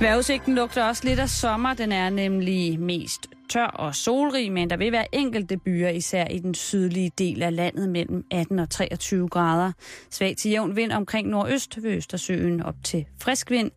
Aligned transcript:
Vejrudsigten 0.00 0.54
lugter 0.54 0.84
også 0.84 1.04
lidt 1.04 1.20
af 1.20 1.28
sommer. 1.28 1.74
Den 1.74 1.92
er 1.92 2.10
nemlig 2.10 2.80
mest 2.80 3.26
tør 3.50 3.66
og 3.66 3.94
solrig, 3.94 4.52
men 4.52 4.70
der 4.70 4.76
vil 4.76 4.92
være 4.92 5.14
enkelte 5.14 5.56
byer, 5.56 5.88
især 5.88 6.26
i 6.26 6.38
den 6.38 6.54
sydlige 6.54 7.10
del 7.18 7.42
af 7.42 7.56
landet 7.56 7.88
mellem 7.88 8.24
18 8.30 8.58
og 8.58 8.70
23 8.70 9.28
grader. 9.28 9.72
Svag 10.10 10.34
til 10.36 10.50
jævn 10.50 10.76
vind 10.76 10.92
omkring 10.92 11.28
nordøst 11.28 11.82
ved 11.82 11.90
Østersøen 11.90 12.62
op 12.62 12.74
til 12.84 13.04
frisk 13.22 13.50
vind. 13.50 13.70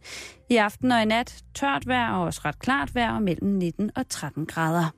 I 0.49 0.55
aften 0.55 0.91
og 0.91 1.01
i 1.01 1.05
nat 1.05 1.43
tørt 1.55 1.87
vejr 1.87 2.13
og 2.13 2.23
også 2.23 2.41
ret 2.45 2.59
klart 2.59 2.95
vejr 2.95 3.19
mellem 3.19 3.49
19 3.49 3.91
og 3.95 4.09
13 4.09 4.45
grader. 4.45 4.93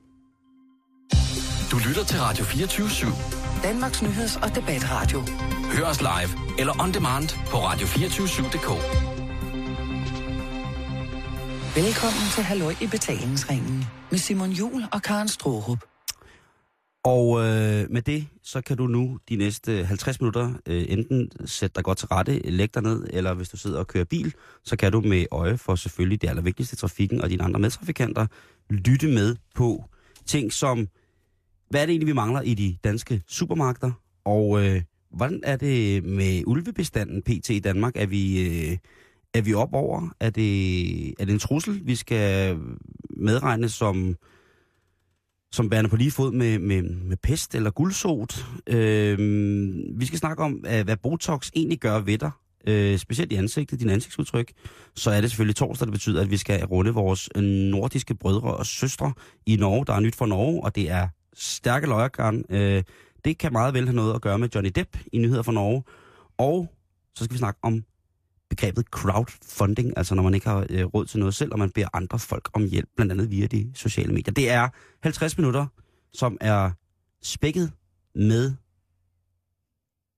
Du 1.71 1.77
lytter 1.87 2.03
til 2.03 2.19
Radio 2.19 2.43
24 2.43 2.87
/7. 2.87 3.63
Danmarks 3.63 4.01
Nyheds- 4.01 4.43
og 4.43 4.55
Debatradio. 4.55 5.19
Hør 5.77 5.85
os 5.85 6.01
live 6.01 6.59
eller 6.59 6.83
on 6.83 6.93
demand 6.93 7.29
på 7.49 7.57
radio247.dk. 7.57 9.14
Velkommen 11.75 12.29
til 12.35 12.43
Halløj 12.43 12.73
i 12.81 12.87
betalingsringen 12.87 13.83
med 14.11 14.19
Simon 14.19 14.49
Jul 14.49 14.83
og 14.93 15.01
Karen 15.01 15.27
Strohrup. 15.27 15.83
Og 17.03 17.39
øh, 17.39 17.91
med 17.91 18.01
det, 18.01 18.27
så 18.43 18.61
kan 18.61 18.77
du 18.77 18.87
nu 18.87 19.19
de 19.29 19.35
næste 19.35 19.85
50 19.85 20.21
minutter 20.21 20.53
øh, 20.65 20.85
enten 20.89 21.31
sætte 21.45 21.75
dig 21.75 21.83
godt 21.83 21.97
til 21.97 22.07
rette, 22.07 22.39
lægge 22.39 22.71
dig 22.73 22.83
ned, 22.83 23.07
eller 23.09 23.33
hvis 23.33 23.49
du 23.49 23.57
sidder 23.57 23.79
og 23.79 23.87
kører 23.87 24.03
bil, 24.03 24.33
så 24.63 24.75
kan 24.75 24.91
du 24.91 25.01
med 25.01 25.25
øje 25.31 25.57
for 25.57 25.75
selvfølgelig 25.75 26.21
det 26.21 26.29
allervigtigste 26.29 26.75
trafikken 26.75 27.21
og 27.21 27.29
dine 27.29 27.43
andre 27.43 27.59
medtrafikanter, 27.59 28.27
lytte 28.69 29.07
med 29.07 29.35
på 29.55 29.83
ting 30.25 30.53
som, 30.53 30.87
hvad 31.69 31.81
er 31.81 31.85
det 31.85 31.91
egentlig, 31.91 32.07
vi 32.07 32.13
mangler 32.13 32.41
i 32.41 32.53
de 32.53 32.77
danske 32.83 33.21
supermarkeder, 33.27 33.91
og 34.25 34.65
øh, 34.65 34.81
hvordan 35.11 35.41
er 35.43 35.55
det 35.55 36.03
med 36.03 36.43
ulvebestanden 36.47 37.21
pt. 37.21 37.49
i 37.49 37.59
Danmark? 37.59 37.95
Er 37.95 38.05
vi, 38.05 38.47
øh, 38.47 38.77
er 39.37 39.41
vi 39.41 39.53
op 39.53 39.73
over? 39.73 40.09
Er 40.19 40.29
det, 40.29 41.09
er 41.09 41.25
det 41.25 41.33
en 41.33 41.39
trussel, 41.39 41.81
vi 41.83 41.95
skal 41.95 42.57
medregne 43.09 43.69
som 43.69 44.15
som 45.51 45.69
bærende 45.69 45.89
på 45.89 45.95
lige 45.95 46.11
fod 46.11 46.31
med, 46.31 46.59
med, 46.59 46.81
med 46.81 47.17
pest 47.17 47.55
eller 47.55 47.71
guldsot. 47.71 48.45
Øh, 48.67 49.17
vi 49.99 50.05
skal 50.05 50.19
snakke 50.19 50.43
om, 50.43 50.65
øh, 50.67 50.83
hvad 50.83 50.97
Botox 50.97 51.49
egentlig 51.55 51.79
gør 51.79 51.99
ved 51.99 52.17
dig, 52.17 52.31
øh, 52.67 52.97
specielt 52.97 53.31
i 53.31 53.35
ansigtet, 53.35 53.79
din 53.79 53.89
ansigtsudtryk. 53.89 54.51
Så 54.95 55.11
er 55.11 55.21
det 55.21 55.29
selvfølgelig 55.29 55.55
torsdag, 55.55 55.85
det 55.85 55.93
betyder, 55.93 56.21
at 56.21 56.31
vi 56.31 56.37
skal 56.37 56.65
runde 56.65 56.91
vores 56.91 57.29
nordiske 57.71 58.15
brødre 58.15 58.55
og 58.55 58.65
søstre 58.65 59.13
i 59.45 59.55
Norge. 59.55 59.85
Der 59.85 59.93
er 59.93 59.99
nyt 59.99 60.15
fra 60.15 60.25
Norge, 60.25 60.63
og 60.63 60.75
det 60.75 60.91
er 60.91 61.07
stærke 61.33 61.87
løjergarn. 61.87 62.43
Øh, 62.49 62.83
det 63.25 63.37
kan 63.37 63.51
meget 63.51 63.73
vel 63.73 63.85
have 63.85 63.95
noget 63.95 64.15
at 64.15 64.21
gøre 64.21 64.39
med 64.39 64.49
Johnny 64.55 64.71
Depp 64.75 64.97
i 65.13 65.17
Nyheder 65.17 65.43
fra 65.43 65.51
Norge. 65.51 65.83
Og 66.37 66.71
så 67.15 67.23
skal 67.23 67.33
vi 67.33 67.37
snakke 67.37 67.59
om 67.63 67.83
begrebet 68.55 68.85
crowdfunding, 68.85 69.97
altså 69.97 70.15
når 70.15 70.23
man 70.23 70.33
ikke 70.33 70.47
har 70.47 70.65
øh, 70.69 70.85
råd 70.85 71.05
til 71.05 71.19
noget 71.19 71.35
selv, 71.35 71.51
og 71.53 71.59
man 71.59 71.69
beder 71.69 71.87
andre 71.93 72.19
folk 72.19 72.49
om 72.53 72.63
hjælp, 72.63 72.89
blandt 72.95 73.11
andet 73.11 73.31
via 73.31 73.47
de 73.47 73.71
sociale 73.73 74.13
medier. 74.13 74.33
Det 74.33 74.49
er 74.49 74.69
50 75.03 75.37
minutter, 75.37 75.67
som 76.13 76.37
er 76.41 76.71
spækket 77.23 77.71
med 78.15 78.53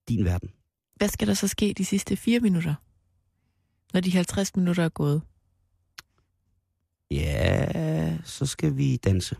din 0.10 0.26
verden. 0.26 0.50
Hvad 0.96 1.10
skal 1.10 1.28
der 1.28 1.34
så 1.34 1.48
ske 1.48 1.74
de 1.78 1.86
sidste 1.86 2.18
fire 2.18 2.40
minutter, 2.40 2.76
når 3.94 4.02
de 4.02 4.12
50 4.12 4.56
minutter 4.56 4.84
er 4.84 4.90
gået? 4.90 5.22
Ja, 7.12 8.18
så 8.24 8.46
skal 8.46 8.78
vi 8.78 8.98
danse. 8.98 9.36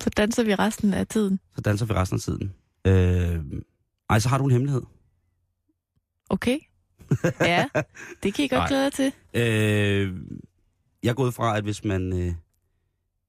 Så 0.00 0.10
danser 0.10 0.44
vi 0.44 0.54
resten 0.54 0.94
af 0.94 1.06
tiden? 1.06 1.40
Så 1.54 1.60
danser 1.60 1.86
vi 1.86 1.92
resten 1.92 2.16
af 2.16 2.20
tiden. 2.20 2.54
Øh, 2.86 3.62
ej, 4.10 4.18
så 4.18 4.28
har 4.28 4.38
du 4.38 4.44
en 4.44 4.50
hemmelighed. 4.50 4.82
Okay. 6.30 6.58
Ja, 7.40 7.66
det 8.22 8.34
kan 8.34 8.44
I 8.44 8.48
godt 8.48 8.58
Nej. 8.58 8.68
glæde 8.68 8.82
jer 8.82 8.90
til. 8.90 9.12
Øh, 9.34 10.14
jeg 11.02 11.10
er 11.10 11.14
gået 11.14 11.34
fra, 11.34 11.56
at 11.56 11.64
hvis 11.64 11.84
man 11.84 12.12
øh, 12.12 12.34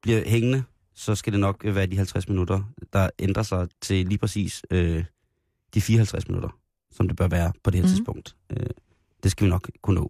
bliver 0.01 0.29
hængende, 0.29 0.63
så 0.95 1.15
skal 1.15 1.33
det 1.33 1.39
nok 1.39 1.61
være 1.63 1.85
de 1.85 1.97
50 1.97 2.29
minutter, 2.29 2.63
der 2.93 3.09
ændrer 3.19 3.43
sig 3.43 3.67
til 3.81 4.07
lige 4.07 4.17
præcis 4.17 4.61
øh, 4.71 5.03
de 5.73 5.81
54 5.81 6.27
minutter, 6.27 6.49
som 6.91 7.07
det 7.07 7.17
bør 7.17 7.27
være 7.27 7.53
på 7.63 7.69
det 7.71 7.79
her 7.79 7.85
mm. 7.85 7.89
tidspunkt. 7.89 8.35
Øh, 8.49 8.69
det 9.23 9.31
skal 9.31 9.45
vi 9.45 9.49
nok 9.49 9.69
kunne 9.81 9.95
nå. 9.95 10.09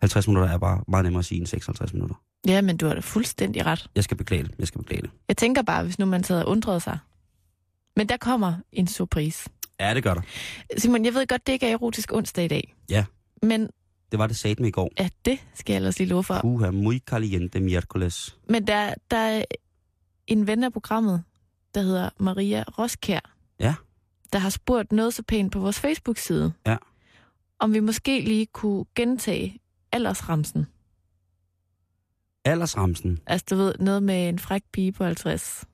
50 0.00 0.28
minutter 0.28 0.50
er 0.50 0.58
bare 0.58 0.84
meget 0.88 1.04
nemmere 1.04 1.18
at 1.18 1.24
sige 1.24 1.38
end 1.38 1.46
56 1.46 1.92
minutter. 1.92 2.14
Ja, 2.46 2.60
men 2.60 2.76
du 2.76 2.86
har 2.86 2.94
da 2.94 3.00
fuldstændig 3.00 3.66
ret. 3.66 3.90
Jeg 3.94 4.04
skal 4.04 4.16
beklage 4.16 4.42
det. 4.42 4.54
Jeg 4.58 4.66
skal 4.66 4.78
beklage 4.78 5.02
det. 5.02 5.10
Jeg 5.28 5.36
tænker 5.36 5.62
bare, 5.62 5.84
hvis 5.84 5.98
nu 5.98 6.06
man 6.06 6.24
sad 6.24 6.42
og 6.42 6.48
undrede 6.48 6.80
sig. 6.80 6.98
Men 7.96 8.08
der 8.08 8.16
kommer 8.16 8.54
en 8.72 8.86
surprise. 8.86 9.50
Ja, 9.88 9.94
det 9.94 10.02
gør 10.02 10.14
der. 10.14 10.22
Simon, 10.78 11.04
jeg 11.04 11.14
ved 11.14 11.26
godt, 11.26 11.46
det 11.46 11.52
ikke 11.52 11.66
er 11.66 11.72
erotisk 11.72 12.12
onsdag 12.12 12.44
i 12.44 12.48
dag. 12.48 12.74
Ja. 12.90 13.04
Men 13.42 13.68
Det 14.10 14.18
var 14.18 14.26
det 14.26 14.36
sat 14.36 14.60
med 14.60 14.68
i 14.68 14.70
går. 14.72 14.90
ja, 14.98 15.08
det 15.24 15.38
skal 15.54 15.72
jeg 15.72 15.76
ellers 15.76 15.98
lige 15.98 16.08
love 16.08 16.24
for. 16.24 16.38
Puha, 16.40 16.70
muy 16.70 16.98
caliente 16.98 17.58
miércoles. 17.58 18.36
Men 18.48 18.66
der, 18.66 18.94
der 19.10 19.16
er 19.16 19.44
en 20.26 20.46
ven 20.46 20.64
af 20.64 20.72
programmet, 20.72 21.22
der 21.74 21.82
hedder 21.82 22.10
Maria 22.18 22.64
Roskær. 22.78 23.34
Ja. 23.60 23.74
Der 24.32 24.38
har 24.38 24.50
spurgt 24.50 24.92
noget 24.92 25.14
så 25.14 25.22
pænt 25.22 25.52
på 25.52 25.58
vores 25.58 25.80
Facebook-side. 25.80 26.52
Ja. 26.66 26.76
Om 27.58 27.74
vi 27.74 27.80
måske 27.80 28.20
lige 28.20 28.46
kunne 28.46 28.84
gentage 28.94 29.58
aldersramsen. 29.92 30.66
Aldersramsen. 32.44 33.18
Altså, 33.26 33.46
du 33.50 33.56
ved, 33.56 33.74
noget 33.80 34.02
med 34.02 34.28
en 34.28 34.38
fræk 34.38 34.62
pige 34.72 34.92
på 34.92 35.04
50. 35.04 35.64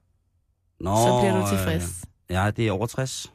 Nå, 0.80 0.96
så 0.96 1.18
bliver 1.20 1.40
du 1.40 1.48
tilfreds. 1.56 2.04
Øh, 2.30 2.34
ja, 2.34 2.50
det 2.50 2.66
er 2.68 2.72
over 2.72 2.86
60. 2.86 3.32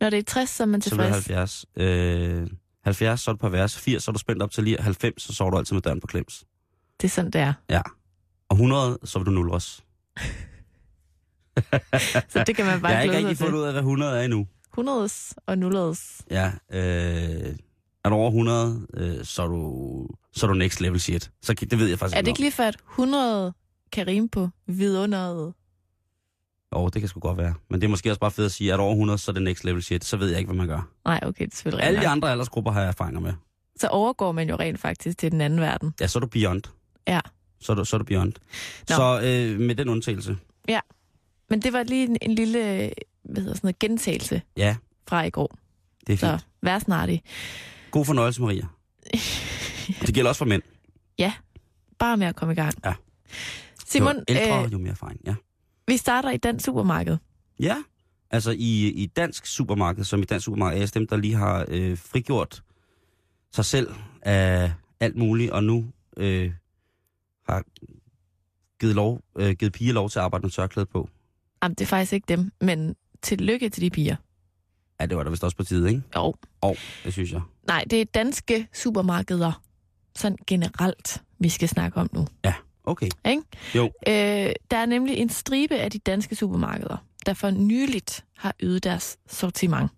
Når 0.00 0.10
det 0.10 0.18
er 0.18 0.22
60, 0.22 0.50
så 0.50 0.62
er 0.62 0.66
man 0.66 0.82
Så 0.82 0.90
bliver 0.90 1.06
det 1.14 1.24
tilfreds. 1.24 1.66
70. 1.76 2.40
Øh, 2.42 2.46
70, 2.84 3.20
så 3.20 3.30
er 3.30 3.32
du 3.32 3.38
på 3.38 3.48
vers. 3.48 3.78
80, 3.78 4.02
så 4.02 4.10
er 4.10 4.12
du 4.12 4.18
spændt 4.18 4.42
op 4.42 4.50
til 4.50 4.64
lige 4.64 4.76
90, 4.80 5.22
så 5.22 5.34
sover 5.34 5.50
du 5.50 5.58
altid 5.58 5.74
med 5.74 5.82
døren 5.82 6.00
på 6.00 6.06
klems. 6.06 6.44
Det 7.00 7.08
er 7.08 7.10
sådan, 7.10 7.30
det 7.30 7.40
er. 7.40 7.52
Ja. 7.70 7.82
Og 8.48 8.54
100, 8.54 8.98
så 9.04 9.18
vil 9.18 9.26
du 9.26 9.30
nulle 9.30 9.52
os. 9.52 9.84
Så 12.28 12.44
det 12.46 12.56
kan 12.56 12.66
man 12.66 12.80
bare 12.80 12.90
Jeg 12.90 12.98
har 12.98 13.02
ikke 13.02 13.16
rigtig 13.16 13.38
fundet 13.38 13.58
ud 13.58 13.62
af, 13.62 13.72
hvad 13.72 13.80
100 13.82 14.18
er 14.18 14.24
endnu. 14.24 14.46
100 14.72 15.08
og 15.46 15.58
0 15.58 15.96
Ja, 16.30 16.52
øh, 16.72 17.56
er 18.04 18.08
du 18.08 18.14
over 18.14 18.28
100, 18.28 18.86
øh, 18.94 19.24
så, 19.24 19.42
er 19.42 19.46
du, 19.46 20.08
så 20.32 20.46
er 20.46 20.48
du 20.48 20.54
next 20.54 20.80
level 20.80 21.00
shit. 21.00 21.30
Så 21.42 21.54
det 21.54 21.78
ved 21.78 21.88
jeg 21.88 21.98
faktisk 21.98 22.16
Er 22.16 22.20
det 22.20 22.28
ikke 22.28 22.40
lige 22.40 22.52
for, 22.52 22.62
at 22.62 22.76
100 22.90 23.54
kan 23.92 24.06
rime 24.06 24.28
på 24.28 24.48
vidunderet? 24.66 25.54
Jo, 26.74 26.88
det 26.88 27.02
kan 27.02 27.08
sgu 27.08 27.20
godt 27.20 27.38
være. 27.38 27.54
Men 27.70 27.80
det 27.80 27.86
er 27.86 27.90
måske 27.90 28.10
også 28.10 28.20
bare 28.20 28.30
fedt 28.30 28.44
at 28.46 28.52
sige, 28.52 28.72
at 28.72 28.78
er 28.78 28.82
over 28.82 28.92
100, 28.92 29.18
så 29.18 29.30
er 29.30 29.32
det 29.32 29.42
next 29.42 29.64
level 29.64 29.82
shit. 29.82 30.04
Så 30.04 30.16
ved 30.16 30.28
jeg 30.28 30.38
ikke, 30.38 30.48
hvad 30.48 30.56
man 30.56 30.68
gør. 30.68 30.88
Nej, 31.04 31.20
okay, 31.22 31.44
det 31.44 31.52
er 31.52 31.56
selvfølgelig 31.56 31.84
Alle 31.86 31.96
de 31.96 32.00
rigtigt. 32.00 32.12
andre 32.12 32.30
aldersgrupper 32.30 32.70
har 32.72 32.80
jeg 32.80 32.88
erfaringer 32.88 33.20
med. 33.20 33.32
Så 33.80 33.88
overgår 33.88 34.32
man 34.32 34.48
jo 34.48 34.56
rent 34.56 34.80
faktisk 34.80 35.18
til 35.18 35.32
den 35.32 35.40
anden 35.40 35.60
verden. 35.60 35.94
Ja, 36.00 36.06
så 36.06 36.18
er 36.18 36.20
du 36.20 36.26
beyond. 36.26 36.62
Ja. 37.08 37.20
Så 37.60 37.72
er 37.72 37.76
du, 37.76 37.84
så 37.84 37.96
er 37.96 37.98
du 37.98 38.04
beyond. 38.04 38.32
Nå. 38.88 38.96
Så 38.96 39.20
øh, 39.24 39.60
med 39.60 39.74
den 39.74 39.88
undtagelse. 39.88 40.36
Men 41.50 41.62
det 41.62 41.72
var 41.72 41.82
lige 41.82 42.06
en, 42.06 42.16
en 42.22 42.34
lille 42.34 42.92
hvad 43.22 43.42
hedder 43.42 43.54
sådan 43.56 43.60
noget, 43.66 43.78
gentagelse 43.78 44.42
Ja, 44.56 44.76
fra 45.08 45.22
i 45.22 45.30
går. 45.30 45.56
det 46.06 46.12
er 46.12 46.16
fint. 46.16 46.40
Så 46.40 46.46
vær 46.62 46.78
snartig. 46.78 47.22
God 47.90 48.04
fornøjelse, 48.04 48.42
Maria. 48.42 48.66
Det 50.06 50.14
gælder 50.14 50.28
også 50.28 50.38
for 50.38 50.44
mænd. 50.44 50.62
Bare 51.98 52.16
med 52.16 52.26
at 52.26 52.36
komme 52.36 52.52
i 52.52 52.56
gang. 52.56 52.74
Ja. 52.84 52.94
Simon, 53.86 54.16
jo 54.16 54.22
ældre, 54.28 54.64
øh, 54.64 54.72
jo 54.72 54.78
mere 54.78 54.90
erfaring. 54.90 55.20
Ja. 55.26 55.34
Vi 55.90 55.96
starter 55.96 56.30
i 56.30 56.36
dansk 56.36 56.64
supermarked. 56.64 57.16
ja, 57.60 57.76
altså 58.30 58.50
i, 58.50 58.88
i 58.88 59.06
dansk 59.06 59.46
supermarked, 59.46 60.04
som 60.04 60.22
i 60.22 60.24
dansk 60.24 60.44
supermarked, 60.44 60.82
er 60.82 60.86
dem, 60.94 61.06
der 61.06 61.16
lige 61.16 61.34
har 61.34 61.66
øh, 61.68 61.98
frigjort 61.98 62.62
sig 63.52 63.64
selv 63.64 63.94
af 64.22 64.72
alt 65.00 65.16
muligt, 65.16 65.50
og 65.50 65.64
nu 65.64 65.86
øh, 66.16 66.52
har 67.48 67.64
givet, 68.80 68.94
lov, 68.94 69.20
øh, 69.38 69.52
givet 69.52 69.72
piger 69.72 69.92
lov 69.92 70.10
til 70.10 70.18
at 70.18 70.24
arbejde 70.24 70.42
med 70.42 70.50
tørklæde 70.50 70.86
på. 70.86 71.08
Jamen, 71.62 71.74
det 71.74 71.84
er 71.84 71.86
faktisk 71.86 72.12
ikke 72.12 72.26
dem, 72.28 72.52
men 72.60 72.96
tillykke 73.22 73.68
til 73.68 73.82
de 73.82 73.90
piger. 73.90 74.16
Ja, 75.00 75.06
det 75.06 75.16
var 75.16 75.22
der 75.22 75.30
vist 75.30 75.44
også 75.44 75.56
på 75.56 75.64
tide, 75.64 75.88
ikke? 75.88 76.02
Jo. 76.16 76.34
Og 76.60 76.76
det 77.04 77.12
synes 77.12 77.32
jeg. 77.32 77.40
Nej, 77.66 77.84
det 77.90 78.00
er 78.00 78.04
danske 78.04 78.68
supermarkeder, 78.72 79.62
sådan 80.16 80.38
generelt, 80.46 81.22
vi 81.38 81.48
skal 81.48 81.68
snakke 81.68 82.00
om 82.00 82.10
nu. 82.12 82.26
Okay. 82.90 83.08
Ikke? 83.28 83.42
Jo. 83.74 83.84
Øh, 83.84 84.12
der 84.70 84.76
er 84.76 84.86
nemlig 84.86 85.16
en 85.16 85.28
stribe 85.28 85.74
af 85.74 85.90
de 85.90 85.98
danske 85.98 86.34
supermarkeder, 86.36 86.96
der 87.26 87.34
for 87.34 87.50
nyligt 87.50 88.24
har 88.36 88.54
øget 88.60 88.84
deres 88.84 89.18
sortiment. 89.28 89.90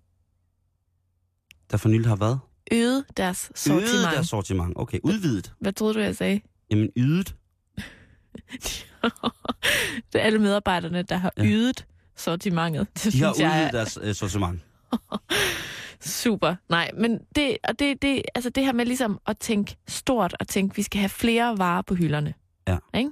Der 1.70 1.76
for 1.76 1.88
nylig 1.88 2.08
har 2.08 2.16
været 2.16 2.40
Øget 2.72 3.04
deres 3.16 3.52
sortiment. 3.54 3.90
Øget 3.94 4.08
deres 4.14 4.28
sortiment. 4.28 4.72
Okay, 4.76 4.98
udvidet. 5.04 5.52
Hvad 5.60 5.72
troede 5.72 5.94
du, 5.94 6.00
jeg 6.00 6.16
sagde? 6.16 6.40
Jamen, 6.70 6.88
ydet. 6.96 7.34
det 10.12 10.14
er 10.14 10.18
alle 10.20 10.38
medarbejderne, 10.38 11.02
der 11.02 11.16
har 11.16 11.32
Ja. 11.36 11.44
ydet 11.44 11.86
sortimentet. 12.16 12.86
Det 13.04 13.12
De 13.12 13.18
har 13.18 13.26
jeg 13.38 13.50
udvidet 13.50 13.66
er 13.66 13.70
deres 13.70 13.98
øh, 14.02 14.14
sortiment. 14.14 14.60
super. 16.00 16.54
Nej, 16.68 16.90
men 16.98 17.18
det, 17.36 17.56
og 17.68 17.78
det, 17.78 18.02
det, 18.02 18.22
altså 18.34 18.50
det 18.50 18.64
her 18.64 18.72
med 18.72 18.86
ligesom 18.86 19.18
at 19.26 19.38
tænke 19.38 19.76
stort 19.88 20.34
og 20.40 20.48
tænke, 20.48 20.76
vi 20.76 20.82
skal 20.82 20.98
have 21.00 21.08
flere 21.08 21.58
varer 21.58 21.82
på 21.82 21.94
hylderne. 21.94 22.34
Ja. 22.68 22.76
Ikke? 22.94 23.10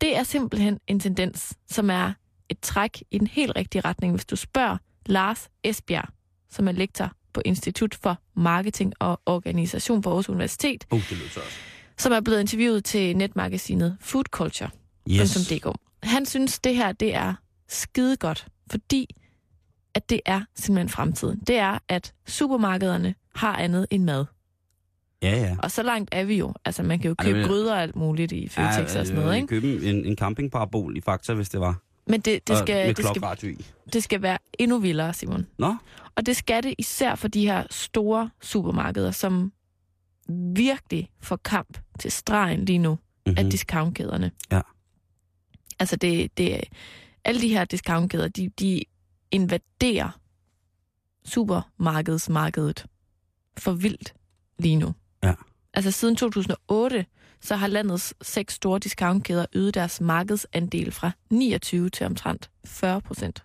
Det 0.00 0.16
er 0.16 0.22
simpelthen 0.22 0.78
en 0.86 1.00
tendens, 1.00 1.54
som 1.70 1.90
er 1.90 2.12
et 2.48 2.60
træk 2.60 3.02
i 3.10 3.18
den 3.18 3.26
helt 3.26 3.52
rigtige 3.56 3.82
retning, 3.82 4.12
hvis 4.12 4.24
du 4.24 4.36
spørger 4.36 4.76
Lars 5.06 5.48
Esbjerg, 5.64 6.08
som 6.50 6.68
er 6.68 6.72
lektor 6.72 7.12
på 7.32 7.42
Institut 7.44 7.94
for 7.94 8.18
Marketing 8.36 8.92
og 8.98 9.20
Organisation 9.26 10.02
på 10.02 10.08
Aarhus 10.08 10.28
Universitet. 10.28 10.84
Uh, 10.90 11.00
det 11.00 11.18
lyder 11.18 11.28
tørt. 11.34 11.58
som 11.98 12.12
er 12.12 12.20
blevet 12.20 12.40
interviewet 12.40 12.84
til 12.84 13.16
netmagasinet 13.16 13.96
Food 14.00 14.24
Culture. 14.24 14.70
Yes. 15.10 15.34
.dk. 15.34 15.66
Han 16.02 16.26
synes, 16.26 16.58
det 16.58 16.76
her 16.76 16.92
det 16.92 17.14
er 17.14 17.34
skide 17.68 18.16
godt, 18.16 18.46
fordi 18.70 19.16
at 19.94 20.10
det 20.10 20.20
er 20.24 20.40
simpelthen 20.54 20.88
fremtiden. 20.88 21.38
Det 21.46 21.56
er, 21.58 21.78
at 21.88 22.12
supermarkederne 22.26 23.14
har 23.34 23.56
andet 23.56 23.86
end 23.90 24.04
mad. 24.04 24.24
Ja, 25.22 25.36
ja. 25.36 25.56
Og 25.58 25.70
så 25.70 25.82
langt 25.82 26.08
er 26.12 26.24
vi 26.24 26.38
jo. 26.38 26.54
Altså, 26.64 26.82
man 26.82 26.98
kan 26.98 27.08
jo 27.08 27.14
købe 27.18 27.38
vil- 27.38 27.46
gryder 27.46 27.72
og 27.74 27.82
alt 27.82 27.96
muligt 27.96 28.32
i 28.32 28.48
Føtex 28.48 28.96
og 28.96 29.06
sådan 29.06 29.14
noget, 29.22 29.36
ikke? 29.36 29.46
Købe 29.48 29.66
en, 29.86 30.04
en 30.04 30.16
campingparabol 30.16 30.96
i 30.96 31.00
Fakta, 31.00 31.34
hvis 31.34 31.48
det 31.48 31.60
var. 31.60 31.80
Men 32.06 32.20
det, 32.20 32.48
det, 32.48 32.58
skal, 32.58 32.96
det, 32.96 33.06
skal, 33.06 33.56
det 33.92 34.02
skal 34.02 34.22
være 34.22 34.38
endnu 34.58 34.78
vildere, 34.78 35.14
Simon. 35.14 35.46
Nå, 35.58 35.76
Og 36.16 36.26
det 36.26 36.36
skal 36.36 36.62
det 36.62 36.74
især 36.78 37.14
for 37.14 37.28
de 37.28 37.46
her 37.46 37.64
store 37.70 38.30
supermarkeder, 38.40 39.10
som 39.10 39.52
virkelig 40.56 41.10
får 41.20 41.36
kamp 41.36 41.78
til 41.98 42.12
stregen 42.12 42.64
lige 42.64 42.78
nu 42.78 42.90
mm-hmm. 42.94 43.34
af 43.38 43.44
Mhm. 43.44 43.50
discountkæderne. 43.50 44.30
Ja. 44.52 44.60
Altså 45.80 45.96
det, 45.96 46.38
det, 46.38 46.60
alle 47.24 47.40
de 47.40 47.48
her 47.48 47.64
discountkæder, 47.64 48.28
de, 48.28 48.48
de 48.60 48.82
invaderer 49.30 50.18
supermarkedsmarkedet 51.24 52.86
for 53.58 53.72
vildt 53.72 54.14
lige 54.58 54.76
nu. 54.76 54.94
Ja. 55.74 55.78
Altså 55.78 55.90
siden 55.90 56.16
2008, 56.16 57.06
så 57.40 57.56
har 57.56 57.66
landets 57.66 58.14
seks 58.22 58.54
store 58.54 58.78
discountkæder 58.78 59.46
øget 59.54 59.74
deres 59.74 60.00
markedsandel 60.00 60.92
fra 60.92 61.10
29 61.30 61.90
til 61.90 62.06
omtrent 62.06 62.50
40 62.64 63.00
procent. 63.00 63.44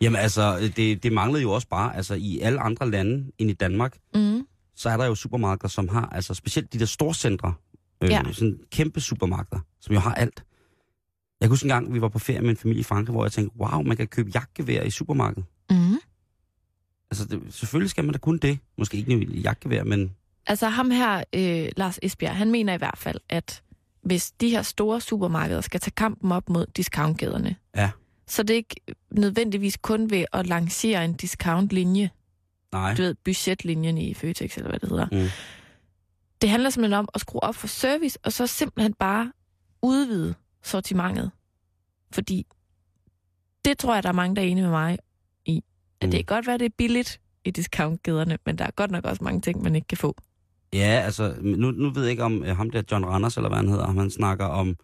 Jamen 0.00 0.20
altså, 0.20 0.72
det, 0.76 1.02
det 1.02 1.12
manglede 1.12 1.42
jo 1.42 1.50
også 1.52 1.68
bare, 1.68 1.96
altså 1.96 2.14
i 2.14 2.40
alle 2.40 2.60
andre 2.60 2.90
lande 2.90 3.30
end 3.38 3.50
i 3.50 3.52
Danmark, 3.52 3.96
Mm. 4.14 4.46
så 4.76 4.88
er 4.88 4.96
der 4.96 5.04
jo 5.06 5.14
supermarkeder, 5.14 5.68
som 5.68 5.88
har, 5.88 6.06
altså 6.12 6.34
specielt 6.34 6.72
de 6.72 6.78
der 6.78 6.84
storcentre, 6.86 7.54
øh, 8.02 8.10
Ja. 8.10 8.22
sådan 8.32 8.60
kæmpe 8.70 9.00
supermarkeder, 9.00 9.60
som 9.80 9.94
jo 9.94 10.00
har 10.00 10.14
alt. 10.14 10.44
Jeg 11.40 11.48
kunne 11.48 11.52
huske 11.52 11.64
en 11.64 11.68
gang, 11.68 11.94
vi 11.94 12.00
var 12.00 12.08
på 12.08 12.18
ferie 12.18 12.40
med 12.40 12.50
en 12.50 12.56
familie 12.56 12.80
i 12.80 12.84
Frankrig, 12.84 13.12
hvor 13.12 13.24
jeg 13.24 13.32
tænkte, 13.32 13.56
wow, 13.60 13.82
man 13.82 13.96
kan 13.96 14.06
købe 14.06 14.30
jagtgevær 14.34 14.82
i 14.82 14.90
supermarkedet. 14.90 15.44
Mm. 15.70 15.76
Altså 17.12 17.24
det, 17.24 17.54
selvfølgelig 17.54 17.90
skal 17.90 18.04
man 18.04 18.12
da 18.12 18.18
kun 18.18 18.38
det. 18.38 18.58
Måske 18.78 18.96
ikke 18.96 19.12
en 19.12 19.22
jagtgevær, 19.22 19.84
men 19.84 20.14
Altså 20.46 20.68
ham 20.68 20.90
her, 20.90 21.24
øh, 21.32 21.68
Lars 21.76 21.98
Esbjerg, 22.02 22.36
han 22.36 22.50
mener 22.50 22.74
i 22.74 22.76
hvert 22.76 22.98
fald, 22.98 23.18
at 23.28 23.62
hvis 24.02 24.30
de 24.30 24.50
her 24.50 24.62
store 24.62 25.00
supermarkeder 25.00 25.60
skal 25.60 25.80
tage 25.80 25.92
kampen 25.96 26.32
op 26.32 26.48
mod 26.48 26.66
discountkæderne, 26.66 27.56
Ja. 27.76 27.90
så 28.26 28.42
det 28.42 28.50
er 28.50 28.56
ikke 28.56 28.76
nødvendigvis 29.10 29.76
kun 29.76 30.10
ved 30.10 30.24
at 30.32 30.46
lancere 30.46 31.04
en 31.04 31.14
discountlinje, 31.14 32.10
nej. 32.72 32.94
du 32.94 33.02
ved, 33.02 33.14
budgetlinjen 33.24 33.98
i 33.98 34.14
Føtex, 34.14 34.56
eller 34.56 34.70
hvad 34.70 34.78
det 34.80 34.88
hedder. 34.88 35.06
Mm. 35.12 35.28
Det 36.42 36.50
handler 36.50 36.70
simpelthen 36.70 36.98
om 36.98 37.08
at 37.14 37.20
skrue 37.20 37.42
op 37.44 37.54
for 37.54 37.66
service, 37.66 38.18
og 38.24 38.32
så 38.32 38.46
simpelthen 38.46 38.94
bare 38.94 39.32
udvide 39.82 40.34
sortimentet. 40.62 41.30
Fordi 42.12 42.46
det 43.64 43.78
tror 43.78 43.94
jeg, 43.94 44.02
der 44.02 44.08
er 44.08 44.12
mange, 44.12 44.36
der 44.36 44.42
er 44.42 44.46
enige 44.46 44.62
med 44.62 44.70
mig. 44.70 44.98
At 46.02 46.06
Mm. 46.06 46.10
det 46.10 46.26
kan 46.26 46.36
godt 46.36 46.46
være, 46.46 46.58
det 46.58 46.64
er 46.64 46.74
billigt 46.78 47.20
i 47.44 47.50
discountkæderne, 47.50 48.38
men 48.46 48.58
der 48.58 48.64
er 48.64 48.70
godt 48.70 48.90
nok 48.90 49.04
også 49.04 49.24
mange 49.24 49.40
ting, 49.40 49.62
man 49.62 49.74
ikke 49.74 49.88
kan 49.88 49.98
få. 49.98 50.16
Ja, 50.72 51.02
altså, 51.04 51.34
nu, 51.40 51.70
nu 51.70 51.90
ved 51.90 52.02
jeg 52.02 52.10
ikke 52.10 52.24
om 52.24 52.44
øh, 52.44 52.56
ham 52.56 52.70
der 52.70 52.82
John 52.92 53.04
Randers, 53.04 53.36
eller 53.36 53.48
hvad 53.48 53.58
han 53.58 53.68
hedder, 53.68 53.84
om 53.84 53.96
han 53.96 54.10
snakker 54.10 54.44
om 54.44 54.76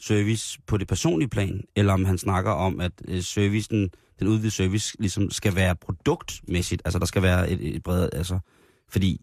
service 0.00 0.58
på 0.66 0.76
det 0.76 0.88
personlige 0.88 1.28
plan, 1.28 1.64
eller 1.76 1.92
om 1.92 2.04
han 2.04 2.18
snakker 2.18 2.50
om, 2.50 2.80
at 2.80 2.92
øh, 3.08 3.22
servicen, 3.22 3.90
den 4.18 4.28
udvidede 4.28 4.50
service, 4.50 4.96
ligesom 5.00 5.30
skal 5.30 5.54
være 5.54 5.76
produktmæssigt. 5.76 6.82
Altså, 6.84 6.98
der 6.98 7.06
skal 7.06 7.22
være 7.22 7.50
et, 7.50 7.76
et 7.76 7.82
bredt, 7.82 8.14
altså, 8.14 8.38
fordi, 8.88 9.20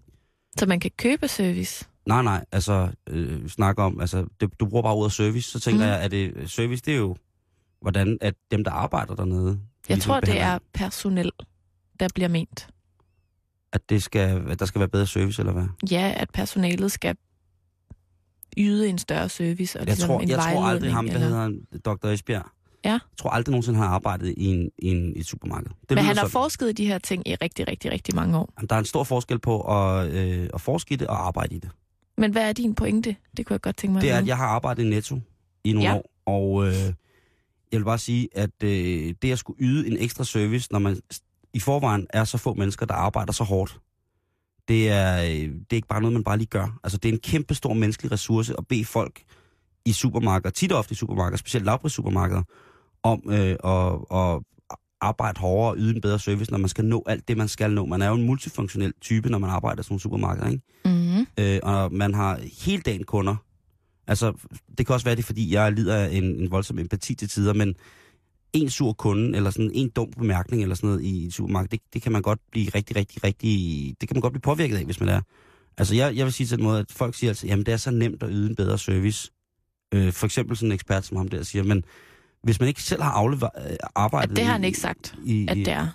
Så 0.60 0.66
man 0.66 0.80
kan 0.80 0.92
købe 0.98 1.28
service. 1.28 1.86
nej, 2.06 2.22
nej, 2.24 2.46
altså, 2.52 2.90
øh, 3.10 3.44
vi 3.44 3.50
snakker 3.50 3.84
om, 3.84 4.00
altså, 4.02 4.26
det, 4.42 4.60
du 4.60 4.66
bruger 4.66 4.84
bare 4.84 4.94
ordet 4.94 5.12
service, 5.12 5.52
så 5.52 5.60
tænker 5.60 5.86
mm. 5.86 5.90
jeg, 5.92 6.00
at 6.02 6.12
det, 6.12 6.50
service, 6.52 6.82
det 6.86 6.94
er 6.94 6.98
jo, 6.98 7.16
hvordan 7.82 8.18
at 8.22 8.34
dem, 8.52 8.64
der 8.64 8.72
arbejder 8.72 9.16
dernede, 9.16 9.60
Jeg 9.90 9.96
ligesom 9.98 10.10
tror, 10.12 10.20
det 10.20 10.40
er 10.40 10.60
personel, 10.74 11.32
der 12.00 12.08
bliver 12.16 12.28
ment. 12.28 12.68
at, 13.74 13.90
det 13.90 14.04
skal, 14.04 14.44
at 14.50 14.60
der 14.60 14.66
skal 14.66 14.80
være 14.80 14.90
bedre 14.90 15.08
service, 15.08 15.42
eller 15.42 15.54
hvad? 15.54 15.68
Ja, 15.92 16.14
at 16.18 16.30
personalet 16.34 16.92
skal 16.92 17.16
yde 18.58 18.90
en 18.90 18.98
større 18.98 19.30
service 19.30 19.80
og 19.80 19.80
Jeg 19.80 19.86
ligesom 19.88 20.08
tror, 20.08 20.20
en 20.20 20.30
jeg 20.30 20.38
tror 20.40 20.66
aldrig 20.66 20.92
ham, 20.94 21.06
der 21.08 21.14
eller- 21.14 21.28
hedder 21.28 21.96
Dr. 21.96 22.08
Esbjerg. 22.08 22.46
Ja. 22.86 22.90
Jeg 22.92 23.00
tror 23.18 23.30
aldrig 23.30 23.52
nogensinde, 23.52 23.80
han 23.80 23.88
har 23.88 23.96
arbejdet 23.96 24.34
i, 24.38 24.46
en, 24.46 24.70
i, 24.78 24.88
en, 24.88 25.16
i 25.16 25.20
et 25.20 25.26
supermarked. 25.26 25.70
Det 25.70 25.90
Men 25.90 25.98
han 25.98 26.06
har 26.06 26.14
sådan. 26.14 26.30
forsket 26.30 26.70
i 26.70 26.72
de 26.72 26.86
her 26.86 26.98
ting 26.98 27.28
i 27.28 27.36
rigtig, 27.36 27.68
rigtig, 27.68 27.92
rigtig 27.92 28.16
mange 28.16 28.38
år. 28.38 28.54
Jamen, 28.58 28.68
Der 28.70 28.76
er 28.76 28.80
en 28.80 28.86
stor 28.86 29.04
forskel 29.04 29.40
på 29.40 29.62
at, 29.62 30.10
øh, 30.14 30.50
at 30.54 30.62
forske 30.62 30.94
i 30.94 30.96
det 30.96 31.08
og 31.08 31.28
arbejde 31.28 31.56
i 31.56 31.60
det. 31.60 31.70
Men 32.18 32.32
hvad 32.32 32.50
er 32.50 32.54
din 32.54 32.76
pointe? 32.76 33.16
Det 33.38 33.46
kunne 33.46 33.54
jeg 33.54 33.62
godt 33.62 33.78
tænke 33.78 33.94
mig 33.94 34.02
Det 34.02 34.12
er, 34.12 34.18
at 34.18 34.28
jeg 34.28 34.38
har 34.38 34.46
arbejdet 34.48 34.84
i 34.84 34.90
Netto 34.90 35.20
i 35.64 35.74
nogle 35.74 35.90
Ja. 35.90 35.96
år, 35.96 36.12
og 36.26 36.68
øh, 36.68 36.74
jeg 37.72 37.80
vil 37.80 37.86
bare 37.86 37.98
sige, 37.98 38.30
at 38.32 38.64
øh, 38.64 39.14
det 39.22 39.32
at 39.32 39.40
skulle 39.40 39.58
yde 39.62 39.88
en 39.88 39.98
ekstra 39.98 40.24
service, 40.24 40.68
når 40.72 40.80
man 40.80 41.02
i 41.54 41.60
forvejen 41.60 42.08
er 42.10 42.24
så 42.24 42.38
få 42.38 42.54
mennesker, 42.54 42.86
der 42.86 42.94
arbejder 42.94 43.34
så 43.34 43.44
hårdt, 43.44 43.80
det 44.68 44.90
er, 44.90 45.22
øh, 45.24 45.30
det 45.30 45.72
er 45.72 45.76
ikke 45.76 45.88
bare 45.88 46.02
noget, 46.02 46.14
man 46.14 46.24
bare 46.24 46.38
lige 46.38 46.48
gør. 46.48 46.80
Altså, 46.84 46.98
det 46.98 47.10
er 47.10 47.14
en 47.14 47.20
kæmpe 47.20 47.54
stor 47.54 47.74
menneskelig 47.74 48.12
ressource 48.12 48.54
at 48.58 48.68
bede 48.68 48.86
folk 48.86 49.22
i 49.86 49.92
supermarkeder, 49.92 50.50
tit 50.50 50.72
og 50.72 50.80
ofte 50.80 50.92
i 50.92 50.96
supermarkeder, 50.96 51.38
specielt 51.38 51.66
lavprissupermarkeder, 51.66 52.44
om 53.04 53.22
øh, 53.30 53.56
at, 53.64 54.18
at 54.20 54.42
arbejde 55.02 55.40
hårdere 55.40 55.72
og 55.72 55.78
yde 55.78 55.96
en 55.96 56.02
bedre 56.02 56.20
service, 56.20 56.52
når 56.52 56.58
man 56.58 56.70
skal 56.70 56.86
nå 56.86 57.04
alt 57.06 57.28
det, 57.28 57.38
man 57.38 57.48
skal 57.48 57.72
nå. 57.72 57.86
Man 57.86 58.02
er 58.02 58.08
jo 58.08 58.14
en 58.16 58.26
multifunktionel 58.26 58.94
type, 59.02 59.30
når 59.30 59.38
man 59.38 59.50
arbejder 59.50 59.82
i 59.82 59.84
sådan 59.84 59.94
nogle 59.94 60.02
supermarkeder, 60.02 60.48
ikke? 60.48 60.64
Mm-hmm. 60.86 61.28
øh, 61.40 61.60
og 61.64 61.94
man 61.94 62.14
har 62.14 62.40
hele 62.66 62.82
dagen 62.82 63.04
kunder. 63.04 63.36
Altså, 64.10 64.34
det 64.78 64.86
kan 64.86 64.94
også 64.94 65.06
være 65.06 65.16
det, 65.16 65.22
er, 65.24 65.26
fordi 65.26 65.54
jeg 65.54 65.72
lider 65.72 65.96
af 65.96 66.10
en, 66.12 66.24
en 66.24 66.52
voldsom 66.52 66.80
empati 66.80 67.16
til 67.16 67.30
tider, 67.30 67.54
men 67.54 67.76
en 68.54 68.70
sur 68.70 68.94
kunde, 68.94 69.38
eller 69.38 69.50
sådan 69.50 69.72
en 69.74 69.90
dum 69.90 70.12
bemærkning, 70.18 70.62
eller 70.64 70.76
sådan 70.76 70.88
noget 70.90 71.04
i 71.04 71.26
et 71.26 71.34
supermarked, 71.34 71.70
det, 71.70 71.80
det 71.94 72.02
kan 72.02 72.12
man 72.12 72.22
godt 72.22 72.40
blive 72.52 72.70
rigtig, 72.76 72.96
rigtig, 72.96 73.24
rigtig, 73.24 73.96
det 74.02 74.10
kan 74.10 74.16
man 74.16 74.22
godt 74.22 74.34
blive 74.34 74.42
påvirket 74.42 74.78
af, 74.78 74.86
hvis 74.86 75.00
man 75.00 75.10
er. 75.10 75.22
Altså, 75.78 75.96
jeg, 75.96 76.16
jeg 76.16 76.26
vil 76.26 76.34
sige 76.34 76.48
til 76.48 76.58
den 76.58 76.64
måde, 76.66 76.80
at 76.80 76.92
folk 76.92 77.16
siger 77.16 77.30
altså, 77.32 77.48
jamen, 77.48 77.66
det 77.66 77.72
er 77.72 77.78
så 77.78 77.92
nemt 77.92 78.24
at 78.24 78.30
yde 78.32 78.50
en 78.50 78.56
bedre 78.56 78.78
service. 78.78 79.32
Øh, 79.94 80.14
for 80.14 80.26
eksempel 80.26 80.58
sådan 80.58 80.68
en 80.70 80.74
ekspert 80.74 81.06
som 81.06 81.18
ham 81.18 81.28
der 81.28 81.44
siger, 81.44 81.64
men 81.64 81.84
hvis 82.44 82.60
man 82.60 82.68
ikke 82.70 82.84
selv 82.84 83.02
har 83.02 83.12
aflever, 83.12 83.50
øh, 83.70 83.76
arbejdet... 83.96 84.32
At 84.32 84.36
det 84.38 84.46
har 84.46 84.52
han 84.52 84.64
ikke 84.64 84.80
sagt, 84.80 85.16
i, 85.26 85.48
at 85.50 85.58
i- 85.58 85.64
det 85.64 85.74
er. 85.74 85.80
Han 85.80 85.92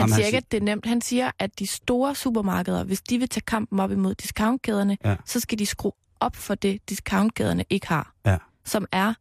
Jamen, 0.00 0.14
siger 0.14 0.26
ikke, 0.26 0.38
at 0.38 0.52
det 0.52 0.56
er 0.60 0.64
nemt. 0.64 0.86
Han 0.86 1.00
siger, 1.00 1.30
at 1.38 1.58
de 1.58 1.66
store 1.66 2.14
supermarkeder, 2.14 2.84
hvis 2.84 3.00
de 3.02 3.18
vil 3.18 3.28
tage 3.28 3.44
kampen 3.46 3.80
op 3.80 3.90
imod 3.92 4.14
discountkæderne, 4.14 4.96
Ja. 5.04 5.16
så 5.26 5.40
skal 5.40 5.58
de 5.58 5.66
skrue 5.66 5.92
op 6.22 6.36
for 6.36 6.54
det, 6.54 6.88
discountkæderne 6.88 7.64
ikke 7.70 7.88
har. 7.88 8.14
Ja. 8.26 8.36
Som 8.64 8.86
er 8.92 9.14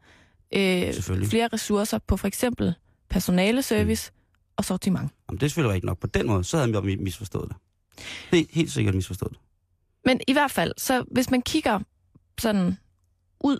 øh, 0.55 0.93
flere 1.25 1.47
ressourcer 1.53 1.99
på 2.07 2.17
for 2.17 2.27
eksempel 2.27 2.73
personaleservice 3.09 4.11
mm. 4.11 4.17
og 4.57 4.65
sortiment. 4.65 5.11
Jamen, 5.29 5.39
det 5.39 5.45
er 5.45 5.49
selvfølgelig 5.49 5.75
ikke 5.75 5.87
nok. 5.87 5.99
På 5.99 6.07
den 6.07 6.27
måde, 6.27 6.43
så 6.43 6.57
havde 6.57 6.71
jeg 6.89 6.99
misforstået 6.99 7.49
det. 7.49 7.57
Det 8.31 8.39
er 8.39 8.45
helt 8.51 8.71
sikkert 8.71 8.95
misforstået 8.95 9.31
det. 9.31 9.39
Men 10.05 10.19
i 10.27 10.33
hvert 10.33 10.51
fald, 10.51 10.73
så 10.77 11.03
hvis 11.11 11.31
man 11.31 11.41
kigger 11.41 11.79
sådan 12.39 12.77
ud 13.39 13.59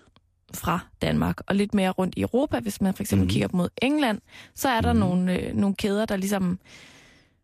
fra 0.54 0.80
Danmark 1.02 1.42
og 1.48 1.56
lidt 1.56 1.74
mere 1.74 1.90
rundt 1.90 2.14
i 2.18 2.22
Europa, 2.22 2.60
hvis 2.60 2.82
man 2.82 2.94
for 2.94 3.04
eksempel 3.04 3.26
mm. 3.26 3.30
kigger 3.30 3.48
mod 3.54 3.70
England, 3.82 4.22
så 4.56 4.70
er 4.70 4.82
der 4.82 4.94
Mhm. 4.94 5.00
nogle, 5.00 5.40
øh, 5.40 5.56
nogle 5.56 5.76
kæder, 5.76 6.06
der 6.06 6.16
ligesom 6.18 6.60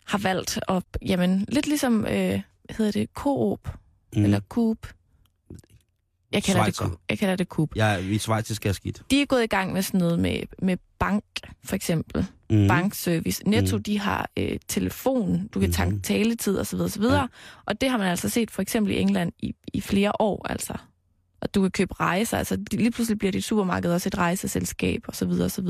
har 0.06 0.18
valgt 0.18 0.60
at, 0.68 0.84
jamen, 1.06 1.46
lidt 1.50 1.68
ligesom, 1.68 2.06
øh, 2.06 2.42
hedder 2.70 2.92
det 2.92 3.10
Coop 3.14 3.78
mm. 4.16 4.24
eller 4.24 4.40
Coop. 4.50 4.78
Jeg 6.32 6.44
kalder, 6.44 6.64
det, 6.66 6.76
Schweizer. 6.76 6.90
Coop. 6.92 7.02
jeg 7.10 7.20
kalder 7.20 7.36
det 7.36 7.48
Coop. 7.48 7.76
Ja, 7.76 7.98
i 7.98 8.18
schweizisk 8.18 8.66
er 8.66 8.72
skidt. 8.72 9.02
De 9.12 9.22
er 9.22 9.26
gået 9.26 9.44
i 9.44 9.48
gang 9.48 9.74
med 9.74 9.82
sådan 9.82 10.00
noget 10.00 10.20
med, 10.20 10.40
med 10.62 10.78
bank, 11.00 11.24
for 11.66 11.76
eksempel. 11.76 12.26
Mm. 12.50 12.56
Mm. 12.58 12.68
Bankservice. 12.68 13.50
Netto, 13.50 13.78
mm. 13.78 13.84
de 13.84 14.00
har 14.00 14.30
øh, 14.38 14.60
telefon, 14.68 15.48
du 15.48 15.60
kan 15.60 15.72
tanke 15.72 15.94
Mhm. 15.94 16.02
taletid 16.02 16.60
osv. 16.60 16.80
osv. 16.80 17.04
Ja. 17.04 17.28
Og 17.66 17.82
det 17.82 17.90
har 17.90 17.98
man 17.98 18.08
altså 18.08 18.30
set 18.30 18.52
for 18.52 18.62
eksempel 18.62 18.94
i 18.94 18.98
England 18.98 19.32
i, 19.40 19.56
i 19.74 19.82
flere 19.82 20.12
år, 20.20 20.48
altså. 20.50 20.74
Og 21.42 21.56
du 21.56 21.62
kan 21.62 21.72
købe 21.72 21.94
rejser, 22.00 22.38
altså 22.38 22.58
lige 22.72 22.92
pludselig 22.92 23.20
bliver 23.20 23.32
dit 23.32 23.44
supermarked 23.44 23.92
også 23.92 24.10
et 24.10 24.18
rejseselskab 24.18 25.02
osv. 25.08 25.28
osv. 25.30 25.68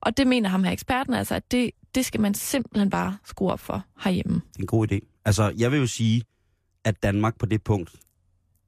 Og 0.00 0.16
det 0.16 0.26
mener 0.26 0.48
ham 0.48 0.64
her 0.64 0.72
eksperten 0.72 1.14
altså, 1.14 1.34
at 1.34 1.52
det, 1.52 1.70
det 1.94 2.06
skal 2.06 2.20
man 2.20 2.34
simpelthen 2.34 2.90
bare 2.90 3.16
skrue 3.24 3.52
op 3.52 3.60
for 3.60 3.84
herhjemme. 4.04 4.34
Det 4.34 4.56
er 4.56 4.60
en 4.60 4.66
god 4.66 4.92
idé. 4.92 5.22
Altså, 5.24 5.52
jeg 5.58 5.72
vil 5.72 5.78
jo 5.80 5.86
sige, 5.86 6.22
at 6.84 7.02
Danmark 7.02 7.38
på 7.38 7.46
det 7.46 7.62
punkt, 7.62 7.90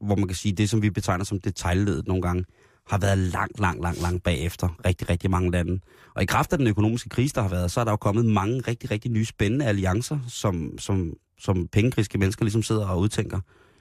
hvor 0.05 0.17
man 0.17 0.29
kan 0.29 0.37
sige, 0.37 0.53
det 0.53 0.71
som 0.71 0.83
vi 0.83 0.91
betegner 0.91 1.25
som 1.25 1.41
detaljledet 1.41 2.07
nogle 2.09 2.23
gange, 2.23 2.45
har 2.87 2.99
været 2.99 3.19
langt, 3.19 3.61
langt, 3.61 3.83
langt, 3.83 4.03
langt 4.03 4.23
bagefter 4.23 4.69
rigtig, 4.87 5.11
rigtig 5.11 5.31
mange 5.31 5.51
lande. 5.51 5.81
Og 6.15 6.23
i 6.23 6.27
kraft 6.27 6.53
af 6.53 6.59
den 6.59 6.67
økonomiske 6.67 7.09
krise, 7.09 7.35
der 7.35 7.43
har 7.43 7.49
været, 7.49 7.71
så 7.71 7.81
er 7.81 7.85
der 7.85 7.93
jo 7.93 7.97
kommet 7.97 8.25
mange 8.27 8.61
rigtig, 8.69 8.91
rigtig 8.91 9.11
nye 9.11 9.25
spændende 9.25 9.65
alliancer, 9.67 10.19
som, 10.29 10.79
som, 10.79 11.13
som 11.39 11.69
pengekriske 11.73 12.19
mennesker 12.19 12.45
ligesom 12.45 12.63
sidder 12.63 12.87
og 12.89 13.01
udtænker. 13.01 13.41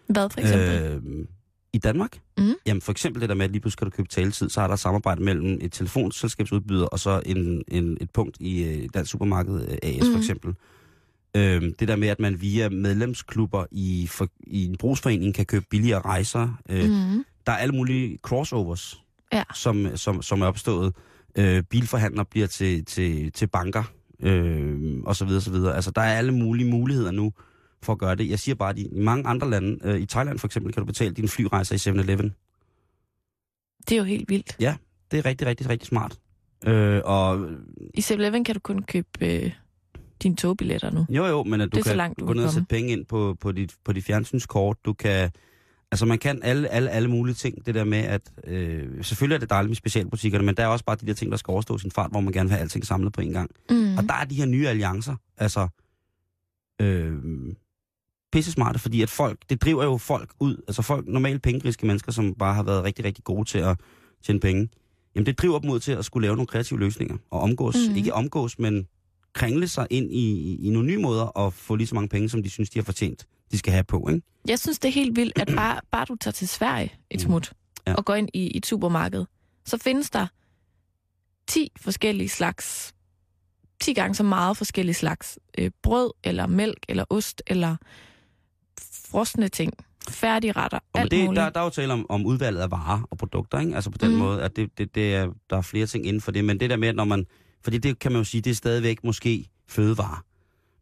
Hvad 0.09 0.29
for 0.29 0.39
eksempel? 0.39 0.69
Øh. 0.69 1.25
I 1.73 1.77
Danmark? 1.77 2.19
Mhm. 2.37 2.53
Jamen 2.65 2.81
for 2.81 2.91
eksempel 2.91 3.21
det 3.21 3.29
der 3.29 3.35
med, 3.35 3.45
at 3.45 3.51
lige 3.51 3.61
pludselig 3.61 3.73
skal 3.77 3.85
du 3.85 3.91
købe 3.91 4.07
taletid, 4.09 4.49
så 4.49 4.61
er 4.61 4.67
der 4.67 4.75
samarbejde 4.75 5.23
mellem 5.23 5.57
et 5.61 5.71
telefonselskabsudbyder 5.71 6.85
og 6.85 6.99
så 6.99 7.21
en, 7.25 7.63
en, 7.67 7.97
et 8.01 8.11
punkt 8.11 8.37
i 8.39 8.63
øh, 8.63 8.89
Dansk 8.93 9.11
Supermarked 9.11 9.55
øh, 9.61 9.77
AS 9.83 9.99
for 9.99 10.05
Mhm. 10.09 10.17
eksempel. 10.17 10.53
Øhm, 11.35 11.73
det 11.79 11.87
der 11.87 11.95
med, 11.95 12.07
at 12.07 12.19
man 12.19 12.41
via 12.41 12.69
medlemsklubber 12.69 13.65
i, 13.71 14.07
for, 14.11 14.27
i 14.39 14.65
en 14.65 14.77
brugsforening 14.77 15.35
kan 15.35 15.45
købe 15.45 15.65
billigere 15.69 16.01
rejser. 16.01 16.61
Øh, 16.69 16.89
Mm. 16.89 17.25
Der 17.45 17.51
er 17.51 17.57
alle 17.57 17.75
mulige 17.75 18.17
crossovers, 18.21 19.01
Ja. 19.33 19.43
som, 19.55 19.97
som, 19.97 20.21
som 20.21 20.41
er 20.41 20.45
opstået. 20.45 20.95
Øh, 21.37 21.63
bilforhandlere 21.63 22.25
bliver 22.25 22.47
til, 22.47 22.85
til, 22.85 23.31
til 23.31 23.47
banker, 23.47 23.83
øh, 24.19 24.99
og 25.05 25.15
så 25.15 25.25
videre, 25.25 25.41
så 25.41 25.51
videre. 25.51 25.75
Altså, 25.75 25.91
der 25.91 26.01
er 26.01 26.17
alle 26.17 26.31
mulige 26.31 26.69
muligheder 26.69 27.11
nu 27.11 27.33
for 27.83 27.93
at 27.93 27.99
gøre 27.99 28.15
det. 28.15 28.29
Jeg 28.29 28.39
siger 28.39 28.55
bare, 28.55 28.69
at 28.69 28.77
i 28.79 28.87
mange 28.91 29.27
andre 29.27 29.49
lande, 29.49 29.79
øh, 29.83 29.99
i 29.99 30.05
Thailand 30.05 30.39
for 30.39 30.47
eksempel, 30.47 30.73
kan 30.73 30.81
du 30.81 30.85
betale 30.85 31.13
dine 31.13 31.27
flyrejser 31.27 31.75
i 31.75 31.93
7-Eleven. 31.93 32.33
Det 33.89 33.91
er 33.91 33.97
jo 33.97 34.03
helt 34.03 34.29
vildt. 34.29 34.55
Det 35.11 35.19
er 35.19 35.25
rigtig, 35.25 35.47
rigtig, 35.47 35.69
rigtig 35.69 35.87
smart. 35.87 36.17
Øh, 36.65 37.01
og 37.05 37.49
I 37.93 37.99
7-Eleven 38.01 38.43
kan 38.43 38.55
du 38.55 38.59
kun 38.59 38.83
købe 38.83 39.07
øh, 39.21 39.51
dine 40.23 40.35
togbilletter 40.35 40.91
nu. 40.91 41.05
jo, 41.09 41.25
jo, 41.25 41.43
men 41.43 41.61
at 41.61 41.71
du 41.71 41.77
Det 41.77 41.85
så 41.85 41.89
kan 41.89 41.97
langt, 41.97 42.19
du 42.19 42.25
gå 42.25 42.33
ned 42.33 42.43
og 42.43 42.51
sætte 42.51 42.67
penge 42.69 42.91
ind 42.91 43.05
på, 43.05 43.35
på, 43.41 43.51
dit, 43.51 43.75
på 43.85 43.93
dit 43.93 44.03
fjernsynskort. 44.03 44.77
Du 44.85 44.93
kan... 44.93 45.31
Altså, 45.91 46.05
man 46.05 46.19
kan 46.19 46.43
alle, 46.43 46.67
alle, 46.69 46.89
alle 46.89 47.09
mulige 47.09 47.35
ting. 47.35 47.65
Det 47.65 47.75
der 47.75 47.83
med, 47.83 47.97
at... 47.97 48.21
Øh, 48.43 49.03
selvfølgelig 49.03 49.35
er 49.35 49.39
det 49.39 49.49
dejligt 49.49 49.69
med 49.69 49.75
specialbutikkerne, 49.75 50.45
men 50.45 50.55
der 50.55 50.63
er 50.63 50.67
også 50.67 50.85
bare 50.85 50.95
de 51.01 51.05
der 51.07 51.13
ting, 51.13 51.31
der 51.31 51.37
skal 51.37 51.51
overstå 51.51 51.77
sin 51.77 51.91
fart, 51.91 52.11
hvor 52.11 52.19
man 52.19 52.33
gerne 52.33 52.49
vil 52.49 52.53
have 52.53 52.61
alting 52.61 52.85
samlet 52.85 53.13
på 53.13 53.21
en 53.21 53.31
gang. 53.33 53.51
Mm. 53.69 53.97
Og 53.97 54.03
der 54.03 54.13
er 54.13 54.25
de 54.25 54.35
her 54.35 54.45
nye 54.45 54.67
alliancer, 54.67 55.15
altså 55.37 55.67
øh, 56.81 57.13
pisse 58.33 58.51
smarte, 58.51 58.79
fordi 58.79 59.01
at 59.01 59.09
folk, 59.09 59.39
det 59.49 59.61
driver 59.61 59.83
jo 59.83 59.97
folk 59.97 60.33
ud, 60.39 60.57
altså 60.67 60.81
folk, 60.81 61.07
normalt 61.07 61.41
pengegriske 61.41 61.87
mennesker, 61.87 62.11
som 62.11 62.33
bare 62.33 62.53
har 62.53 62.63
været 62.63 62.83
rigtig, 62.83 63.05
rigtig 63.05 63.23
gode 63.23 63.49
til 63.49 63.57
at 63.57 63.79
tjene 64.25 64.39
penge, 64.39 64.69
jamen 65.15 65.25
det 65.25 65.39
driver 65.39 65.59
dem 65.59 65.69
ud 65.69 65.79
til 65.79 65.91
at 65.91 66.05
skulle 66.05 66.25
lave 66.25 66.35
nogle 66.35 66.47
kreative 66.47 66.79
løsninger, 66.79 67.17
og 67.31 67.41
omgås, 67.41 67.75
mm. 67.89 67.95
ikke 67.95 68.13
omgås, 68.13 68.59
men 68.59 68.87
kringle 69.33 69.67
sig 69.67 69.87
ind 69.89 70.11
i, 70.13 70.55
i, 70.55 70.69
nogle 70.69 70.87
nye 70.87 70.97
måder, 70.97 71.23
og 71.23 71.53
få 71.53 71.75
lige 71.75 71.87
så 71.87 71.95
mange 71.95 72.09
penge, 72.09 72.29
som 72.29 72.43
de 72.43 72.49
synes, 72.49 72.69
de 72.69 72.79
har 72.79 72.83
fortjent, 72.83 73.25
de 73.51 73.57
skal 73.57 73.73
have 73.73 73.83
på, 73.83 74.09
ikke? 74.09 74.21
Jeg 74.47 74.59
synes, 74.59 74.79
det 74.79 74.87
er 74.89 74.93
helt 74.93 75.15
vildt, 75.15 75.39
at 75.39 75.47
bare, 75.55 75.79
bare 75.91 76.05
du 76.05 76.15
tager 76.21 76.31
til 76.31 76.47
Sverige 76.47 76.93
et 77.09 77.19
Mm. 77.19 77.25
smut 77.25 77.53
Ja. 77.87 77.93
og 77.93 78.05
går 78.05 78.15
ind 78.15 78.29
i, 78.33 78.39
i 78.47 78.57
et 78.57 78.65
supermarked, 78.65 79.25
så 79.65 79.77
findes 79.77 80.09
der 80.09 80.27
10 81.47 81.71
forskellige 81.81 82.29
slags, 82.29 82.93
10 83.81 83.93
gange 83.93 84.15
så 84.15 84.23
meget 84.23 84.57
forskellige 84.57 84.93
slags 84.95 85.39
øh, 85.57 85.71
brød, 85.83 86.11
eller 86.23 86.47
mælk, 86.47 86.77
eller 86.89 87.05
ost, 87.09 87.41
eller 87.47 87.75
frosne 89.09 89.47
ting, 89.47 89.73
færdigretter, 90.09 90.79
Og 90.93 90.99
alt 90.99 91.11
det, 91.11 91.19
muligt. 91.25 91.39
der, 91.41 91.49
der 91.49 91.59
er 91.59 91.63
jo 91.63 91.69
tale 91.69 91.93
om, 91.93 92.05
om 92.09 92.25
udvalget 92.25 92.61
af 92.61 92.71
varer 92.71 93.01
og 93.11 93.17
produkter, 93.17 93.59
ikke? 93.59 93.75
Altså 93.75 93.89
på 93.89 93.97
den 93.97 94.11
mm. 94.11 94.17
måde, 94.17 94.41
at 94.43 94.55
det, 94.55 94.77
det, 94.77 94.95
det 94.95 95.15
er, 95.15 95.31
der 95.49 95.57
er 95.57 95.61
flere 95.61 95.85
ting 95.87 96.05
inden 96.05 96.21
for 96.21 96.31
det. 96.31 96.45
Men 96.45 96.59
det 96.59 96.69
der 96.69 96.77
med, 96.77 96.87
at 96.87 96.95
når 96.95 97.05
man... 97.05 97.25
Fordi 97.63 97.77
det 97.77 97.99
kan 97.99 98.11
man 98.11 98.19
jo 98.19 98.23
sige, 98.23 98.41
det 98.41 98.51
er 98.51 98.55
stadigvæk 98.55 99.03
måske 99.03 99.45
fødevarer. 99.67 100.23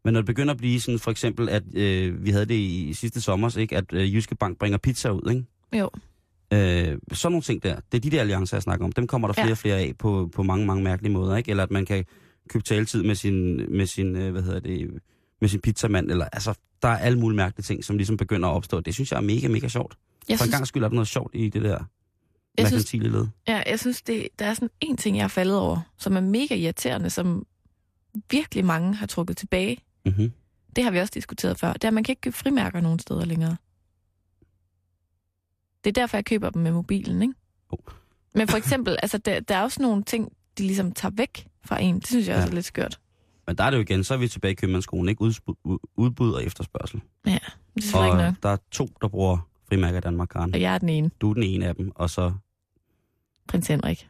Men 0.04 0.12
når 0.14 0.20
det 0.20 0.26
begynder 0.26 0.54
at 0.54 0.58
blive 0.58 0.80
sådan, 0.80 0.98
for 0.98 1.10
eksempel, 1.10 1.48
at 1.48 1.62
øh, 1.74 2.24
vi 2.24 2.30
havde 2.30 2.46
det 2.46 2.54
i, 2.54 2.92
sidste 2.94 3.20
sommer, 3.20 3.58
ikke? 3.58 3.76
At 3.76 3.92
øh, 3.92 4.14
Jyske 4.14 4.34
Bank 4.34 4.58
bringer 4.58 4.78
pizza 4.78 5.10
ud, 5.10 5.30
ikke? 5.30 5.44
Jo. 5.78 5.90
Øh, 6.52 6.98
sådan 7.12 7.32
nogle 7.32 7.42
ting 7.42 7.62
der. 7.62 7.76
Det 7.92 7.98
er 7.98 8.00
de 8.00 8.10
der 8.10 8.20
alliancer, 8.20 8.56
jeg 8.56 8.62
snakker 8.62 8.84
om. 8.86 8.92
Dem 8.92 9.06
kommer 9.06 9.28
der 9.28 9.32
flere 9.32 9.46
Ja. 9.46 9.52
og 9.52 9.58
flere 9.58 9.78
af 9.78 9.92
på, 9.98 10.30
på 10.34 10.42
mange, 10.42 10.66
mange 10.66 10.84
mærkelige 10.84 11.12
måder, 11.12 11.36
ikke? 11.36 11.50
Eller 11.50 11.62
at 11.62 11.70
man 11.70 11.86
kan 11.86 12.04
købe 12.48 12.64
taletid 12.64 13.02
med 13.02 13.14
sin, 13.14 13.56
med 13.76 13.86
sin, 13.86 14.16
øh, 14.16 14.32
hvad 14.32 14.42
hedder 14.42 14.60
det, 14.60 14.90
med 15.40 15.48
sin 15.48 15.60
pizzamand, 15.60 16.10
eller 16.10 16.24
altså, 16.32 16.54
der 16.82 16.88
er 16.88 16.96
alle 16.98 17.18
mulige 17.18 17.36
mærkelige 17.36 17.64
ting, 17.64 17.84
som 17.84 17.96
ligesom 17.96 18.16
begynder 18.16 18.48
at 18.48 18.52
opstå. 18.54 18.80
Det 18.80 18.94
synes 18.94 19.10
jeg 19.12 19.16
er 19.16 19.20
mega, 19.22 19.48
mega 19.48 19.68
sjovt. 19.68 19.94
jeg 20.28 20.38
For 20.38 20.44
en 20.44 20.46
synes, 20.46 20.54
gang 20.56 20.66
skyld 20.66 20.82
er 20.82 20.88
der 20.88 20.94
noget 20.94 21.08
sjovt 21.08 21.30
i 21.34 21.48
det 21.48 21.62
der 21.62 21.84
jeg 22.58 22.68
synes, 22.68 22.92
led. 22.92 23.26
ja, 23.48 23.62
jeg 23.66 23.80
synes 23.80 24.02
det, 24.02 24.28
der 24.38 24.44
er 24.46 24.54
sådan 24.54 24.70
en 24.80 24.96
ting, 24.96 25.16
jeg 25.16 25.22
har 25.22 25.28
faldet 25.28 25.56
over, 25.58 25.80
som 25.98 26.16
er 26.16 26.20
mega 26.20 26.54
irriterende, 26.54 27.10
som 27.10 27.46
virkelig 28.30 28.64
mange 28.64 28.94
har 28.94 29.06
trukket 29.06 29.36
tilbage. 29.36 29.78
Mm-hmm. 30.06 30.32
Det 30.76 30.84
har 30.84 30.90
vi 30.90 30.98
også 30.98 31.10
diskuteret 31.14 31.58
før. 31.58 31.72
Det 31.72 31.84
er, 31.84 31.88
at 31.88 31.94
man 31.94 32.04
kan 32.04 32.12
ikke 32.12 32.20
købe 32.20 32.36
frimærker 32.36 32.80
nogen 32.80 32.98
steder 32.98 33.24
længere. 33.24 33.56
Det 35.84 35.90
er 35.90 36.00
derfor, 36.00 36.16
jeg 36.16 36.24
køber 36.24 36.50
dem 36.50 36.62
med 36.62 36.70
mobilen, 36.72 37.22
ikke? 37.22 37.34
Jo. 37.72 37.78
Men 38.34 38.48
for 38.48 38.56
eksempel, 38.56 38.96
altså, 39.02 39.18
der, 39.18 39.40
der 39.40 39.56
er 39.56 39.62
også 39.62 39.82
nogle 39.82 40.02
ting, 40.02 40.32
de 40.58 40.62
ligesom 40.62 40.92
tager 40.92 41.12
væk 41.16 41.46
fra 41.64 41.82
en. 41.82 41.94
Det 42.00 42.06
synes 42.06 42.28
jeg 42.28 42.36
også 42.36 42.46
Ja. 42.46 42.50
er 42.50 42.54
lidt 42.54 42.66
skørt. 42.66 43.00
Men 43.46 43.56
der 43.58 43.64
er 43.64 43.70
det 43.70 43.76
jo 43.76 43.82
igen, 43.82 44.04
så 44.04 44.14
er 44.14 44.18
vi 44.18 44.28
tilbage 44.28 44.52
i 44.52 44.54
købmandsskolen, 44.54 45.08
ikke? 45.08 45.22
Udbud 45.96 46.32
og 46.32 46.44
efterspørgsel. 46.44 47.00
Det 47.24 47.32
er 47.32 47.38
selvfølgelig 47.80 48.08
ikke 48.14 48.24
Og 48.24 48.30
nok. 48.32 48.42
der 48.42 48.48
er 48.48 48.56
to, 48.70 48.88
der 49.02 49.08
bruger 49.08 49.48
frimærker 49.72 50.00
Danmark, 50.00 50.28
Karen. 50.28 50.54
Og 50.54 50.60
jeg 50.60 50.74
er 50.74 50.78
den 50.78 50.88
ene, 50.88 51.10
Du 51.20 51.30
er 51.30 51.34
den 51.34 51.42
ene 51.42 51.66
af 51.66 51.74
dem, 51.76 51.92
og 51.94 52.10
så 52.10 52.32
prins 53.48 53.66
Henrik. 53.66 54.08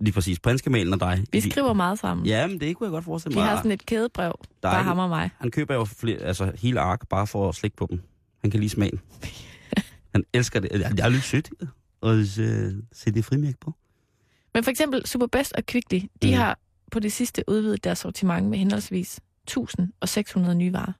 lige 0.00 0.12
præcis 0.12 0.40
prinskamalen 0.40 0.92
og 0.92 1.00
dig. 1.00 1.24
Vi 1.32 1.40
skriver 1.40 1.72
meget 1.72 1.98
sammen. 1.98 2.26
Ja, 2.26 2.46
men 2.46 2.60
det 2.60 2.76
kunne 2.76 2.84
jeg 2.86 2.90
godt 2.92 3.04
forestille 3.04 3.34
Vi 3.34 3.40
mig. 3.40 3.48
har 3.48 3.56
sådan 3.56 3.70
et 3.70 3.86
kædebrev, 3.86 4.32
der 4.62 4.70
bare 4.70 4.82
ham 4.82 4.98
og 4.98 5.08
mig. 5.08 5.30
han 5.38 5.50
køber 5.50 5.74
jo 5.74 5.84
flere, 5.84 6.18
altså 6.18 6.52
hele 6.58 6.80
ark 6.80 7.08
bare 7.08 7.26
for 7.26 7.48
at 7.48 7.54
slikke 7.54 7.76
på 7.76 7.86
dem. 7.90 8.00
Han 8.40 8.50
kan 8.50 8.60
lige 8.60 8.70
smage 8.70 8.92
Han 10.14 10.24
elsker 10.32 10.60
det. 10.60 10.70
Jeg 10.72 11.04
er 11.04 11.08
lidt 11.08 11.22
sødt 11.24 11.50
og 12.00 12.16
øh, 12.16 12.74
se 12.92 13.10
det 13.10 13.24
frimærke 13.24 13.58
på. 13.60 13.74
Men 14.54 14.64
for 14.64 14.70
eksempel 14.70 15.06
Superbest 15.06 15.52
og 15.52 15.66
Kvickly, 15.66 15.98
de 16.22 16.28
Mm. 16.28 16.32
har 16.32 16.58
på 16.92 16.98
det 17.00 17.12
sidste 17.12 17.44
udvidet 17.48 17.84
deres 17.84 17.98
sortiment 17.98 18.46
med 18.46 18.58
henholdsvis 18.58 19.20
1000 19.44 19.92
og 20.00 20.08
600 20.08 20.54
nye 20.54 20.72
varer. 20.72 20.92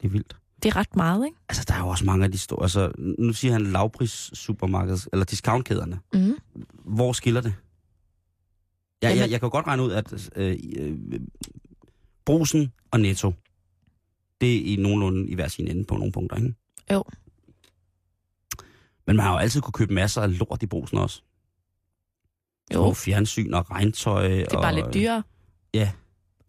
Det 0.00 0.06
er 0.06 0.12
vildt. 0.12 0.36
Det 0.62 0.68
er 0.68 0.76
ret 0.76 0.96
meget, 0.96 1.24
ikke? 1.26 1.36
Altså, 1.48 1.64
der 1.68 1.74
er 1.74 1.78
jo 1.78 1.88
også 1.88 2.04
mange 2.04 2.24
af 2.24 2.32
de 2.32 2.38
store... 2.38 2.62
Altså, 2.62 2.92
nu 3.18 3.32
siger 3.32 3.52
han 3.52 3.62
lavpris 3.62 4.30
supermarkeds, 4.34 5.08
eller 5.12 5.24
discountkæderne. 5.24 6.00
Mm. 6.14 6.34
Hvor 6.84 7.12
skiller 7.12 7.40
det? 7.40 7.54
Ja, 9.02 9.08
Jamen- 9.08 9.20
jeg, 9.22 9.30
jeg 9.30 9.40
kan 9.40 9.50
godt 9.50 9.66
regne 9.66 9.82
ud, 9.82 9.90
at 9.92 10.30
øh, 10.36 10.58
øh, 10.76 10.96
brusen 12.24 12.72
og 12.90 13.00
netto, 13.00 13.32
det 14.40 14.56
er 14.56 14.60
i 14.72 14.76
nogenlunde 14.76 15.28
i 15.28 15.34
hver 15.34 15.48
sin 15.48 15.68
ende 15.68 15.84
på 15.84 15.96
nogle 15.96 16.12
punkter, 16.12 16.36
ikke? 16.36 16.54
Jo. 16.92 17.04
Men 19.06 19.16
man 19.16 19.24
har 19.26 19.32
jo 19.32 19.38
altid 19.38 19.60
kunne 19.60 19.72
købe 19.72 19.94
masser 19.94 20.22
af 20.22 20.38
lort 20.38 20.62
i 20.62 20.66
brusen 20.66 20.98
også. 20.98 21.22
Jo, 22.74 22.84
Og 22.84 22.96
fjernsyn 22.96 23.52
og 23.54 23.70
regntøj. 23.70 24.28
det 24.28 24.40
er 24.52 24.56
og, 24.56 24.62
bare 24.62 24.74
lidt 24.74 24.94
dyrere. 24.94 25.22
Ja. 25.74 25.92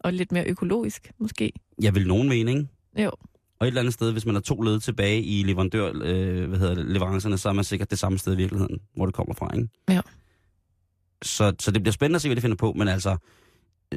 Og 0.00 0.12
lidt 0.12 0.32
mere 0.32 0.44
økologisk, 0.46 1.12
måske. 1.18 1.52
Jeg 1.82 1.94
vil 1.94 2.06
nogen 2.08 2.28
mene, 2.28 2.50
ikke? 2.50 2.68
Jo. 2.98 3.10
Og 3.64 3.68
et 3.68 3.70
eller 3.70 3.80
andet 3.80 3.94
sted, 3.94 4.12
hvis 4.12 4.26
man 4.26 4.36
er 4.36 4.40
to 4.40 4.60
led 4.60 4.80
tilbage 4.80 5.22
i 5.22 5.42
leverandør, 5.42 5.92
øh, 5.94 6.48
hvad 6.48 6.58
hedder 6.58 6.74
det, 6.74 6.86
leverancerne, 6.86 7.38
så 7.38 7.48
er 7.48 7.52
man 7.52 7.64
sikkert 7.64 7.90
det 7.90 7.98
samme 7.98 8.18
sted 8.18 8.32
i 8.32 8.36
virkeligheden, 8.36 8.80
hvor 8.96 9.06
det 9.06 9.14
kommer 9.14 9.34
fra, 9.34 9.54
ikke? 9.54 9.68
Ja. 9.88 10.00
Så, 11.22 11.52
så 11.60 11.70
det 11.70 11.82
bliver 11.82 11.92
spændende 11.92 12.16
at 12.16 12.22
se, 12.22 12.28
hvad 12.28 12.36
de 12.36 12.40
finder 12.40 12.56
på, 12.56 12.72
men 12.72 12.88
altså, 12.88 13.16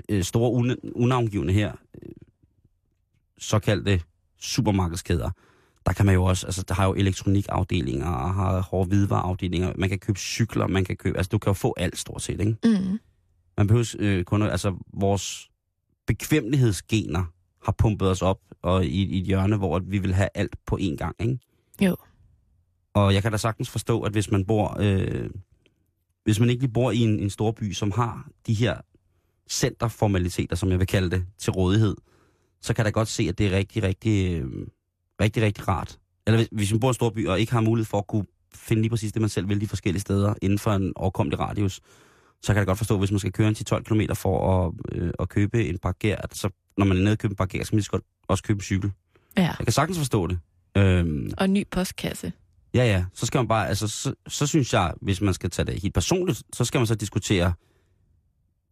øh, 0.09 0.24
store 0.24 0.62
un- 0.62 0.91
unavngivende 0.95 1.53
her, 1.53 1.71
øh, 2.03 2.12
såkaldte 3.38 4.01
supermarkedskæder, 4.39 5.29
der 5.86 5.93
kan 5.93 6.05
man 6.05 6.15
jo 6.15 6.24
også, 6.24 6.47
altså 6.47 6.63
der 6.67 6.74
har 6.74 6.86
jo 6.86 6.93
elektronikafdelinger, 6.93 8.09
og 8.09 8.33
har 8.33 8.62
hårde 8.62 8.88
hvidevareafdelinger, 8.88 9.74
man 9.77 9.89
kan 9.89 10.00
købe 10.00 10.19
cykler, 10.19 10.67
man 10.67 10.86
kan 10.86 10.97
købe, 10.97 11.17
altså 11.17 11.29
du 11.29 11.38
kan 11.38 11.50
jo 11.50 11.53
få 11.53 11.74
alt 11.77 11.97
stort 11.97 12.21
set, 12.21 12.39
ikke? 12.39 12.55
Mm. 12.63 13.00
Man 13.57 13.67
behøver 13.67 13.95
øh, 14.00 14.24
kun, 14.24 14.41
altså 14.41 14.75
vores 14.93 15.50
bekvemmelighedsgener 16.07 17.25
har 17.67 17.71
pumpet 17.77 18.09
os 18.09 18.21
op 18.21 18.39
og 18.62 18.86
i, 18.86 19.03
i 19.03 19.19
et 19.19 19.25
hjørne, 19.25 19.57
hvor 19.57 19.79
vi 19.79 19.97
vil 19.97 20.13
have 20.13 20.29
alt 20.33 20.55
på 20.65 20.77
én 20.81 20.95
gang, 20.95 21.15
ikke? 21.19 21.39
Jo. 21.81 21.95
Og 22.93 23.13
jeg 23.13 23.21
kan 23.21 23.31
da 23.31 23.38
sagtens 23.38 23.69
forstå, 23.69 24.01
at 24.01 24.12
hvis 24.12 24.31
man 24.31 24.45
bor, 24.45 24.77
øh, 24.79 25.29
hvis 26.24 26.39
man 26.39 26.50
ikke 26.50 26.62
lige 26.62 26.74
bor 26.74 26.91
i 26.91 26.97
en, 26.97 27.19
en 27.19 27.29
stor 27.29 27.51
by, 27.51 27.74
som 27.74 27.91
har 27.91 28.27
de 28.47 28.53
her 28.53 28.77
centerformaliteter, 29.50 30.55
som 30.55 30.69
jeg 30.71 30.79
vil 30.79 30.88
kalde 30.88 31.09
det, 31.09 31.25
til 31.38 31.51
rådighed, 31.51 31.95
så 32.62 32.74
kan 32.74 32.86
jeg 32.86 32.86
da 32.86 33.00
godt 33.00 33.07
se, 33.07 33.24
at 33.24 33.38
det 33.38 33.47
er 33.47 33.57
rigtig, 33.57 33.83
rigtig, 33.83 34.41
øh, 34.41 34.67
rigtig, 35.21 35.43
rigtig 35.43 35.67
rart. 35.67 36.00
Eller 36.27 36.38
hvis, 36.38 36.47
hvis 36.51 36.71
man 36.71 36.79
bor 36.79 36.88
i 36.88 36.89
en 36.89 36.93
stor 36.93 37.09
by 37.09 37.27
og 37.27 37.39
ikke 37.39 37.51
har 37.51 37.62
mulighed 37.62 37.86
for 37.86 37.97
at 37.97 38.07
kunne 38.07 38.25
finde 38.53 38.81
lige 38.81 38.89
præcis 38.89 39.12
det, 39.12 39.21
man 39.21 39.29
selv 39.29 39.50
vil 39.50 39.62
de 39.62 39.67
forskellige 39.67 40.01
steder 40.01 40.33
inden 40.41 40.59
for 40.59 40.71
en 40.71 40.93
overkommelig 40.95 41.39
radius, 41.39 41.81
så 42.44 42.53
kan 42.53 42.58
jeg 42.58 42.65
godt 42.65 42.77
forstå, 42.77 42.98
hvis 42.98 43.12
man 43.12 43.20
skal 43.20 43.32
køre 43.32 43.48
en 43.50 43.56
10-12 43.74 43.84
km 43.84 44.01
for 44.13 44.65
at, 44.67 44.74
øh, 44.91 45.12
at 45.20 45.29
købe 45.29 45.67
en 45.70 45.77
parker, 45.77 46.15
så 46.34 46.50
når 46.77 46.86
man 46.86 46.98
er 46.98 47.01
nede 47.01 47.12
og 47.13 47.17
købe 47.17 47.32
en 47.32 47.36
parker, 47.36 47.63
så 47.63 47.70
kan 47.70 47.75
man 47.75 47.77
lige 47.79 47.86
så 47.86 47.91
godt 47.91 48.03
også 48.27 48.44
købe 48.44 48.58
en 48.58 48.62
cykel. 48.62 48.91
Ja. 49.38 49.41
Jeg 49.41 49.56
kan 49.65 49.72
sagtens 49.74 49.98
forstå 49.98 50.27
det. 50.27 50.39
Øhm, 50.77 51.32
Og 51.38 51.46
en 51.46 51.53
ny 51.53 51.63
postkasse. 51.72 52.34
Ja, 52.74 52.84
ja. 52.86 53.06
Så 53.13 53.25
skal 53.25 53.38
man 53.39 53.48
bare, 53.48 53.67
altså, 53.67 53.88
så, 53.88 54.13
så 54.27 54.48
synes 54.48 54.74
jeg, 54.74 54.94
hvis 55.01 55.22
man 55.22 55.34
skal 55.34 55.50
tage 55.50 55.65
det 55.65 55.82
helt 55.82 55.94
personligt, 55.94 56.44
så 56.53 56.65
skal 56.65 56.79
man 56.79 56.88
så 56.88 56.96
diskutere, 56.96 57.53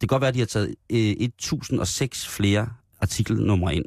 kan 0.00 0.06
godt 0.08 0.20
være, 0.20 0.28
at 0.28 0.34
de 0.34 0.38
har 0.38 0.46
taget 0.46 0.74
øh, 0.92 0.98
1006 0.98 2.28
flere 2.28 2.68
artikelnumre 3.00 3.74
ind 3.74 3.84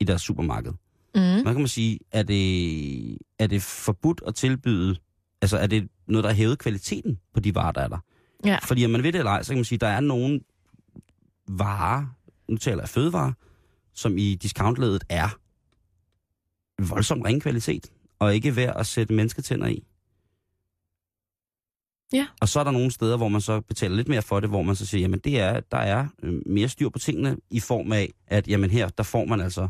i 0.00 0.04
deres 0.04 0.22
supermarked. 0.22 0.72
Mm. 1.14 1.20
Man 1.20 1.44
kan 1.44 1.54
man 1.58 1.68
sige, 1.68 1.98
er 2.12 2.22
det, 2.22 3.18
er 3.38 3.46
det 3.46 3.62
forbudt 3.62 4.22
at 4.26 4.34
tilbyde, 4.34 4.96
altså 5.42 5.58
er 5.58 5.66
det 5.66 5.88
noget, 6.08 6.24
der 6.24 6.30
har 6.30 6.36
hævet 6.36 6.58
kvaliteten 6.58 7.18
på 7.34 7.40
de 7.40 7.54
varer, 7.54 7.72
der 7.72 7.80
er 7.80 7.88
der? 7.88 7.98
Ja. 8.44 8.58
Fordi 8.62 8.84
om 8.84 8.90
man 8.90 9.02
ved 9.02 9.12
det 9.12 9.18
eller 9.18 9.30
ej, 9.30 9.42
så 9.42 9.48
kan 9.48 9.58
man 9.58 9.64
sige, 9.64 9.76
at 9.76 9.80
der 9.80 9.86
er 9.86 10.00
nogle 10.00 10.40
varer, 11.48 12.06
nu 12.48 12.56
taler 12.56 12.82
jeg 12.82 12.88
fødevarer, 12.88 13.32
som 13.92 14.18
i 14.18 14.34
discountledet 14.34 15.04
er 15.08 15.28
voldsomt 16.88 17.24
ringe 17.24 17.40
kvalitet, 17.40 17.92
og 18.18 18.34
ikke 18.34 18.56
værd 18.56 18.76
at 18.76 18.86
sætte 18.86 19.14
mennesketænder 19.14 19.66
i. 19.66 19.84
Ja. 22.12 22.26
Og 22.40 22.48
så 22.48 22.60
er 22.60 22.64
der 22.64 22.70
nogle 22.70 22.90
steder, 22.90 23.16
hvor 23.16 23.28
man 23.28 23.40
så 23.40 23.60
betaler 23.60 23.96
lidt 23.96 24.08
mere 24.08 24.22
for 24.22 24.40
det, 24.40 24.48
hvor 24.48 24.62
man 24.62 24.76
så 24.76 24.86
siger, 24.86 25.00
jamen 25.00 25.20
det 25.20 25.40
er, 25.40 25.60
der 25.60 25.78
er 25.78 26.08
øh, 26.22 26.42
mere 26.46 26.68
styr 26.68 26.88
på 26.88 26.98
tingene 26.98 27.36
i 27.50 27.60
form 27.60 27.92
af, 27.92 28.12
at 28.26 28.48
jamen 28.48 28.70
her, 28.70 28.88
der 28.88 29.02
får 29.02 29.24
man 29.24 29.40
altså 29.40 29.68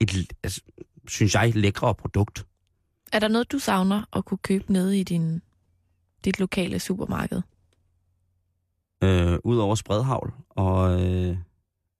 et, 0.00 0.32
altså, 0.42 0.60
synes 1.08 1.34
jeg, 1.34 1.56
lækre 1.56 1.94
produkt. 1.94 2.46
Er 3.12 3.18
der 3.18 3.28
noget, 3.28 3.52
du 3.52 3.58
savner 3.58 4.02
at 4.12 4.24
kunne 4.24 4.38
købe 4.38 4.72
nede 4.72 5.00
i 5.00 5.02
din, 5.02 5.42
dit 6.24 6.38
lokale 6.38 6.78
supermarked? 6.78 7.42
Øh, 9.02 9.38
Udover 9.44 9.74
spredhavl 9.74 10.32
og, 10.50 11.02
øh, 11.02 11.36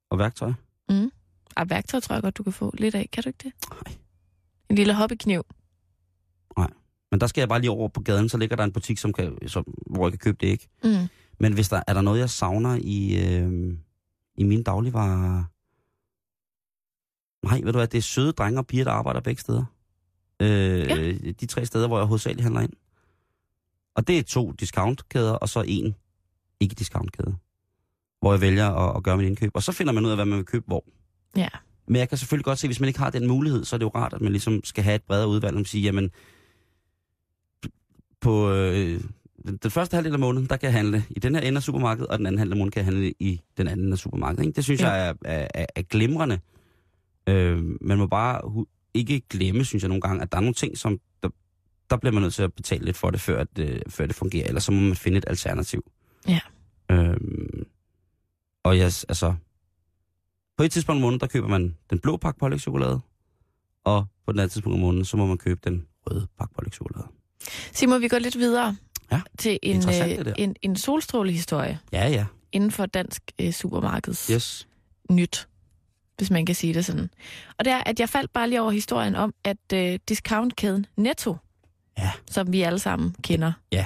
og 0.09 0.19
værktøj. 0.19 0.53
Mm. 0.89 1.11
Og 1.55 1.69
værktøj 1.69 1.99
tror 1.99 2.15
jeg 2.15 2.23
godt, 2.23 2.37
du 2.37 2.43
kan 2.43 2.53
få 2.53 2.73
lidt 2.77 2.95
af. 2.95 3.09
Kan 3.11 3.23
du 3.23 3.29
ikke 3.29 3.43
det? 3.43 3.53
Nej. 3.71 3.95
En 4.69 4.75
lille 4.75 4.93
hobbykniv. 4.93 5.43
Men 7.13 7.21
der 7.21 7.27
skal 7.27 7.41
jeg 7.41 7.49
bare 7.49 7.59
lige 7.61 7.71
over 7.71 7.87
på 7.87 8.01
gaden, 8.01 8.29
så 8.29 8.37
ligger 8.37 8.55
der 8.55 8.63
en 8.63 8.71
butik, 8.71 8.97
som 8.97 9.13
kan, 9.13 9.47
som, 9.47 9.65
hvor 9.85 10.05
jeg 10.05 10.11
kan 10.11 10.19
købe 10.19 10.37
det 10.41 10.47
ikke. 10.47 10.67
Mm. 10.83 11.07
Men 11.39 11.53
hvis 11.53 11.69
der 11.69 11.83
er 11.87 11.93
der 11.93 12.01
noget, 12.01 12.19
jeg 12.19 12.29
savner 12.29 12.79
i, 12.81 13.27
øh, 13.27 13.77
i 14.35 14.43
mine 14.43 14.63
dagligvarer... 14.63 15.43
Nej, 17.45 17.61
ved 17.63 17.73
du 17.73 17.79
hvad, 17.79 17.87
det 17.87 17.97
er 17.97 18.01
søde 18.01 18.31
drenge 18.31 18.59
og 18.59 18.67
piger, 18.67 18.83
der 18.83 18.91
arbejder 18.91 19.19
begge 19.19 19.41
steder. 19.41 19.65
Øh, 20.41 20.79
Ja. 20.89 21.11
De 21.31 21.45
tre 21.45 21.65
steder, 21.65 21.87
hvor 21.87 21.97
jeg 21.97 22.07
hovedsageligt 22.07 22.43
handler 22.43 22.61
ind. 22.61 22.73
Og 23.95 24.07
det 24.07 24.17
er 24.19 24.23
to 24.23 24.51
discountkæder, 24.51 25.33
og 25.33 25.49
så 25.49 25.63
en 25.67 25.95
ikke-discountkæde. 26.61 27.35
Hvor 28.21 28.33
jeg 28.33 28.41
vælger 28.41 28.69
at, 28.69 28.97
at 28.97 29.03
gøre 29.03 29.17
min 29.17 29.25
indkøb. 29.27 29.51
Og 29.53 29.63
så 29.63 29.71
finder 29.71 29.93
man 29.93 30.05
ud 30.05 30.09
af, 30.09 30.17
hvad 30.17 30.25
man 30.25 30.37
vil 30.37 30.45
købe 30.45 30.65
hvor. 30.67 30.85
Ja. 31.35 31.47
Men 31.87 31.95
jeg 31.95 32.09
kan 32.09 32.17
selvfølgelig 32.17 32.45
godt 32.45 32.59
se, 32.59 32.67
hvis 32.67 32.79
man 32.79 32.87
ikke 32.87 32.99
har 32.99 33.09
den 33.09 33.27
mulighed, 33.27 33.63
så 33.65 33.75
er 33.75 33.77
det 33.77 33.85
jo 33.85 33.91
rart, 33.95 34.13
at 34.13 34.21
man 34.21 34.31
ligesom 34.31 34.61
skal 34.63 34.83
have 34.83 34.95
et 34.95 35.03
bredere 35.03 35.27
udvalg, 35.27 35.57
og 35.57 35.65
sige, 35.65 35.81
jamen, 35.83 36.11
på 38.21 38.51
øh, 38.51 39.01
den, 39.45 39.57
den 39.57 39.71
første 39.71 39.95
halvdel 39.95 40.13
af 40.13 40.19
måneden, 40.19 40.47
der 40.49 40.57
kan 40.57 40.67
jeg 40.67 40.73
handle 40.73 41.03
i 41.09 41.19
den 41.19 41.35
her 41.35 41.41
ende 41.41 41.57
af 41.57 41.63
supermarkedet, 41.63 42.07
og 42.07 42.17
den 42.17 42.25
anden 42.25 42.39
halvdel 42.39 42.53
af 42.53 42.57
måneden 42.57 42.71
kan 42.71 42.79
jeg 42.79 42.85
handle 42.85 43.13
i 43.19 43.41
den 43.57 43.67
anden 43.67 43.91
af 43.93 43.97
supermarkedet. 43.99 44.45
Ikke? 44.45 44.55
Det 44.55 44.63
synes 44.63 44.81
Ja. 44.81 44.89
jeg 44.89 45.07
er, 45.09 45.13
er, 45.25 45.47
er, 45.53 45.65
er 45.75 45.81
glimrende. 45.81 46.39
Øh, 47.29 47.63
man 47.81 47.97
må 47.97 48.07
bare 48.07 48.65
ikke 48.93 49.21
glemme, 49.29 49.65
synes 49.65 49.83
jeg 49.83 49.89
nogle 49.89 50.01
gange, 50.01 50.21
at 50.21 50.31
der 50.31 50.37
er 50.37 50.41
nogle 50.41 50.53
ting, 50.53 50.77
som 50.77 50.99
der, 51.23 51.29
der 51.89 51.97
bliver 51.97 52.13
man 52.13 52.21
nødt 52.21 52.33
til 52.33 52.43
at 52.43 52.53
betale 52.53 52.85
lidt 52.85 52.97
for 52.97 53.09
det, 53.09 53.21
før, 53.21 53.39
at, 53.41 53.47
øh, 53.59 53.79
før 53.89 54.05
det 54.05 54.15
fungerer, 54.15 54.47
ellers 54.47 54.63
så 54.63 54.71
må 54.71 54.79
man 54.81 54.95
finde 54.95 55.17
et 55.17 55.25
alternativ. 55.27 55.83
Ja. 56.27 56.39
Øh, 56.91 57.17
og 58.63 58.77
jeg, 58.77 58.85
altså, 58.85 59.35
på 60.57 60.63
et 60.63 60.71
tidspunkt 60.71 60.97
om 60.97 61.01
måneden, 61.01 61.19
der 61.19 61.27
køber 61.27 61.47
man 61.47 61.77
den 61.89 61.99
blå 61.99 62.17
pakke 62.17 62.39
pålægtschokolade, 62.39 62.99
og 63.83 64.05
på 64.25 64.31
den 64.31 64.39
anden 64.39 64.49
tidspunkt 64.49 64.73
om 64.75 64.79
måneden, 64.79 65.05
så 65.05 65.17
må 65.17 65.25
man 65.25 65.37
købe 65.37 65.59
den 65.63 65.87
røde 66.07 66.27
pakke 66.37 66.53
pålægtschokolade. 66.53 67.07
Simon, 67.71 68.01
vi 68.01 68.07
går 68.07 68.19
lidt 68.19 68.37
videre 68.37 68.75
Ja, 69.11 69.21
til 69.37 69.59
en, 69.63 69.89
øh, 69.89 70.33
en, 70.37 70.55
en 70.61 70.75
solstrålehistorie 70.75 71.79
Ja, 71.91 72.07
ja. 72.09 72.25
inden 72.51 72.71
for 72.71 72.85
dansk 72.85 73.21
øh, 73.41 73.51
supermarkeds 73.53 74.27
Yes. 74.27 74.67
nyt, 75.09 75.47
hvis 76.17 76.31
man 76.31 76.45
kan 76.45 76.55
sige 76.55 76.73
det 76.73 76.85
sådan. 76.85 77.09
Og 77.59 77.65
det 77.65 77.73
er, 77.73 77.83
at 77.85 77.99
jeg 77.99 78.09
faldt 78.09 78.33
bare 78.33 78.49
lige 78.49 78.61
over 78.61 78.71
historien 78.71 79.15
om, 79.15 79.33
at 79.43 79.57
øh, 79.73 79.99
discountkæden 80.09 80.85
Netto, 80.97 81.37
Ja. 81.97 82.11
som 82.31 82.51
vi 82.53 82.61
alle 82.61 82.79
sammen 82.79 83.15
kender, 83.23 83.53
Ja. 83.71 83.85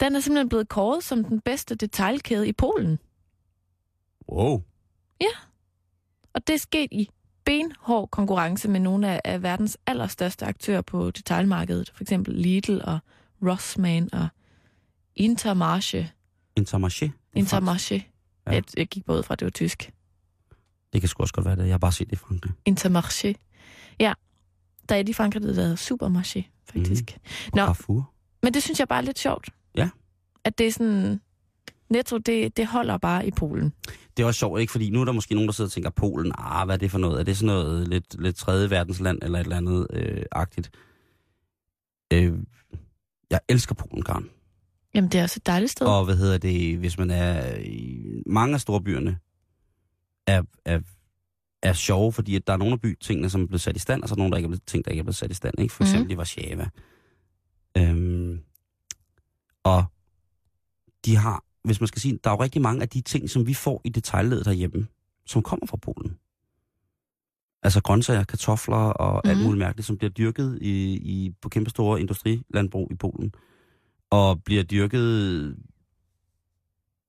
Den 0.00 0.16
er 0.16 0.20
simpelthen 0.20 0.48
blevet 0.48 0.68
kåret 0.68 1.04
som 1.04 1.24
den 1.24 1.40
bedste 1.40 1.74
detailkæde 1.74 2.48
i 2.48 2.52
Polen. 2.52 2.98
Wow. 4.28 4.62
Og 6.36 6.46
det 6.46 6.54
er 6.54 6.58
sket 6.58 6.88
i 6.92 7.10
benhård 7.44 8.10
konkurrence 8.10 8.68
med 8.68 8.80
nogle 8.80 9.08
af, 9.08 9.20
af 9.24 9.42
verdens 9.42 9.78
allerstørste 9.86 10.46
aktører 10.46 10.80
på 10.80 11.10
detailmarkedet. 11.10 11.90
For 11.94 12.04
eksempel 12.04 12.34
Lidl 12.34 12.80
og 12.84 12.98
Rossmann 13.42 14.14
og 14.14 14.28
Intermarché. 15.20 16.04
Intermarché. 16.60 17.04
Er. 17.04 17.40
Intermarché. 17.40 17.94
Ja. 17.94 18.02
Ja. 18.46 18.52
Jeg, 18.52 18.62
jeg 18.76 18.86
gik 18.86 19.04
både 19.04 19.22
fra, 19.22 19.32
at 19.34 19.40
det 19.40 19.46
var 19.46 19.50
tysk. 19.50 19.92
Det 20.92 21.00
kan 21.00 21.08
sgu 21.08 21.22
også 21.22 21.34
godt 21.34 21.46
være 21.46 21.56
det. 21.56 21.64
Jeg 21.64 21.72
har 21.72 21.78
bare 21.78 21.92
set 21.92 22.10
det 22.10 22.16
i 22.16 22.16
Frankrig. 22.16 22.52
Intermarché. 22.68 23.32
Ja, 24.00 24.12
der 24.88 24.96
er 24.96 25.02
de 25.02 25.10
i 25.10 25.14
Frankrig, 25.14 25.42
der 25.42 25.52
hedder 25.52 25.76
Supermarché, 25.76 26.42
faktisk. 26.64 27.16
Mm. 27.16 27.50
Og 27.52 27.56
Nå. 27.56 27.62
Carrefour. 27.62 28.10
Men 28.42 28.54
det 28.54 28.62
synes 28.62 28.80
jeg 28.80 28.88
bare 28.88 28.98
er 28.98 29.02
lidt 29.02 29.18
sjovt. 29.18 29.48
Ja. 29.76 29.88
At 30.44 30.58
det 30.58 30.66
er 30.66 30.72
sådan... 30.72 31.20
Netto, 31.90 32.18
det, 32.18 32.56
det 32.56 32.66
holder 32.66 32.98
bare 32.98 33.26
i 33.26 33.30
Polen. 33.30 33.72
Det 34.16 34.22
er 34.22 34.26
også 34.26 34.38
sjovt, 34.38 34.60
ikke? 34.60 34.70
Fordi 34.72 34.90
nu 34.90 35.00
er 35.00 35.04
der 35.04 35.12
måske 35.12 35.34
nogen, 35.34 35.48
der 35.48 35.52
sidder 35.52 35.68
og 35.68 35.72
tænker, 35.72 35.90
Polen, 35.90 36.32
ah, 36.38 36.66
hvad 36.66 36.74
er 36.74 36.78
det 36.78 36.90
for 36.90 36.98
noget? 36.98 37.20
Er 37.20 37.24
det 37.24 37.36
sådan 37.36 37.46
noget 37.46 37.88
lidt, 37.88 38.22
lidt 38.22 38.36
tredje 38.36 38.70
verdensland 38.70 39.18
eller 39.22 39.38
et 39.38 39.42
eller 39.44 39.56
andet 39.56 39.86
øh, 39.90 40.22
agtigt? 40.32 40.70
Øh, 42.12 42.32
jeg 43.30 43.40
elsker 43.48 43.74
Polen, 43.74 44.02
Karen. 44.04 44.30
Jamen, 44.94 45.10
det 45.10 45.18
er 45.18 45.22
også 45.22 45.38
et 45.42 45.46
dejligt 45.46 45.72
sted. 45.72 45.86
Og 45.86 46.04
hvad 46.04 46.16
hedder 46.16 46.38
det, 46.38 46.78
hvis 46.78 46.98
man 46.98 47.10
er 47.10 47.56
i 47.56 48.04
mange 48.26 48.54
af 48.54 48.60
storbyerne, 48.60 49.18
er, 50.26 50.42
er, 50.64 50.80
er 51.62 51.72
sjove, 51.72 52.12
fordi 52.12 52.36
at 52.36 52.46
der 52.46 52.52
er 52.52 52.56
nogle 52.56 52.72
af 52.72 52.80
bytingene, 52.80 53.30
som 53.30 53.42
er 53.42 53.46
blevet 53.46 53.60
sat 53.60 53.76
i 53.76 53.80
stand, 53.80 54.02
og 54.02 54.08
så 54.08 54.12
er 54.12 54.16
der 54.16 54.20
nogle, 54.20 54.30
der 54.30 54.36
ikke 54.36 54.46
er 54.46 54.50
blevet, 54.50 54.66
ting, 54.66 54.84
der 54.84 54.90
ikke 54.90 55.00
er 55.00 55.04
blevet 55.04 55.16
sat 55.16 55.30
i 55.30 55.34
stand. 55.34 55.54
Ikke? 55.60 55.74
For 55.74 55.84
Mhm. 55.84 55.90
eksempel 55.90 56.12
i 56.12 56.16
Warszawa. 56.16 56.68
Øhm, 57.78 58.15
og 59.66 59.84
de 61.04 61.16
har, 61.16 61.44
hvis 61.64 61.80
man 61.80 61.86
skal 61.86 62.00
sige, 62.02 62.18
der 62.24 62.30
er 62.30 62.34
jo 62.34 62.42
rigtig 62.42 62.62
mange 62.62 62.82
af 62.82 62.88
de 62.88 63.00
ting, 63.00 63.30
som 63.30 63.46
vi 63.46 63.54
får 63.54 63.80
i 63.84 63.88
detaljledet 63.88 64.46
herhjemme, 64.46 64.86
som 65.26 65.42
kommer 65.42 65.66
fra 65.66 65.76
Polen. 65.76 66.18
Altså 67.62 67.82
grøntsager, 67.82 68.24
kartofler 68.24 68.76
og 68.76 69.20
mm. 69.24 69.30
alt 69.30 69.38
Mhm. 69.38 69.44
muligt 69.46 69.58
mærkeligt, 69.58 69.86
som 69.86 69.96
bliver 69.98 70.10
dyrket 70.10 70.58
i, 70.62 70.94
i, 70.96 71.30
på 71.42 71.48
kæmpe 71.48 71.70
store 71.70 72.00
industrilandbrug 72.00 72.92
i 72.92 72.94
Polen. 72.94 73.32
Og 74.10 74.42
bliver 74.44 74.62
dyrket 74.62 75.56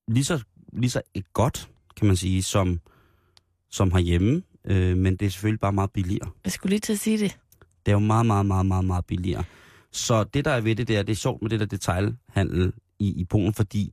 lige 0.08 0.24
så, 0.24 0.44
lige 0.72 0.90
så 0.90 1.02
godt, 1.32 1.70
kan 1.96 2.06
man 2.06 2.16
sige, 2.16 2.42
som, 2.42 2.80
som 3.70 3.92
herhjemme. 3.92 4.42
Øh, 4.64 4.96
men 4.96 5.16
det 5.16 5.26
er 5.26 5.30
selvfølgelig 5.30 5.60
bare 5.60 5.72
meget 5.72 5.90
billigere. 5.92 6.30
Jeg 6.44 6.52
skulle 6.52 6.70
lige 6.70 6.80
til 6.80 6.92
at 6.92 6.98
sige 6.98 7.18
det. 7.18 7.38
Det 7.86 7.92
er 7.92 7.96
jo 7.96 7.98
meget, 7.98 8.26
meget, 8.26 8.46
meget, 8.46 8.66
meget, 8.66 8.84
meget 8.84 9.06
billigere. 9.06 9.44
Så 9.98 10.24
det, 10.24 10.44
der 10.44 10.50
er 10.50 10.60
ved 10.60 10.76
det, 10.76 10.88
det 10.88 10.96
er, 10.96 11.02
det 11.02 11.12
er 11.12 11.16
sjovt 11.16 11.42
med 11.42 11.50
det 11.50 11.60
der 11.60 11.66
detailhandel 11.66 12.72
i, 12.98 13.20
i 13.20 13.24
Polen, 13.24 13.54
fordi 13.54 13.92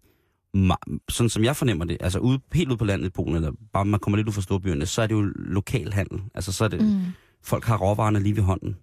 sådan 1.09 1.29
som 1.29 1.43
jeg 1.43 1.55
fornemmer 1.55 1.85
det, 1.85 1.97
altså 1.99 2.19
ude, 2.19 2.39
helt 2.53 2.69
ude 2.69 2.77
på 2.77 2.85
landet 2.85 3.07
i 3.07 3.09
Polen, 3.09 3.35
eller 3.35 3.51
bare 3.73 3.85
man 3.85 3.99
kommer 3.99 4.17
lidt 4.17 4.27
ud 4.27 4.33
fra 4.33 4.41
storbyerne, 4.41 4.85
så 4.85 5.01
er 5.01 5.07
det 5.07 5.15
jo 5.15 5.21
lokal 5.35 5.93
handel. 5.93 6.21
Altså 6.33 6.51
så 6.51 6.63
er 6.63 6.67
det, 6.67 6.81
Mm. 6.81 7.01
folk 7.41 7.65
har 7.65 7.77
råvarerne 7.77 8.19
lige 8.19 8.35
ved 8.35 8.43
hånden. 8.43 8.77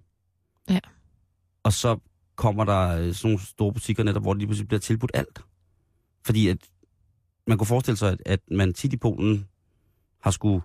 Ja. 0.70 0.78
Og 1.62 1.72
så 1.72 1.98
kommer 2.36 2.64
der 2.64 2.88
øh, 2.88 3.14
sådan 3.14 3.30
nogle 3.30 3.46
store 3.46 3.72
butikker 3.72 4.02
netop, 4.04 4.22
hvor 4.22 4.32
det 4.32 4.38
lige 4.38 4.46
pludselig 4.48 4.68
bliver 4.68 4.80
tilbudt 4.80 5.10
alt. 5.14 5.40
Fordi 6.24 6.48
at 6.48 6.58
man 7.46 7.58
kunne 7.58 7.66
forestille 7.66 7.96
sig, 7.96 8.10
at, 8.12 8.20
at 8.26 8.40
man 8.50 8.74
tit 8.74 8.92
i 8.92 8.96
Polen 8.96 9.46
har 10.20 10.30
skulle 10.30 10.60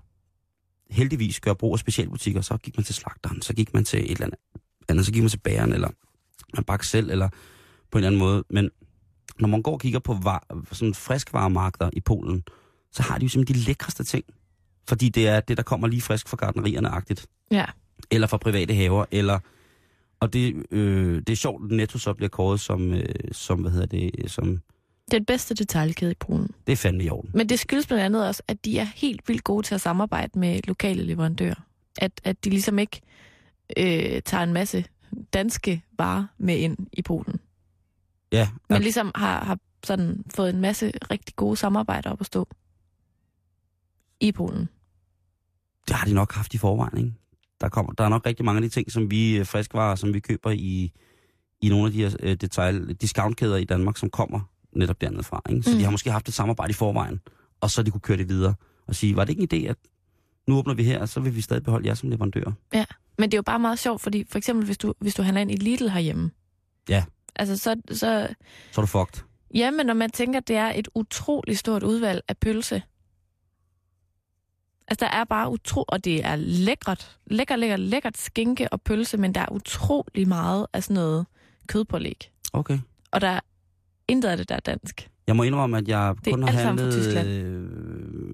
heldigvis 0.90 1.40
gøre 1.40 1.56
brug 1.56 1.74
af 1.74 1.80
specialbutikker. 1.80 2.42
Så 2.42 2.58
gik 2.58 2.78
man 2.78 2.84
til 2.84 2.96
slagteren, 2.96 3.42
så 3.42 3.54
gik 3.54 3.74
man 3.74 3.84
til 3.86 4.00
et 4.00 4.12
eller 4.12 4.26
andet, 4.26 4.40
andet 4.90 5.06
så 5.06 5.12
gik 5.12 5.22
man 5.24 5.30
til 5.30 5.40
bageren, 5.40 5.74
eller 5.74 5.90
man 6.56 6.64
bagte 6.64 6.88
selv, 6.88 7.10
eller 7.12 7.30
på 7.92 7.98
en 7.98 8.04
anden 8.04 8.20
måde. 8.20 8.44
Men 8.50 8.70
når 9.40 9.48
man 9.48 9.62
går 9.62 9.74
og 9.74 9.80
kigger 9.80 10.00
på 10.00 10.14
var, 10.24 10.64
sådan 10.72 10.94
friskvaremarkeder 10.94 11.90
i 11.94 12.00
Polen, 12.00 12.44
så 12.92 13.04
har 13.04 13.18
de 13.18 13.26
jo 13.26 13.30
simpelthen 13.30 13.62
de 13.62 13.68
lækreste 13.68 14.04
ting. 14.04 14.26
Fordi 14.88 15.10
det 15.10 15.28
er 15.28 15.40
det, 15.40 15.58
der 15.58 15.64
kommer 15.64 15.88
lige 15.88 16.02
frisk 16.02 16.28
fra 16.28 16.38
gardnerierne-agtigt 16.38 17.26
Ja. 17.52 17.66
eller 18.12 18.28
fra 18.28 18.38
private 18.38 18.74
haver, 18.74 19.06
eller 19.12 19.40
og 20.20 20.34
det, 20.34 20.64
øh, 20.72 21.16
det 21.18 21.30
er 21.30 21.36
sjovt, 21.36 21.72
at 21.72 21.76
Netto 21.78 21.98
så 21.98 22.14
bliver 22.14 22.30
kåret 22.30 22.60
som, 22.60 22.94
øh, 22.94 23.06
som 23.32 23.60
hvad 23.60 23.72
hedder 23.72 23.86
det, 23.86 24.32
som, 24.32 24.46
Det 25.06 25.14
er 25.14 25.18
den 25.20 25.26
bedste 25.26 25.56
detailkæde 25.56 26.12
i 26.12 26.16
Polen. 26.20 26.50
det 26.68 26.74
er 26.74 26.78
fandme 26.78 27.04
i 27.04 27.10
orden. 27.10 27.32
Men 27.34 27.50
det 27.50 27.60
skyldes 27.60 27.88
blandt 27.88 28.04
andet 28.04 28.28
også, 28.28 28.44
at 28.48 28.66
de 28.66 28.80
er 28.80 28.88
helt 28.96 29.22
vildt 29.28 29.44
gode 29.44 29.66
til 29.68 29.76
at 29.76 29.82
samarbejde 29.82 30.40
med 30.40 30.60
lokale 30.68 31.04
leverandører. 31.04 31.66
At, 31.98 32.12
at 32.24 32.46
de 32.46 32.50
ligesom 32.50 32.80
ikke 32.80 33.02
øh, 33.78 34.22
tager 34.26 34.44
en 34.44 34.54
masse 34.54 34.86
danske 35.34 35.84
varer 35.98 36.26
med 36.38 36.58
ind 36.58 36.78
i 36.94 37.02
Polen. 37.02 37.40
Ja, 38.32 38.50
Men 38.70 38.78
ja, 38.78 38.84
ligesom 38.84 39.12
har, 39.16 39.44
har 39.44 39.60
sådan 39.84 40.24
fået 40.36 40.50
en 40.50 40.62
masse 40.62 40.92
rigtig 41.12 41.36
gode 41.36 41.58
samarbejder 41.58 42.12
op 42.12 42.22
at 42.22 42.26
stå 42.28 42.48
i 44.20 44.32
Polen. 44.32 44.70
det 45.88 45.96
har 45.96 46.06
de 46.06 46.14
nok 46.14 46.34
haft 46.34 46.54
i 46.54 46.58
forvejen, 46.58 46.98
ikke? 46.98 47.14
Der, 47.62 47.70
kommer, 47.70 47.94
der 47.94 48.04
er 48.04 48.10
nok 48.10 48.26
rigtig 48.26 48.46
mange 48.46 48.58
af 48.58 48.62
de 48.62 48.70
ting, 48.70 48.92
som 48.92 49.12
vi 49.12 49.38
øh, 49.38 49.46
friskvarer, 49.46 49.96
som 49.96 50.14
vi 50.14 50.20
køber 50.20 50.52
i, 50.52 50.92
i 51.62 51.70
nogle 51.70 51.86
af 51.86 51.92
de 51.92 51.98
her 51.98 52.16
øh, 52.20 52.36
detail, 52.36 52.94
discountkæder 52.94 53.58
i 53.58 53.64
Danmark, 53.64 53.98
som 53.98 54.10
kommer 54.10 54.40
netop 54.72 55.02
dernede 55.02 55.24
fra. 55.24 55.42
Ikke? 55.50 55.64
Så 55.64 55.72
mm. 55.72 55.78
De 55.78 55.84
har 55.84 55.92
måske 55.92 56.12
haft 56.12 56.28
et 56.28 56.34
samarbejde 56.34 56.70
i 56.72 56.74
forvejen, 56.74 57.20
og 57.62 57.72
så 57.72 57.84
de 57.84 57.92
kunne 57.92 58.02
køre 58.02 58.18
det 58.18 58.30
videre 58.30 58.54
og 58.88 58.96
sige, 58.96 59.16
var 59.16 59.24
det 59.24 59.40
ikke 59.40 59.58
en 59.58 59.66
idé, 59.66 59.70
at 59.70 59.78
nu 60.48 60.58
åbner 60.58 60.74
vi 60.74 60.84
her, 60.84 61.00
og 61.00 61.10
så 61.10 61.20
vil 61.20 61.36
vi 61.36 61.42
stadig 61.42 61.64
beholde 61.64 61.88
jer 61.88 61.94
som 61.94 62.10
leverandør. 62.10 62.52
Men 63.18 63.32
det 63.32 63.34
er 63.34 63.38
jo 63.38 63.44
bare 63.44 63.60
meget 63.60 63.80
sjovt, 63.80 64.02
fordi 64.02 64.26
for 64.30 64.38
eksempel 64.38 64.66
hvis 64.66 64.78
du, 64.78 64.94
hvis 65.00 65.16
du 65.16 65.22
handler 65.22 65.42
ind 65.42 65.52
i 65.52 65.56
Lidl 65.56 65.90
herhjemme. 65.90 66.32
Ja. 66.90 67.04
Altså 67.36 67.58
så, 67.58 67.76
så 67.90 68.28
Så 68.72 68.82
er 68.82 68.82
du 68.82 68.86
fucked. 68.86 69.24
Jamen, 69.54 69.86
når 69.86 69.94
man 69.94 70.10
tænker, 70.10 70.40
at 70.40 70.48
det 70.48 70.56
er 70.56 70.72
et 70.76 70.88
utroligt 70.96 71.60
stort 71.60 71.84
udvalg 71.84 72.22
af 72.28 72.38
pølse. 72.38 72.84
Altså, 74.88 75.06
der 75.06 75.12
er 75.12 75.24
bare 75.24 75.50
utro... 75.50 75.86
Og 75.88 76.04
det 76.04 76.26
er 76.26 76.36
lækkert. 76.36 77.18
Lækker, 77.26 77.56
lækker, 77.56 77.78
lækkert 77.78 78.18
skinke 78.18 78.70
og 78.74 78.82
pølse, 78.82 79.18
men 79.18 79.36
der 79.36 79.42
er 79.42 79.52
utrolig 79.52 80.28
meget 80.28 80.68
af 80.74 80.84
sådan 80.84 80.94
noget 80.94 81.26
kødpålæg. 81.68 82.32
Okay. 82.54 82.80
Og 83.12 83.22
der 83.22 83.40
Intet 84.08 84.30
af 84.30 84.38
det, 84.38 84.50
der 84.50 84.56
er 84.56 84.60
dansk. 84.60 85.10
Jeg 85.28 85.36
må 85.36 85.44
indrømme, 85.44 85.78
at 85.78 85.88
jeg 85.88 86.16
Det 86.26 86.34
kun 86.34 86.44
har 86.44 86.52
handlet... 86.52 87.28
Øh, 87.28 87.70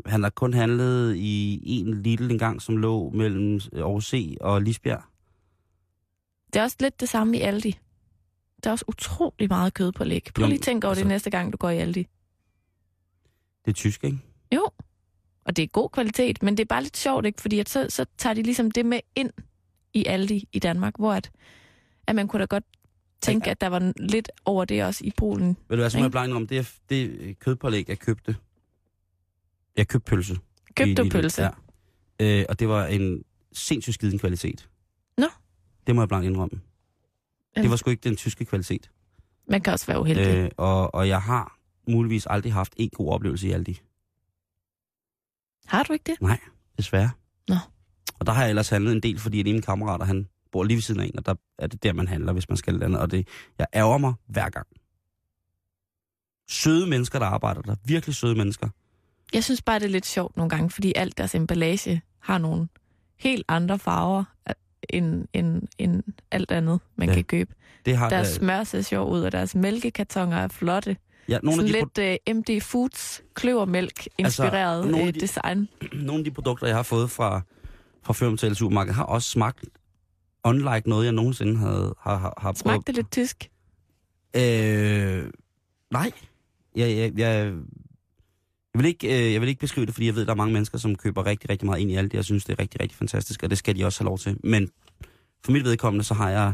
han 0.05 0.23
har 0.23 0.29
kun 0.29 0.53
handlet 0.53 1.15
i 1.15 1.61
en 1.65 2.01
lille 2.01 2.31
en 2.31 2.37
gang, 2.39 2.61
som 2.61 2.77
lå 2.77 3.09
mellem 3.09 3.61
Aarhus 3.75 4.05
C 4.05 4.37
og 4.41 4.61
Lisbjerg. 4.61 5.03
Det 6.53 6.59
er 6.59 6.63
også 6.63 6.77
lidt 6.79 6.99
det 6.99 7.09
samme 7.09 7.37
i 7.37 7.41
Aldi. 7.41 7.79
Der 8.63 8.69
er 8.69 8.71
også 8.71 8.85
utrolig 8.87 9.49
meget 9.49 9.73
kød 9.73 9.91
på 9.91 10.03
læg. 10.03 10.27
Prøv 10.35 10.45
lige 10.45 10.57
at 10.57 10.61
tænke 10.61 10.87
over 10.87 10.91
altså- 10.91 11.03
det 11.03 11.07
næste 11.09 11.29
gang, 11.29 11.51
du 11.53 11.57
går 11.57 11.69
i 11.69 11.77
Aldi. 11.77 12.07
Det 13.65 13.71
er 13.71 13.73
tysk, 13.73 14.03
ikke? 14.03 14.17
Jo, 14.55 14.69
og 15.45 15.55
det 15.55 15.63
er 15.63 15.67
god 15.67 15.89
kvalitet, 15.89 16.43
men 16.43 16.57
det 16.57 16.63
er 16.63 16.67
bare 16.67 16.83
lidt 16.83 16.97
sjovt, 16.97 17.25
ikke? 17.25 17.41
Fordi 17.41 17.59
at 17.59 17.69
så, 17.69 17.85
så 17.89 18.05
tager 18.17 18.33
de 18.33 18.43
ligesom 18.43 18.71
det 18.71 18.85
med 18.85 18.99
ind 19.15 19.29
i 19.93 20.05
Aldi 20.05 20.47
i 20.53 20.59
Danmark, 20.59 20.93
hvor 20.97 21.13
at, 21.13 21.31
at 22.07 22.15
man 22.15 22.27
kunne 22.27 22.39
da 22.39 22.45
godt 22.45 22.63
tænke, 23.23 23.49
at 23.49 23.61
der 23.61 23.67
var 23.67 23.93
lidt 23.97 24.31
over 24.45 24.65
det 24.65 24.83
også 24.83 25.05
i 25.05 25.11
Polen. 25.17 25.47
Ved 25.47 25.55
du 25.69 25.75
hvad, 25.75 25.85
Ikke? 25.85 26.03
jeg 26.03 26.11
blande 26.11 26.35
om, 26.35 26.47
det 26.47 26.57
er 26.57 26.71
det 26.89 27.39
kødpålæg, 27.39 27.89
jeg 27.89 27.99
købte. 27.99 28.35
Jeg 29.77 29.87
købte 29.87 30.09
pølse. 30.09 30.37
Købte 30.75 31.03
du 31.03 31.09
pølse? 31.09 31.43
Ja. 31.43 31.49
Øh, 32.19 32.45
og 32.49 32.59
det 32.59 32.67
var 32.69 32.85
en 32.85 33.23
sindssygt 33.53 33.93
skiden 33.93 34.19
kvalitet. 34.19 34.69
Nå. 35.17 35.27
Det 35.87 35.95
må 35.95 36.01
jeg 36.01 36.07
blankt 36.07 36.25
indrømme. 36.25 36.61
Ja. 37.55 37.61
Det 37.61 37.69
var 37.69 37.75
sgu 37.75 37.89
ikke 37.89 38.09
den 38.09 38.15
tyske 38.15 38.45
kvalitet. 38.45 38.91
Man 39.47 39.61
kan 39.61 39.73
også 39.73 39.87
være 39.87 39.99
uheldig. 39.99 40.27
Øh. 40.27 40.43
Øh, 40.43 40.51
og, 40.57 40.95
og 40.95 41.07
jeg 41.07 41.21
har 41.21 41.59
muligvis 41.87 42.27
aldrig 42.29 42.53
haft 42.53 42.73
en 42.77 42.89
god 42.89 43.09
oplevelse 43.09 43.47
i 43.47 43.51
Aldi. 43.51 43.81
Har 45.65 45.83
du 45.83 45.93
ikke 45.93 46.03
det? 46.11 46.21
Nej, 46.21 46.39
desværre. 46.77 47.09
Nå. 47.47 47.55
Og 48.19 48.25
der 48.25 48.31
har 48.33 48.41
jeg 48.41 48.49
ellers 48.49 48.69
handlet 48.69 48.91
en 48.91 48.99
del, 48.99 49.19
fordi 49.19 49.39
en 49.39 49.47
af 49.47 49.53
mine 49.53 49.61
kammerater, 49.61 50.05
han 50.05 50.27
bor 50.53 50.63
lige 50.63 50.75
ved 50.75 50.81
siden 50.81 51.01
af 51.01 51.05
en, 51.05 51.17
og 51.17 51.25
der 51.25 51.33
er 51.59 51.67
det 51.67 51.83
der, 51.83 51.93
man 51.93 52.07
handler, 52.07 52.33
hvis 52.33 52.49
man 52.49 52.57
skal 52.57 52.75
et 52.75 52.83
andet. 52.83 53.01
Og 53.01 53.11
det, 53.11 53.27
jeg 53.59 53.67
ærger 53.75 53.97
mig 53.97 54.13
hver 54.27 54.49
gang. 54.49 54.67
Søde 56.49 56.87
mennesker, 56.87 57.19
der 57.19 57.25
arbejder 57.25 57.61
der. 57.61 57.75
Virkelig 57.85 58.15
søde 58.15 58.35
mennesker. 58.35 58.69
Jeg 59.33 59.43
synes 59.43 59.61
bare, 59.61 59.79
det 59.79 59.85
er 59.85 59.89
lidt 59.89 60.05
sjovt 60.05 60.37
nogle 60.37 60.49
gange, 60.49 60.69
fordi 60.69 60.93
alt 60.95 61.17
deres 61.17 61.35
emballage 61.35 62.01
har 62.19 62.37
nogle 62.37 62.67
helt 63.19 63.45
andre 63.47 63.79
farver 63.79 64.23
øh, 64.49 64.55
end, 64.89 65.25
end, 65.33 65.61
end 65.77 66.03
alt 66.31 66.51
andet, 66.51 66.79
man 66.95 67.07
Ja. 67.09 67.13
kan 67.15 67.23
købe. 67.23 67.53
Det 67.85 67.97
har 67.97 68.09
Deres 68.09 68.29
øh, 68.29 68.33
smør 68.35 68.63
ser 68.63 68.81
sjov 68.81 69.11
ud, 69.11 69.21
og 69.21 69.31
deres 69.31 69.55
mælkekartoner 69.55 70.37
er 70.37 70.47
flotte. 70.47 70.97
ja, 71.29 71.39
nogle, 71.43 71.63
af 71.63 71.69
Sådan 71.69 71.85
de, 71.97 72.09
lidt 72.15 72.29
uh, 72.29 72.35
MD 72.57 72.61
Foods 72.61 73.21
kløvermælk-inspireret 73.33 74.77
Altså, 74.77 74.91
nogle 74.91 75.07
af 75.07 75.13
de- 75.13 75.19
design. 75.19 75.69
nogle 76.07 76.19
af 76.19 76.23
de 76.25 76.31
produkter, 76.31 76.67
jeg 76.67 76.75
har 76.75 76.83
fået 76.83 77.11
fra, 77.11 77.41
fra 78.03 78.13
Førmtal 78.13 78.55
Supermarked, 78.55 78.93
har 78.93 79.03
også 79.03 79.29
smagt 79.29 79.65
unlike 80.45 80.89
noget, 80.89 81.05
jeg 81.05 81.13
nogensinde 81.13 81.57
havde, 81.57 81.95
har, 81.99 82.17
har, 82.17 82.33
har 82.37 82.51
prøvet. 82.51 82.57
Smagte 82.57 82.85
det 82.87 82.95
lidt 82.95 83.11
tysk? 83.11 83.49
Øh, 84.35 85.31
nej. 85.91 86.11
Jeg, 86.75 86.89
jeg, 86.97 87.11
jeg, 87.17 87.53
jeg, 88.73 88.81
vil 88.81 88.85
ikke, 88.85 89.27
øh, 89.27 89.33
jeg 89.33 89.41
vil 89.41 89.49
ikke 89.49 89.59
beskrive 89.59 89.85
det, 89.85 89.93
fordi 89.93 90.05
jeg 90.05 90.15
ved, 90.15 90.21
at 90.21 90.27
der 90.27 90.33
er 90.33 90.37
mange 90.37 90.53
mennesker, 90.53 90.77
som 90.77 90.95
køber 90.95 91.25
rigtig, 91.25 91.49
rigtig 91.49 91.65
meget 91.65 91.79
ind 91.79 91.91
i 91.91 91.95
alt 91.95 92.11
det. 92.11 92.17
Jeg 92.17 92.25
synes, 92.25 92.45
det 92.45 92.53
er 92.53 92.59
rigtig, 92.59 92.81
rigtig 92.81 92.97
fantastisk, 92.97 93.43
og 93.43 93.49
det 93.49 93.57
skal 93.57 93.75
de 93.75 93.85
også 93.85 93.99
have 94.03 94.05
lov 94.05 94.17
til. 94.17 94.37
Men 94.43 94.69
for 95.45 95.51
mit 95.51 95.63
vedkommende, 95.63 96.03
så 96.03 96.13
har 96.13 96.29
jeg 96.29 96.53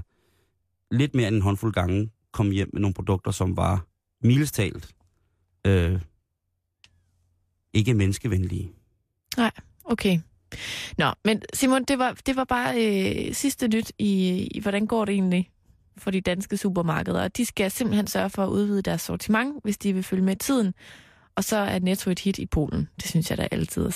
lidt 0.91 1.15
mere 1.15 1.27
end 1.27 1.35
en 1.35 1.41
håndfuld 1.41 1.73
gange 1.73 2.09
kommet 2.31 2.55
hjem 2.55 2.69
med 2.73 2.81
nogle 2.81 2.93
produkter, 2.93 3.31
som 3.31 3.57
var 3.57 3.85
mildestalt 4.23 4.95
øh, 5.65 6.01
ikke 7.73 7.93
menneskevenlige. 7.93 8.71
Okay. 9.83 10.19
Nå, 10.97 11.11
men 11.25 11.41
Simon, 11.53 11.83
det 11.83 11.99
var, 11.99 12.17
det 12.25 12.35
var 12.35 12.43
bare 12.43 12.85
øh, 12.85 13.33
sidste 13.33 13.67
nyt 13.67 13.91
i, 13.99 14.43
i, 14.51 14.59
hvordan 14.59 14.87
går 14.87 15.05
det 15.05 15.13
egentlig 15.13 15.49
for 15.97 16.11
de 16.11 16.21
danske 16.21 16.57
supermarkeder. 16.57 17.23
Og 17.23 17.37
de 17.37 17.45
skal 17.45 17.71
simpelthen 17.71 18.07
sørge 18.07 18.29
for 18.29 18.43
at 18.43 18.49
udvide 18.49 18.81
deres 18.81 19.01
sortiment, 19.01 19.63
hvis 19.63 19.77
de 19.77 19.93
vil 19.93 20.03
følge 20.03 20.23
med 20.23 20.35
tiden. 20.35 20.73
Og 21.35 21.43
så 21.43 21.57
er 21.57 21.79
Netto 21.79 22.09
et 22.09 22.19
hit 22.19 22.37
i 22.37 22.45
Polen. 22.45 22.89
Det 23.01 23.09
synes 23.09 23.29
jeg 23.29 23.37
da 23.37 23.47
altid. 23.51 23.91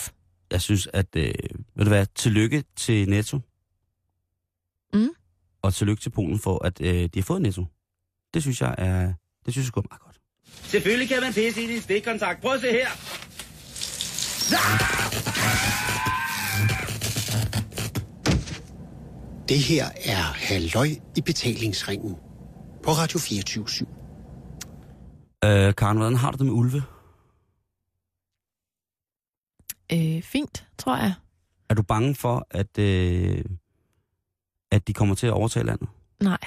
Jeg 0.52 0.62
synes, 0.62 0.88
at, 0.94 1.08
øh, 1.16 1.34
ved 1.76 1.86
du 1.86 1.90
hvad, 1.90 2.06
tillykke 2.16 2.64
til 2.76 3.10
Netto. 3.10 3.40
Mm. 4.94 5.10
Og 5.62 5.74
tillykke 5.74 6.02
til 6.02 6.10
Polen 6.10 6.40
for, 6.40 6.66
at 6.66 6.82
øh, 6.82 6.96
de 6.96 7.10
har 7.16 7.24
fået 7.24 7.42
Netto. 7.42 7.66
Det 8.34 8.42
synes 8.42 8.62
jeg 8.62 8.76
er, 8.78 9.14
det 9.46 9.54
synes 9.54 9.68
jeg 9.68 9.74
går 9.74 9.86
meget 9.90 10.02
godt. 10.02 10.20
Selvfølgelig 10.64 11.10
kan 11.10 11.22
man 11.22 11.34
pisse 11.34 11.64
i 11.64 11.68
din 11.68 11.82
stikkontakt. 11.82 12.42
Prøv 12.42 12.54
at 12.54 12.62
se 12.62 12.72
her. 12.72 12.90
Det 19.50 19.60
her 19.60 19.86
er 20.06 20.22
Halløj 20.48 20.88
i 21.18 21.22
betalingsringen 21.22 22.16
på 22.84 22.92
Radio 22.92 23.20
24 23.20 23.66
Øh, 25.46 25.76
Karen, 25.76 25.98
hvordan 25.98 26.16
har 26.16 26.32
du 26.32 26.38
det 26.38 26.46
med 26.46 26.54
ulve? 26.54 26.84
Øh, 29.94 30.22
fint, 30.24 30.68
tror 30.78 30.98
jeg. 30.98 31.14
Er 31.70 31.74
du 31.74 31.82
bange 31.84 32.16
for, 32.16 32.48
at, 32.52 32.78
øh, 32.80 33.44
at 34.72 34.88
de 34.88 34.94
kommer 34.94 35.16
til 35.16 35.28
at 35.28 35.34
overtage 35.34 35.66
landet? 35.66 35.90
Nej. 36.20 36.38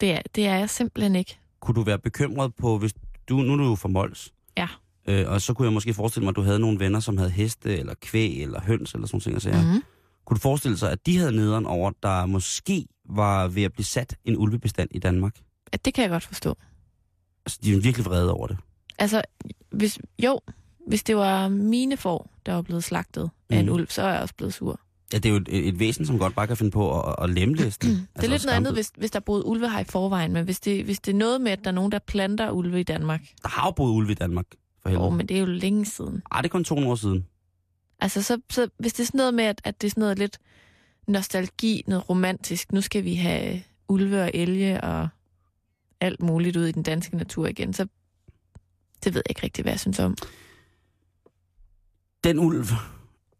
Det 0.00 0.12
er, 0.12 0.22
det 0.34 0.46
er 0.46 0.56
jeg 0.56 0.70
simpelthen 0.70 1.16
ikke. 1.16 1.38
Kunne 1.60 1.74
du 1.74 1.82
være 1.82 1.98
bekymret 1.98 2.54
på, 2.54 2.78
hvis 2.78 2.94
du, 3.28 3.36
nu 3.36 3.52
er 3.52 3.56
du 3.56 3.64
jo 3.68 3.74
fra 3.74 3.88
Mols, 3.88 4.34
Ja. 4.56 4.68
øh, 5.08 5.30
og 5.30 5.40
så 5.40 5.54
kunne 5.54 5.66
jeg 5.66 5.72
måske 5.72 5.94
forestille 5.94 6.24
mig, 6.24 6.30
at 6.30 6.36
du 6.36 6.42
havde 6.42 6.58
nogle 6.58 6.78
venner, 6.78 7.00
som 7.00 7.18
havde 7.18 7.30
heste, 7.30 7.78
eller 7.78 7.94
kvæg, 7.94 8.42
eller 8.42 8.60
høns, 8.60 8.94
eller 8.94 9.06
sådan 9.06 9.20
noget. 9.26 9.42
Så 9.42 9.50
ja. 9.50 9.62
Mm-hmm. 9.62 9.82
Kunne 10.30 10.36
du 10.36 10.40
forestille 10.40 10.76
sig, 10.78 10.90
at 10.92 11.06
de 11.06 11.18
havde 11.18 11.32
nederen 11.32 11.66
over, 11.66 11.90
der 12.02 12.26
måske 12.26 12.86
var 13.08 13.48
ved 13.48 13.62
at 13.62 13.72
blive 13.72 13.84
sat 13.84 14.16
en 14.24 14.36
ulvebestand 14.36 14.88
i 14.94 14.98
Danmark? 14.98 15.36
Det 15.84 15.94
kan 15.94 16.02
jeg 16.02 16.10
godt 16.10 16.22
forstå. 16.22 16.54
Altså, 17.46 17.58
de 17.64 17.74
er 17.74 17.80
virkelig 17.80 18.06
vrede 18.06 18.32
over 18.32 18.46
det. 18.46 18.56
Altså, 18.98 19.22
hvis, 19.70 19.98
jo, 20.24 20.40
hvis 20.88 21.02
det 21.02 21.16
var 21.16 21.48
mine 21.48 21.96
får, 21.96 22.30
der 22.46 22.54
var 22.54 22.62
blevet 22.62 22.84
slagtet 22.84 23.30
af 23.50 23.58
en 23.58 23.64
Mhm. 23.66 23.74
ulv, 23.74 23.88
så 23.88 24.02
er 24.02 24.12
jeg 24.12 24.22
også 24.22 24.34
blevet 24.34 24.54
sur. 24.54 24.80
Ja, 25.12 25.18
det 25.18 25.26
er 25.26 25.30
jo 25.30 25.36
et, 25.36 25.68
et 25.68 25.78
væsen, 25.78 26.06
som 26.06 26.18
godt 26.18 26.34
bare 26.34 26.46
kan 26.46 26.56
finde 26.56 26.70
på 26.70 27.00
at, 27.02 27.14
at 27.22 27.30
lemlæste. 27.30 27.86
Altså, 27.88 28.06
det 28.16 28.24
er 28.24 28.28
lidt 28.28 28.44
noget 28.44 28.56
andet, 28.56 28.72
hvis, 28.72 28.92
hvis 28.96 29.10
der 29.10 29.20
boede 29.20 29.46
ulve 29.46 29.70
her 29.70 29.78
i 29.78 29.84
forvejen, 29.84 30.32
men 30.32 30.44
hvis 30.44 30.60
det, 30.60 30.84
hvis 30.84 31.00
det 31.00 31.12
er 31.14 31.16
noget 31.18 31.40
med, 31.40 31.52
at 31.52 31.58
der 31.64 31.70
er 31.70 31.74
nogen, 31.74 31.92
der 31.92 31.98
planter 31.98 32.50
ulve 32.50 32.80
i 32.80 32.82
Danmark, 32.82 33.20
Der 33.42 33.48
har 33.48 33.66
jo 33.66 33.70
boet 33.70 33.92
ulve 33.92 34.12
i 34.12 34.14
Danmark, 34.14 34.46
for 34.82 34.88
helvede. 34.88 35.06
åh, 35.08 35.14
men 35.16 35.28
det 35.28 35.34
er 35.36 35.40
jo 35.40 35.46
længe 35.46 35.84
siden. 35.86 36.22
Ej, 36.32 36.40
det 36.40 36.48
er 36.48 36.52
kun 36.52 36.64
200 36.64 36.90
år 36.92 36.96
siden. 36.96 37.26
Altså, 38.00 38.22
så, 38.22 38.40
så 38.50 38.68
hvis 38.78 38.92
det 38.92 39.02
er 39.02 39.06
sådan 39.06 39.18
noget 39.18 39.34
med, 39.34 39.44
at, 39.44 39.60
at 39.64 39.80
det 39.80 39.86
er 39.86 39.90
sådan 39.90 40.00
noget 40.00 40.18
lidt 40.18 40.38
nostalgi, 41.08 41.84
noget 41.86 42.08
romantisk, 42.10 42.72
nu 42.72 42.80
skal 42.80 43.04
vi 43.04 43.14
have 43.14 43.62
ulve 43.88 44.22
og 44.22 44.30
elge 44.34 44.80
og 44.80 45.08
alt 46.00 46.22
muligt 46.22 46.56
ud 46.56 46.64
i 46.66 46.72
den 46.72 46.82
danske 46.82 47.16
natur 47.16 47.46
igen, 47.46 47.72
så 47.72 47.86
det 49.04 49.14
ved 49.14 49.22
jeg 49.26 49.30
ikke 49.30 49.42
rigtig, 49.42 49.62
hvad 49.62 49.72
jeg 49.72 49.80
synes 49.80 49.98
om. 49.98 50.16
Den 52.24 52.38
ulv, 52.38 52.64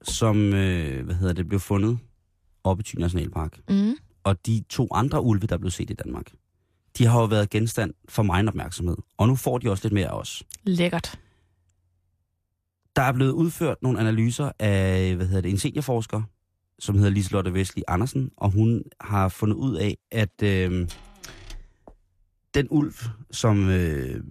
som 0.03 0.37
øh, 0.55 1.05
hvad 1.05 1.14
hedder 1.14 1.35
det, 1.35 1.49
blev 1.49 1.61
fundet 1.61 1.99
oppe 2.64 2.81
i 2.81 2.85
Thy 2.85 2.96
Nationalpark, 3.01 3.61
Mm. 3.68 3.94
og 4.25 4.46
de 4.46 4.64
to 4.68 4.88
andre 4.92 5.23
ulve, 5.23 5.46
der 5.46 5.59
blev 5.59 5.70
set 5.70 5.90
i 5.90 5.94
Danmark, 5.94 6.33
de 6.99 7.07
har 7.07 7.20
jo 7.20 7.25
været 7.27 7.51
genstand 7.51 7.94
for 8.09 8.23
meget 8.23 8.49
opmærksomhed. 8.49 8.96
Og 9.16 9.29
nu 9.29 9.37
får 9.37 9.59
de 9.59 9.70
også 9.70 9.85
lidt 9.85 9.94
mere 9.94 10.09
af 10.09 10.18
os. 10.18 10.42
Lækkert. 10.64 11.18
Der 12.96 13.03
er 13.03 13.12
blevet 13.12 13.33
udført 13.33 13.83
nogle 13.83 14.00
analyser 14.00 14.53
af, 14.59 15.16
hvad 15.16 15.26
hedder 15.26 15.40
det, 15.40 15.50
en 15.50 15.59
seniorforsker, 15.59 16.22
som 16.79 16.94
hedder 16.94 17.11
Liselotte 17.11 17.55
Vestli 17.55 17.83
Andersen, 17.88 18.31
og 18.37 18.50
hun 18.50 18.83
har 19.00 19.29
fundet 19.29 19.57
ud 19.57 19.76
af, 19.76 19.96
at 20.11 20.42
øh, 20.42 20.88
den 22.55 22.66
ulv, 22.70 22.94
som, 23.31 23.68
øh, 23.68 24.24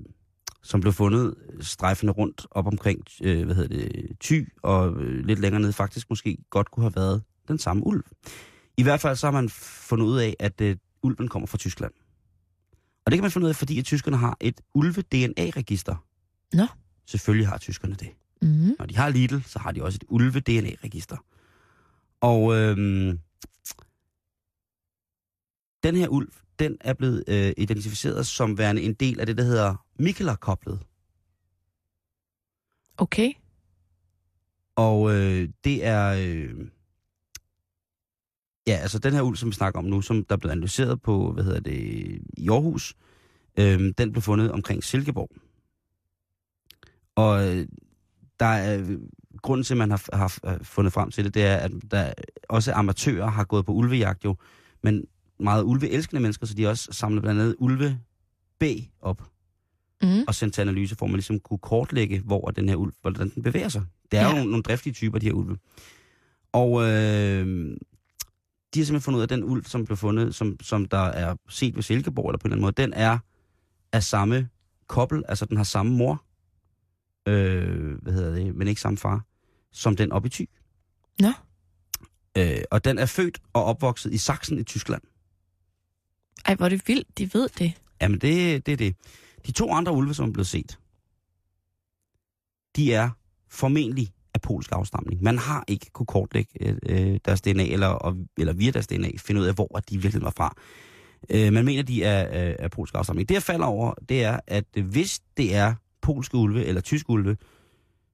som 0.64 0.82
blev 0.82 0.94
fundet 0.94 1.36
strejfende 1.62 2.14
rundt 2.14 2.48
op 2.52 2.68
omkring, 2.68 3.04
øh, 3.24 3.46
hvad 3.46 3.56
hedder 3.56 3.78
det, 3.78 4.12
Thy, 4.20 4.54
og 4.64 5.02
øh, 5.02 5.26
lidt 5.26 5.40
længere 5.40 5.62
ned 5.62 5.72
faktisk 5.72 6.10
måske 6.10 6.38
godt 6.50 6.72
kunne 6.72 6.84
have 6.84 6.96
været 6.96 7.24
den 7.48 7.60
samme 7.60 7.86
ulv. 7.86 8.04
I 8.78 8.84
hvert 8.84 9.00
fald 9.00 9.16
så 9.16 9.28
har 9.28 9.32
man 9.32 9.50
fundet 9.90 10.06
ud 10.06 10.20
af, 10.20 10.36
at 10.40 10.62
øh, 10.62 10.78
ulven 11.04 11.28
kommer 11.28 11.48
fra 11.48 11.58
Tyskland. 11.58 11.92
Og 13.06 13.12
det 13.12 13.18
kan 13.18 13.24
man 13.24 13.32
finde 13.32 13.46
ud 13.46 13.50
af, 13.50 13.56
fordi 13.56 13.80
at 13.80 13.86
tyskerne 13.86 14.18
har 14.18 14.38
et 14.40 14.62
ulve-DNA-register. 14.74 16.06
Nå. 16.54 16.68
Selvfølgelig 17.06 17.48
har 17.48 17.58
tyskerne 17.58 17.96
det. 17.96 18.10
Mm. 18.42 18.76
Når 18.80 18.86
de 18.86 18.98
har 18.98 19.10
Lidl, 19.10 19.42
så 19.46 19.60
har 19.60 19.72
de 19.72 19.84
også 19.84 20.00
et 20.02 20.08
ulve-DNA-register. 20.10 21.18
Og 22.22 22.56
øhm, 22.56 23.20
den 25.84 25.96
her 25.96 26.08
ulv, 26.08 26.32
den 26.60 26.78
er 26.82 26.94
blevet 26.94 27.24
øh, 27.28 27.54
identificeret 27.58 28.28
som 28.28 28.58
værende 28.58 28.82
en 28.82 28.94
del 28.94 29.20
af 29.20 29.26
det, 29.26 29.38
der 29.38 29.44
hedder 29.44 29.86
Mikkeler-koblet. 30.00 30.80
Okay. 32.98 33.34
Og 34.76 35.12
øh, 35.12 35.50
det 35.64 35.86
er... 35.86 36.16
Øh, 36.20 36.68
ja, 38.68 38.74
altså 38.76 39.00
den 39.00 39.14
her 39.14 39.22
ulv, 39.22 39.36
som 39.36 39.50
vi 39.50 39.56
snakker 39.56 39.80
om 39.80 39.86
nu, 39.86 40.02
som 40.02 40.26
der 40.26 40.36
er 40.36 40.40
blevet 40.40 40.52
analyseret 40.52 41.02
på, 41.02 41.32
hvad 41.32 41.44
hedder 41.44 41.60
det, 41.60 42.22
i 42.38 42.50
Aarhus, 42.50 42.96
øh, 43.60 43.94
den 43.98 44.12
blev 44.12 44.22
fundet 44.22 44.52
omkring 44.52 44.84
Silkeborg. 44.84 45.30
Og 47.16 47.48
øh, 47.48 47.68
der 48.40 48.46
er, 48.46 48.98
grunden 49.42 49.64
til, 49.64 49.74
at 49.74 49.78
man 49.78 49.92
har, 49.92 50.10
har 50.14 50.58
fundet 50.62 50.94
frem 50.94 51.12
til 51.12 51.26
det, 51.26 51.34
det 51.34 51.46
er, 51.46 51.56
at 51.56 51.72
der 51.92 52.14
også 52.50 52.74
amatører 52.74 53.28
har 53.28 53.44
gået 53.44 53.66
på 53.66 53.72
ulvejagt 53.72 54.26
jo, 54.26 54.36
men 54.84 55.04
meget 55.40 55.64
ulveelskende 55.64 56.22
mennesker, 56.22 56.48
så 56.48 56.54
de 56.54 56.68
også 56.68 56.90
samlet 56.92 57.22
blandt 57.22 57.42
andet 57.42 57.56
ulve 57.60 58.00
bag 58.60 58.92
op 59.02 59.24
Mm. 60.04 60.24
og 60.28 60.36
sendt 60.36 60.54
til 60.54 60.62
analyse, 60.62 60.96
for 60.96 61.06
at 61.06 61.10
man 61.10 61.16
ligesom 61.16 61.40
kunne 61.40 61.58
kortlægge, 61.58 62.20
hvor 62.20 62.50
den 62.50 62.70
her 62.70 62.76
ulv, 62.76 62.94
hvordan 63.02 63.30
den 63.30 63.44
bevæger 63.44 63.70
sig. 63.70 63.84
Det 64.12 64.20
er 64.20 64.22
ja. 64.22 64.30
jo 64.30 64.36
nogle, 64.36 64.52
nogle 64.52 64.64
driftige 64.64 64.94
typer, 64.94 65.20
de 65.20 65.26
her 65.26 65.34
ulve. 65.34 65.58
Og 66.52 66.82
øh, 66.82 66.88
de 68.74 68.80
har 68.80 68.86
simpelthen 68.86 69.02
fundet 69.02 69.18
ud 69.18 69.22
af, 69.22 69.26
at 69.26 69.30
den 69.30 69.44
ulv, 69.44 69.66
som 69.66 69.86
blev 69.86 69.98
fundet, 69.98 70.36
som, 70.36 70.58
som 70.62 70.86
der 70.86 70.98
er 70.98 71.36
set 71.50 71.76
ved 71.76 71.84
Silkeborg, 71.84 72.30
eller 72.30 72.38
på 72.38 72.48
en 72.48 72.52
eller 72.52 72.56
anden 72.56 72.62
måde, 72.62 72.72
den 72.72 72.94
er 72.94 73.18
af 73.92 74.04
samme 74.04 74.50
kobbel, 74.88 75.24
altså 75.28 75.46
den 75.46 75.58
har 75.58 75.64
samme 75.64 75.92
mor, 75.92 76.24
øh, 77.30 78.02
hvad 78.02 78.14
hedder 78.14 78.36
det, 78.36 78.56
men 78.56 78.68
ikke 78.68 78.82
samme 78.82 78.98
far, 78.98 79.26
som 79.72 79.96
den 79.96 80.12
oppe 80.12 80.28
i 80.28 80.30
Thy. 80.30 80.50
Nå. 81.20 81.32
Øh, 82.38 82.62
og 82.72 82.86
den 82.86 82.98
er 82.98 83.06
født 83.06 83.42
og 83.54 83.64
opvokset 83.64 84.14
i 84.14 84.18
Sachsen 84.18 84.60
i 84.60 84.64
Tyskland. 84.64 85.02
Ej, 86.46 86.56
hvor 86.56 86.66
er 86.66 86.70
det 86.70 86.88
vildt, 86.88 87.18
de 87.18 87.34
ved 87.34 87.50
det. 87.50 87.74
Jamen, 88.02 88.20
det, 88.20 88.66
det 88.66 88.72
er 88.72 88.78
det. 88.78 88.96
De 89.46 89.52
to 89.52 89.72
andre 89.74 89.94
ulve, 89.94 90.14
som 90.14 90.30
er 90.30 90.34
blevet 90.34 90.48
set, 90.48 90.80
de 92.76 92.94
er 92.94 93.10
formentlig 93.50 94.14
af 94.34 94.42
polsk 94.42 94.72
afstamning. 94.72 95.24
Man 95.24 95.38
har 95.38 95.64
ikke 95.68 95.90
kunne 95.94 96.06
kortlægge 96.06 96.78
øh, 96.90 97.20
deres 97.26 97.42
DNA, 97.42 97.64
eller, 97.64 98.18
eller 98.38 98.54
via 98.54 98.72
deres 98.72 98.88
DNA 98.88 99.10
finde 99.18 99.42
ud 99.42 99.46
af, 99.46 99.54
hvor 99.54 99.82
de 99.90 100.02
virkelig 100.02 100.24
var 100.24 100.34
fra. 100.38 100.56
Øh, 101.30 101.54
man 101.54 101.66
mener, 101.66 101.84
de 101.84 102.04
er 102.04 102.50
øh, 102.50 102.56
af 102.60 102.72
polsk 102.72 102.96
afstamning. 102.96 103.30
Det, 103.30 103.36
jeg 103.36 103.44
falder 103.44 103.66
over, 103.66 103.94
det 104.10 104.24
er, 104.24 104.40
at 104.48 104.66
øh, 104.78 104.86
hvis 104.86 105.20
det 105.38 105.56
er 105.56 105.76
polske 106.14 106.38
ulve 106.38 106.66
eller 106.66 106.82
tyske 106.82 107.10
ulve, 107.10 107.38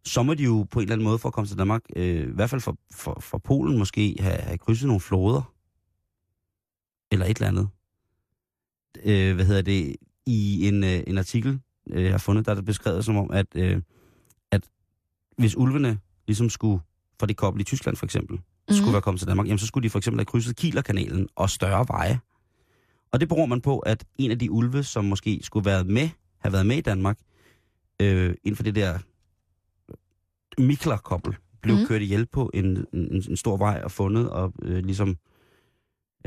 så 0.06 0.24
må 0.24 0.34
de 0.34 0.44
jo 0.44 0.68
på 0.72 0.80
en 0.80 0.84
eller 0.84 0.94
anden 0.94 1.08
måde 1.08 1.20
for 1.20 1.30
at 1.30 1.34
komme 1.34 1.48
til 1.48 1.58
Danmark, 1.58 1.82
øh, 1.96 2.28
i 2.28 2.32
hvert 2.32 2.50
fald 2.50 2.62
for, 2.62 2.78
for, 2.92 3.18
for 3.22 3.38
Polen 3.38 3.78
måske, 3.78 4.16
have, 4.20 4.38
have 4.38 4.58
krydset 4.58 4.88
nogle 4.88 5.00
floder. 5.00 5.54
Eller 7.12 7.26
et 7.26 7.38
eller 7.38 7.48
andet. 7.48 7.68
Øh, 9.04 9.36
hvad 9.36 9.46
hedder 9.46 9.62
det? 9.62 9.96
I 10.26 10.68
en, 10.68 10.84
øh, 10.84 11.04
en 11.08 11.18
artikel, 11.18 11.60
øh, 11.90 12.04
jeg 12.04 12.12
har 12.12 12.18
fundet, 12.18 12.46
der 12.46 12.52
er 12.52 12.56
det 12.56 12.66
beskrevet 12.66 13.06
som 13.06 13.18
om, 13.18 13.32
at, 13.32 13.46
øh, 13.56 13.82
at 14.52 14.70
hvis 15.38 15.58
ulvene 15.58 16.00
ligesom 16.28 16.50
skulle, 16.50 16.82
fra 17.20 17.28
det 17.28 17.38
kobbel 17.38 17.62
i 17.62 17.64
Tyskland 17.64 17.98
for 17.98 18.06
eksempel, 18.06 18.38
mm. 18.38 18.76
skulle 18.76 18.94
være 18.94 19.02
kommet 19.02 19.20
til 19.20 19.28
Danmark, 19.28 19.48
jamen 19.48 19.60
så 19.60 19.68
skulle 19.68 19.84
de 19.84 19.90
for 19.90 19.98
eksempel 19.98 20.20
have 20.20 20.26
krydset 20.26 20.56
Kielerkanalen 20.56 21.28
og 21.36 21.50
større 21.50 21.86
veje. 21.88 22.20
Og 23.12 23.20
det 23.20 23.30
bruger 23.30 23.46
man 23.46 23.62
på, 23.62 23.80
at 23.80 24.06
en 24.18 24.32
af 24.32 24.40
de 24.40 24.52
ulve, 24.52 24.84
som 24.84 25.06
måske 25.06 25.40
skulle 25.44 25.66
være 25.66 25.84
med, 25.84 26.10
have 26.40 26.54
været 26.54 26.66
med 26.66 26.78
i 26.78 26.82
Danmark, 26.82 27.18
øh, 28.02 28.36
inden 28.44 28.56
for 28.56 28.64
det 28.64 28.76
der 28.76 29.00
Mikler-kobbel, 30.62 31.36
blev 31.66 31.76
mm. 31.76 31.86
kørt 31.86 32.02
ihjel 32.02 32.26
på 32.26 32.52
en, 32.54 32.86
en, 32.94 33.24
en 33.30 33.38
stor 33.38 33.58
vej 33.58 33.82
og 33.84 33.92
fundet 33.92 34.30
og 34.30 34.54
øh, 34.62 34.84
ligesom, 34.86 35.18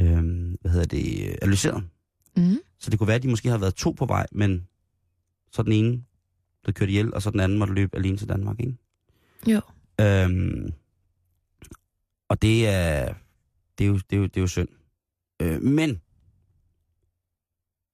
øh, 0.01 0.55
hvad 0.61 0.71
hedder 0.71 0.87
det, 0.87 1.37
analyseret. 1.43 1.85
Mm. 2.37 2.59
Så 2.79 2.91
det 2.91 2.99
kunne 2.99 3.07
være, 3.07 3.17
at 3.17 3.23
de 3.23 3.29
måske 3.29 3.49
har 3.49 3.59
været 3.59 3.75
to 3.75 3.91
på 3.91 4.07
vej, 4.07 4.27
men 4.33 4.69
så 5.53 5.63
den 5.63 5.73
ene 5.73 6.05
blev 6.63 6.75
kørt 6.75 6.89
ihjel, 6.89 7.15
og 7.15 7.23
så 7.23 7.31
den 7.31 7.41
anden 7.41 7.59
måtte 7.59 7.75
løbe 7.75 7.97
alene 7.97 8.17
til 8.17 8.29
Danmark, 8.29 8.61
ikke? 8.61 8.77
Jo. 9.47 9.61
Øhm, 10.01 10.73
og 12.29 12.43
det 12.43 12.69
er, 12.69 13.15
det 13.79 13.85
er, 13.85 13.89
jo, 13.89 13.95
det 13.95 14.13
er, 14.13 14.17
jo, 14.17 14.27
det 14.27 14.37
er 14.37 14.41
jo 14.41 14.47
synd. 14.47 14.69
Øh, 15.43 15.63
men 15.63 16.01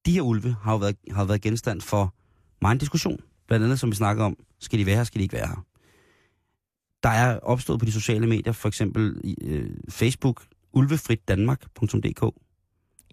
de 0.06 0.12
her 0.12 0.22
ulve 0.22 0.56
har 0.60 0.72
jo 0.72 0.78
været, 0.78 0.96
har 1.10 1.24
været 1.24 1.42
genstand 1.42 1.80
for 1.80 2.14
meget 2.60 2.80
diskussion. 2.80 3.20
Blandt 3.46 3.64
andet, 3.64 3.80
som 3.80 3.90
vi 3.90 3.96
snakker 3.96 4.24
om, 4.24 4.36
skal 4.60 4.78
de 4.78 4.86
være 4.86 4.96
her, 4.96 5.04
skal 5.04 5.18
de 5.18 5.22
ikke 5.22 5.32
være 5.36 5.46
her? 5.46 5.64
Der 7.02 7.08
er 7.08 7.38
opstået 7.38 7.78
på 7.80 7.86
de 7.86 7.92
sociale 7.92 8.26
medier, 8.26 8.52
for 8.52 8.68
eksempel 8.68 9.20
i, 9.24 9.36
øh, 9.42 9.70
Facebook, 9.88 10.44
ulvefritdanmark.dk. 10.72 12.34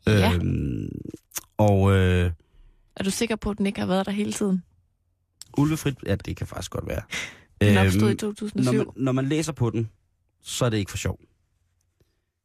Ja. 0.07 0.33
Øhm, 0.33 0.89
og 1.57 1.91
øh, 1.91 2.31
Er 2.95 3.03
du 3.03 3.09
sikker 3.11 3.35
på, 3.35 3.49
at 3.49 3.57
den 3.57 3.65
ikke 3.65 3.79
har 3.79 3.87
været 3.87 4.05
der 4.05 4.11
hele 4.11 4.33
tiden? 4.33 4.63
ulvefrit, 5.57 5.95
ja, 6.05 6.15
det 6.15 6.35
kan 6.37 6.47
faktisk 6.47 6.71
godt 6.71 6.87
være. 6.87 7.01
Den 7.61 7.77
opstod 7.77 8.01
i 8.01 8.11
Øhm, 8.11 8.17
2007. 8.17 8.71
når, 8.71 8.77
man, 8.77 8.85
når 8.95 9.11
man 9.11 9.25
læser 9.25 9.51
på 9.51 9.69
den, 9.69 9.89
så 10.41 10.65
er 10.65 10.69
det 10.69 10.77
ikke 10.77 10.91
for 10.91 10.97
sjov. 10.97 11.19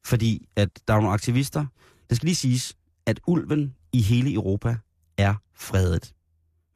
Fordi 0.07 0.49
at 0.57 0.69
der 0.89 0.95
er 0.95 0.99
nogle 0.99 1.13
aktivister. 1.15 1.67
Det 2.09 2.17
skal 2.17 2.27
lige 2.27 2.35
siges, 2.37 2.77
at 3.07 3.21
ulven 3.27 3.75
i 3.93 4.03
hele 4.03 4.33
Europa 4.35 4.77
er 5.17 5.35
fredet. 5.55 6.15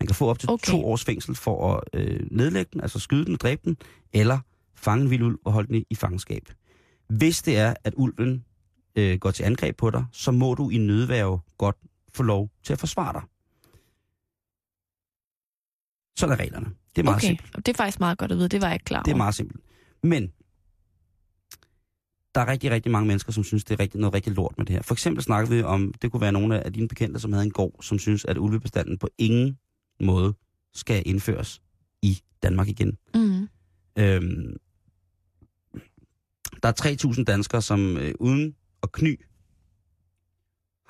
Man 0.01 0.07
kan 0.07 0.15
få 0.15 0.29
op 0.31 0.39
til 0.39 0.51
Okay. 0.51 0.71
to 0.71 0.85
års 0.87 1.05
fængsel 1.05 1.35
for 1.35 1.75
at 1.75 1.83
øh, 1.95 2.21
nedlægge 2.31 2.71
den, 2.73 2.81
altså 2.81 2.99
skyde 2.99 3.25
den 3.25 3.35
og 3.35 3.41
dræbe 3.41 3.61
den, 3.65 3.77
eller 4.13 4.39
fange 4.75 5.05
en 5.05 5.11
vild 5.11 5.23
ulv 5.23 5.39
og 5.45 5.53
holde 5.53 5.67
den 5.69 5.77
i, 5.77 5.85
i 5.91 5.95
fangenskab. 5.95 6.43
Hvis 7.09 7.43
det 7.43 7.59
er, 7.59 7.75
at 7.85 7.95
ulven 7.97 8.45
øh, 8.97 9.19
går 9.19 9.31
til 9.31 9.43
angreb 9.45 9.77
på 9.77 9.91
dig, 9.91 10.05
så 10.13 10.31
må 10.33 10.55
du 10.55 10.71
i 10.71 10.77
nødværve 10.79 11.41
godt 11.59 11.77
få 12.13 12.23
lov 12.23 12.51
til 12.63 12.73
at 12.73 12.79
forsvare 12.79 13.13
dig. 13.13 13.23
Sådan 16.19 16.33
er 16.33 16.41
reglerne. 16.41 16.67
Det 16.97 16.99
er 16.99 17.05
meget 17.05 17.17
okay, 17.17 17.27
simpelt. 17.27 17.57
det 17.57 17.69
er 17.69 17.77
faktisk 17.77 18.01
meget 18.01 18.19
godt 18.19 18.33
at 18.33 18.39
vide. 18.39 18.49
Det 18.49 18.61
var 18.61 18.67
jeg 18.67 18.75
ikke 18.75 18.85
klar 18.85 18.99
over. 18.99 19.05
Det 19.05 19.13
er 19.13 19.17
meget 19.17 19.35
simpelt. 19.35 19.63
Men 20.03 20.33
der 22.35 22.41
er 22.41 22.47
rigtig, 22.49 22.71
rigtig 22.71 22.93
mange 22.93 23.07
mennesker, 23.07 23.33
som 23.33 23.45
synes, 23.45 23.65
det 23.65 23.75
er 23.75 23.81
rigtig, 23.81 24.01
noget 24.01 24.15
rigtig 24.15 24.33
lort 24.33 24.55
med 24.59 24.67
det 24.67 24.75
her. 24.75 24.83
For 24.83 24.95
eksempel 24.95 25.23
snakker 25.25 25.51
vi 25.51 25.63
om, 25.63 25.93
det 26.03 26.11
kunne 26.11 26.21
være 26.21 26.33
nogle 26.33 26.65
af 26.65 26.73
dine 26.73 26.89
bekendte, 26.89 27.21
som 27.21 27.33
havde 27.33 27.45
en 27.45 27.51
gård, 27.51 27.83
som 27.83 27.99
synes, 27.99 28.25
at 28.25 28.39
ulvebestanden 28.39 28.99
på 28.99 29.09
ingen 29.19 29.59
måde 30.01 30.35
skal 30.75 31.03
indføres 31.07 31.63
i 32.03 32.19
Danmark 32.43 32.69
igen. 32.69 32.99
Mm. 33.15 33.49
Øhm, 33.99 34.57
der 36.63 36.69
er 36.69 37.13
3.000 37.17 37.25
danskere, 37.25 37.63
som 37.63 37.97
øh, 37.97 38.15
uden 38.21 38.55
at 38.83 38.93
kny 38.93 39.21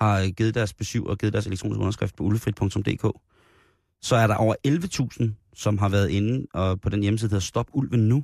har 0.01 0.19
øh, 0.21 0.27
givet 0.29 0.55
deres 0.55 0.73
besøg 0.73 1.03
og 1.07 1.17
givet 1.17 1.33
deres 1.33 1.47
elektroniske 1.47 1.81
underskrift 1.81 2.15
på 2.15 2.23
ulvefrit.dk. 2.23 3.19
Så 4.01 4.15
er 4.15 4.27
der 4.27 4.35
over 4.35 4.55
11.000, 4.67 5.51
som 5.53 5.77
har 5.77 5.89
været 5.89 6.09
inde 6.09 6.47
og 6.53 6.81
på 6.81 6.89
den 6.89 7.01
hjemmeside, 7.01 7.29
der 7.29 7.35
hedder 7.35 7.45
Stop 7.45 7.67
Ulven 7.73 8.07
Nu, 8.09 8.23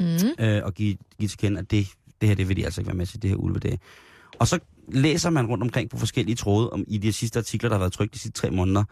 Mm. 0.00 0.44
øh, 0.44 0.64
og 0.64 0.74
give, 0.74 0.96
give 1.18 1.28
til 1.28 1.38
kende, 1.38 1.58
at 1.58 1.70
det, 1.70 1.86
det 2.20 2.28
her, 2.28 2.36
det 2.36 2.48
vil 2.48 2.56
de 2.56 2.64
altså 2.64 2.80
ikke 2.80 2.86
være 2.86 2.96
med 2.96 3.06
til, 3.06 3.22
det 3.22 3.30
her 3.30 3.36
ulve 3.36 3.58
det. 3.58 3.80
Og 4.38 4.48
så 4.48 4.58
læser 4.88 5.30
man 5.30 5.46
rundt 5.46 5.62
omkring 5.62 5.90
på 5.90 5.96
forskellige 5.98 6.36
tråde, 6.36 6.70
om 6.70 6.84
i 6.88 6.98
de 6.98 7.12
sidste 7.12 7.38
artikler, 7.38 7.68
der 7.68 7.74
har 7.76 7.78
været 7.78 7.92
trykt 7.92 8.14
de 8.14 8.18
sidste 8.18 8.40
tre 8.40 8.50
måneder, 8.50 8.84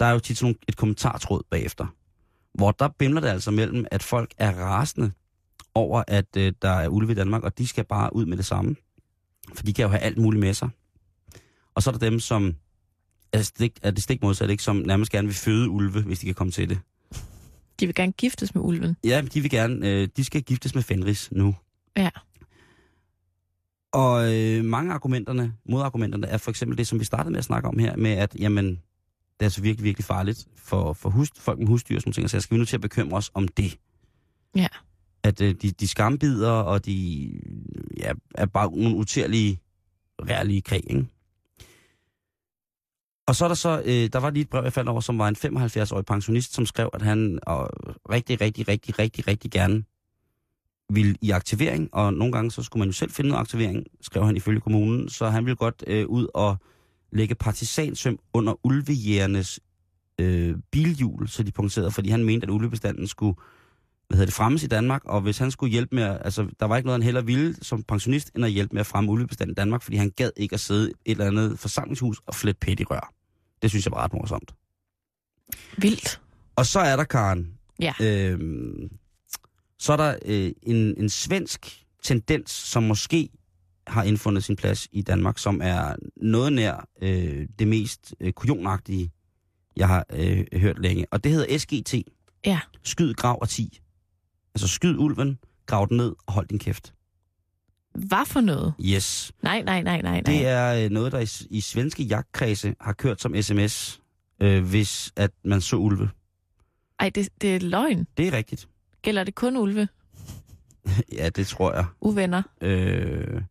der 0.00 0.06
er 0.06 0.12
jo 0.12 0.18
tit 0.18 0.38
sådan 0.38 0.46
nogle- 0.46 0.58
et 0.68 0.76
kommentartråd 0.76 1.42
bagefter, 1.50 1.86
hvor 2.54 2.70
der 2.70 2.88
bimler 2.98 3.20
det 3.20 3.28
altså 3.28 3.50
mellem, 3.50 3.86
at 3.90 4.02
folk 4.02 4.34
er 4.38 4.52
rasende 4.52 5.12
over, 5.74 6.02
at 6.08 6.36
øh, 6.36 6.52
der 6.62 6.70
er 6.70 6.88
ulve 6.88 7.12
i 7.12 7.14
Danmark, 7.14 7.42
og 7.42 7.58
de 7.58 7.68
skal 7.68 7.84
bare 7.84 8.16
ud 8.16 8.26
med 8.26 8.36
det 8.36 8.44
samme. 8.44 8.76
For 9.54 9.64
de 9.64 9.72
kan 9.72 9.82
jo 9.82 9.88
have 9.88 10.00
alt 10.00 10.18
muligt 10.18 10.40
med 10.40 10.54
sig. 10.54 10.68
Og 11.74 11.82
så 11.82 11.90
er 11.90 11.92
der 11.92 12.10
dem, 12.10 12.20
som 12.20 12.54
er, 13.32 13.42
stik, 13.42 13.78
er 13.82 13.90
det 13.90 14.02
stik 14.02 14.22
modsat, 14.22 14.50
ikke? 14.50 14.62
som 14.62 14.76
nærmest 14.76 15.12
gerne 15.12 15.28
vil 15.28 15.36
føde 15.36 15.68
ulve, 15.68 16.02
hvis 16.02 16.18
de 16.18 16.26
kan 16.26 16.34
komme 16.34 16.50
til 16.50 16.68
det. 16.68 16.78
De 17.80 17.86
vil 17.86 17.94
gerne 17.94 18.12
giftes 18.12 18.54
med 18.54 18.62
ulven. 18.62 18.96
Ja, 19.04 19.20
de 19.34 19.40
vil 19.40 19.50
gerne, 19.50 19.88
øh, 19.88 20.08
de 20.16 20.24
skal 20.24 20.42
giftes 20.42 20.74
med 20.74 20.82
Fenris 20.82 21.32
nu. 21.32 21.54
Ja. 21.96 22.10
Og 23.92 24.34
øh, 24.34 24.64
mange 24.64 24.92
argumenterne, 24.92 25.54
modargumenterne, 25.68 26.26
er 26.26 26.38
for 26.38 26.50
eksempel 26.50 26.78
det, 26.78 26.86
som 26.86 27.00
vi 27.00 27.04
startede 27.04 27.30
med 27.30 27.38
at 27.38 27.44
snakke 27.44 27.68
om 27.68 27.78
her, 27.78 27.96
med 27.96 28.10
at, 28.10 28.36
jamen, 28.38 28.82
det 29.36 29.42
er 29.42 29.46
altså 29.46 29.62
virkelig, 29.62 29.84
virkelig 29.84 30.04
farligt 30.04 30.48
for, 30.56 30.92
for 30.92 31.10
hus, 31.10 31.30
folk 31.36 31.58
med 31.58 31.66
husdyr, 31.66 32.00
som 32.00 32.12
ting, 32.12 32.30
så 32.30 32.40
skal 32.40 32.54
vi 32.54 32.58
nu 32.58 32.64
til 32.64 32.76
at 32.76 32.80
bekymre 32.80 33.16
os 33.16 33.30
om 33.34 33.48
det. 33.48 33.78
Ja. 34.54 34.66
At 35.22 35.40
øh, 35.40 35.54
de, 35.62 35.70
de 35.70 35.88
skambider, 35.88 36.50
og 36.50 36.86
de 36.86 37.30
ja, 37.96 38.12
er 38.34 38.46
bare 38.46 38.70
nogle 38.70 38.96
utærlige, 38.96 39.60
rærlige 40.20 40.62
krig, 40.62 40.82
ikke? 40.90 41.06
Og 43.26 43.36
så 43.36 43.44
er 43.44 43.48
der 43.48 43.54
så, 43.54 43.82
øh, 43.84 44.08
der 44.12 44.18
var 44.18 44.30
lige 44.30 44.42
et 44.42 44.48
brev, 44.48 44.64
jeg 44.64 44.72
faldt 44.72 44.88
over, 44.88 45.00
som 45.00 45.18
var 45.18 45.28
en 45.28 45.36
75-årig 45.36 46.04
pensionist, 46.04 46.54
som 46.54 46.66
skrev, 46.66 46.90
at 46.92 47.02
han 47.02 47.38
og 47.42 47.70
rigtig, 48.10 48.40
rigtig, 48.40 48.68
rigtig, 48.68 48.98
rigtig, 48.98 49.28
rigtig 49.28 49.50
gerne 49.50 49.84
ville 50.90 51.16
i 51.20 51.30
aktivering, 51.30 51.88
og 51.92 52.14
nogle 52.14 52.32
gange 52.32 52.50
så 52.50 52.62
skulle 52.62 52.80
man 52.80 52.88
jo 52.88 52.92
selv 52.92 53.10
finde 53.10 53.28
noget 53.28 53.40
aktivering, 53.40 53.86
skrev 54.00 54.26
han 54.26 54.36
ifølge 54.36 54.60
kommunen, 54.60 55.08
så 55.08 55.28
han 55.28 55.44
ville 55.44 55.56
godt 55.56 55.84
øh, 55.86 56.06
ud 56.06 56.26
og 56.34 56.56
lægge 57.12 57.34
partisansøm 57.34 58.18
under 58.32 58.54
ulvejægernes 58.66 59.60
øh, 60.20 60.56
bilhjul, 60.70 61.28
så 61.28 61.42
de 61.42 61.52
punkterede, 61.52 61.90
fordi 61.90 62.10
han 62.10 62.24
mente, 62.24 62.44
at 62.44 62.50
ulvebestanden 62.50 63.06
skulle 63.06 63.36
hvad 64.08 64.16
hedder 64.16 64.26
det, 64.26 64.34
fremmes 64.34 64.62
i 64.62 64.66
Danmark, 64.66 65.04
og 65.04 65.20
hvis 65.20 65.38
han 65.38 65.50
skulle 65.50 65.72
hjælpe 65.72 65.94
med, 65.94 66.02
at- 66.02 66.20
altså 66.24 66.46
der 66.60 66.66
var 66.66 66.76
ikke 66.76 66.86
noget, 66.86 66.96
han 66.98 67.04
heller 67.04 67.22
ville 67.22 67.56
som 67.62 67.82
pensionist, 67.82 68.30
end 68.36 68.44
at 68.44 68.50
hjælpe 68.50 68.72
med 68.74 68.80
at 68.80 68.86
fremme 68.86 69.10
ulvebestanden 69.10 69.52
i 69.52 69.54
Danmark, 69.54 69.82
fordi 69.82 69.96
han 69.96 70.10
gad 70.10 70.30
ikke 70.36 70.54
at 70.54 70.60
sidde 70.60 70.90
i 70.90 70.92
et 71.04 71.10
eller 71.10 71.26
andet 71.26 71.58
forsamlingshus 71.58 72.20
og 72.26 72.34
flette 72.34 72.58
pæt 72.58 72.80
i 72.80 72.84
rør. 72.84 73.12
Det 73.62 73.70
synes 73.70 73.86
jeg 73.86 73.92
var 73.92 74.04
ret 74.04 74.12
morsomt. 74.12 74.54
Vildt. 75.78 76.20
Og 76.56 76.66
så 76.66 76.80
er 76.80 76.96
der, 76.96 77.04
Karen, 77.04 77.52
Ja. 77.80 77.92
øhm, 78.02 78.90
så 79.78 79.92
er 79.92 79.96
der 79.96 80.16
øh, 80.24 80.50
en, 80.62 80.76
en 80.98 81.08
svensk 81.08 81.84
tendens, 82.02 82.50
som 82.50 82.82
måske 82.82 83.28
har 83.86 84.02
indfundet 84.02 84.44
sin 84.44 84.56
plads 84.56 84.88
i 84.92 85.02
Danmark, 85.02 85.38
som 85.38 85.60
er 85.64 85.94
noget 86.16 86.52
nær 86.52 86.88
øh, 87.02 87.48
det 87.58 87.68
mest 87.68 88.14
øh, 88.20 88.32
kujonagtige, 88.32 89.10
jeg 89.76 89.88
har 89.88 90.04
øh, 90.12 90.44
hørt 90.52 90.78
længe. 90.78 91.06
Og 91.10 91.24
det 91.24 91.32
hedder 91.32 91.58
SGT. 91.58 91.94
Ja. 92.46 92.60
Skyd, 92.82 93.14
grav 93.14 93.38
og 93.40 93.48
10. 93.48 93.80
Altså 94.54 94.68
skyd 94.68 94.96
ulven, 94.98 95.38
grav 95.66 95.86
den 95.88 95.96
ned 95.96 96.14
og 96.26 96.32
hold 96.32 96.48
din 96.48 96.58
kæft. 96.58 96.94
Hvad 97.94 98.26
for 98.26 98.40
noget? 98.40 98.74
Yes. 98.80 99.32
Nej, 99.42 99.62
nej, 99.62 99.82
nej, 99.82 100.02
nej, 100.02 100.20
nej. 100.20 100.20
Det 100.20 100.46
er 100.46 100.84
øh, 100.84 100.90
noget, 100.90 101.12
der 101.12 101.18
i, 101.20 101.56
i 101.56 101.60
svenske 101.60 102.02
jagtkredse 102.02 102.74
har 102.80 102.92
kørt 102.92 103.20
som 103.20 103.42
sms 103.42 104.00
øh, 104.40 104.64
hvis 104.64 105.12
at 105.16 105.30
man 105.44 105.60
så 105.60 105.76
ulve. 105.76 106.10
Ej, 106.98 107.08
det, 107.10 107.28
det 107.40 107.56
er 107.56 107.60
løgn. 107.60 108.06
Det 108.16 108.28
er 108.28 108.32
rigtigt. 108.32 108.68
Gælder 109.02 109.24
det 109.24 109.34
kun 109.34 109.56
ulve? 109.56 109.88
Ja, 111.18 111.28
det 111.28 111.46
tror 111.46 111.74
jeg. 111.74 111.84
Uvenner? 112.00 112.42
øh, 112.60 113.42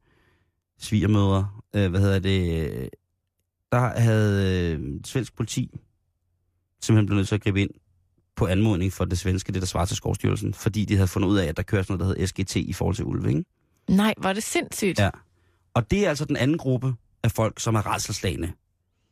svigermødre, 0.86 1.48
øh, 1.76 1.90
hvad 1.90 2.00
hedder 2.00 2.20
det, 2.20 2.90
der 3.72 4.00
havde 4.00 4.72
øh, 4.72 4.80
svensk 5.06 5.36
politi 5.36 5.70
simpelthen 6.82 7.06
blevet 7.06 7.18
nødt 7.20 7.28
til 7.28 7.36
at 7.36 7.42
gribe 7.42 7.62
ind 7.62 7.70
på 8.36 8.48
anmodning 8.48 8.94
for 8.94 9.06
det 9.06 9.20
svenske, 9.20 9.52
det 9.54 9.62
der 9.62 9.68
svarer 9.68 9.86
til 9.86 9.98
Skovstyrelsen, 9.98 10.54
fordi 10.54 10.86
de 10.86 10.96
havde 10.96 11.08
fundet 11.08 11.30
ud 11.30 11.38
af, 11.38 11.46
at 11.46 11.58
der 11.58 11.64
kører 11.64 11.82
sådan 11.82 11.98
noget, 11.98 12.18
der 12.18 12.22
hedder 12.22 12.44
SGT 12.44 12.56
i 12.56 12.74
forhold 12.74 12.96
til 12.96 13.06
ulve, 13.06 13.30
ikke? 13.30 13.46
Nej, 13.90 14.14
er 14.24 14.34
det 14.34 14.44
sindssygt. 14.44 15.00
Ja. 15.00 15.10
Og 15.74 15.92
det 15.92 16.06
er 16.06 16.10
altså 16.10 16.26
den 16.26 16.36
anden 16.36 16.58
gruppe 16.58 16.94
af 17.24 17.32
folk, 17.32 17.60
som 17.60 17.76
er 17.76 17.82
rædselslagende. 17.82 18.52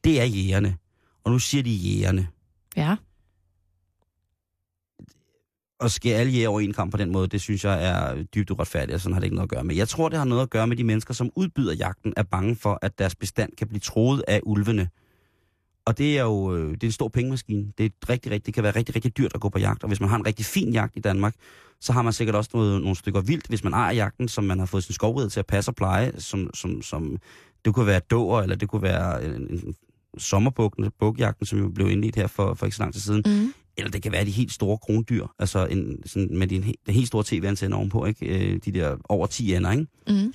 Det 0.03 0.21
er 0.21 0.25
jægerne. 0.25 0.77
Og 1.23 1.31
nu 1.31 1.39
siger 1.39 1.63
de 1.63 1.71
jægerne. 1.71 2.27
ja 2.75 2.95
at 5.85 5.91
skære 5.91 6.17
alle 6.17 6.31
jæger 6.31 6.49
over 6.49 6.59
en 6.59 6.73
kamp 6.73 6.91
på 6.91 6.97
den 6.97 7.11
måde, 7.11 7.27
det 7.27 7.41
synes 7.41 7.63
jeg 7.63 7.85
er 7.85 8.23
dybt 8.23 8.51
uretfærdigt, 8.51 8.95
og 8.95 9.01
sådan 9.01 9.13
har 9.13 9.19
det 9.19 9.25
ikke 9.25 9.35
noget 9.35 9.45
at 9.45 9.55
gøre 9.55 9.63
med. 9.63 9.75
Jeg 9.75 9.87
tror, 9.87 10.09
det 10.09 10.17
har 10.17 10.25
noget 10.25 10.41
at 10.41 10.49
gøre 10.49 10.67
med 10.67 10.77
de 10.77 10.83
mennesker, 10.83 11.13
som 11.13 11.29
udbyder 11.35 11.73
jagten, 11.73 12.13
er 12.17 12.23
bange 12.23 12.55
for, 12.55 12.79
at 12.81 12.99
deres 12.99 13.15
bestand 13.15 13.51
kan 13.57 13.67
blive 13.67 13.79
troet 13.79 14.23
af 14.27 14.39
ulvene. 14.43 14.89
Og 15.85 15.97
det 15.97 16.17
er 16.17 16.23
jo 16.23 16.55
øh, 16.55 16.71
det 16.71 16.83
er 16.83 16.87
en 16.87 16.91
stor 16.91 17.07
pengemaskine. 17.07 17.71
Det, 17.77 17.85
er 17.85 18.09
rigtig, 18.09 18.31
rigtig, 18.31 18.45
det 18.45 18.53
kan 18.53 18.63
være 18.63 18.75
rigtig, 18.75 18.95
rigtig 18.95 19.17
dyrt 19.17 19.31
at 19.35 19.41
gå 19.41 19.49
på 19.49 19.59
jagt. 19.59 19.83
Og 19.83 19.87
hvis 19.87 19.99
man 19.99 20.09
har 20.09 20.17
en 20.17 20.25
rigtig 20.25 20.45
fin 20.45 20.73
jagt 20.73 20.95
i 20.95 20.99
Danmark, 20.99 21.35
så 21.81 21.93
har 21.93 22.01
man 22.01 22.13
sikkert 22.13 22.35
også 22.35 22.49
noget, 22.53 22.81
nogle 22.81 22.95
stykker 22.95 23.21
vildt, 23.21 23.47
hvis 23.47 23.63
man 23.63 23.73
ejer 23.73 23.93
jagten, 23.93 24.27
som 24.27 24.43
man 24.43 24.59
har 24.59 24.65
fået 24.65 24.83
sin 24.83 24.93
skovrede 24.93 25.29
til 25.29 25.39
at 25.39 25.45
passe 25.45 25.71
og 25.71 25.75
pleje. 25.75 26.11
Som, 26.17 26.49
som, 26.53 26.81
som, 26.81 27.17
det 27.65 27.73
kunne 27.73 27.85
være 27.85 27.99
dåer, 27.99 28.41
eller 28.41 28.55
det 28.55 28.69
kunne 28.69 28.81
være 28.81 29.25
en, 29.25 29.31
en 29.31 29.75
sommerbukken, 30.17 30.91
bukjagten, 30.99 31.45
som 31.45 31.59
jo 31.59 31.69
blev 31.69 31.89
indledt 31.89 32.15
her 32.15 32.27
for, 32.27 32.53
for 32.53 32.65
ikke 32.65 32.75
så 32.75 32.83
lang 32.83 32.93
tid 32.93 33.01
siden. 33.01 33.23
Mm. 33.25 33.53
Eller 33.77 33.91
det 33.91 34.01
kan 34.01 34.11
være 34.11 34.25
de 34.25 34.31
helt 34.31 34.51
store 34.51 34.77
krondyr, 34.77 35.27
altså 35.39 35.65
en, 35.65 36.03
sådan, 36.05 36.37
med 36.37 36.47
de, 36.47 36.55
den 36.85 36.93
helt 36.93 37.07
store 37.07 37.23
tv-antenne 37.27 37.75
ovenpå, 37.75 38.05
ikke? 38.05 38.25
Øh, 38.25 38.59
de 38.65 38.71
der 38.71 38.97
over 39.09 39.27
10 39.27 39.55
ender, 39.55 39.71
ikke? 39.71 39.87
Mm. 40.07 40.33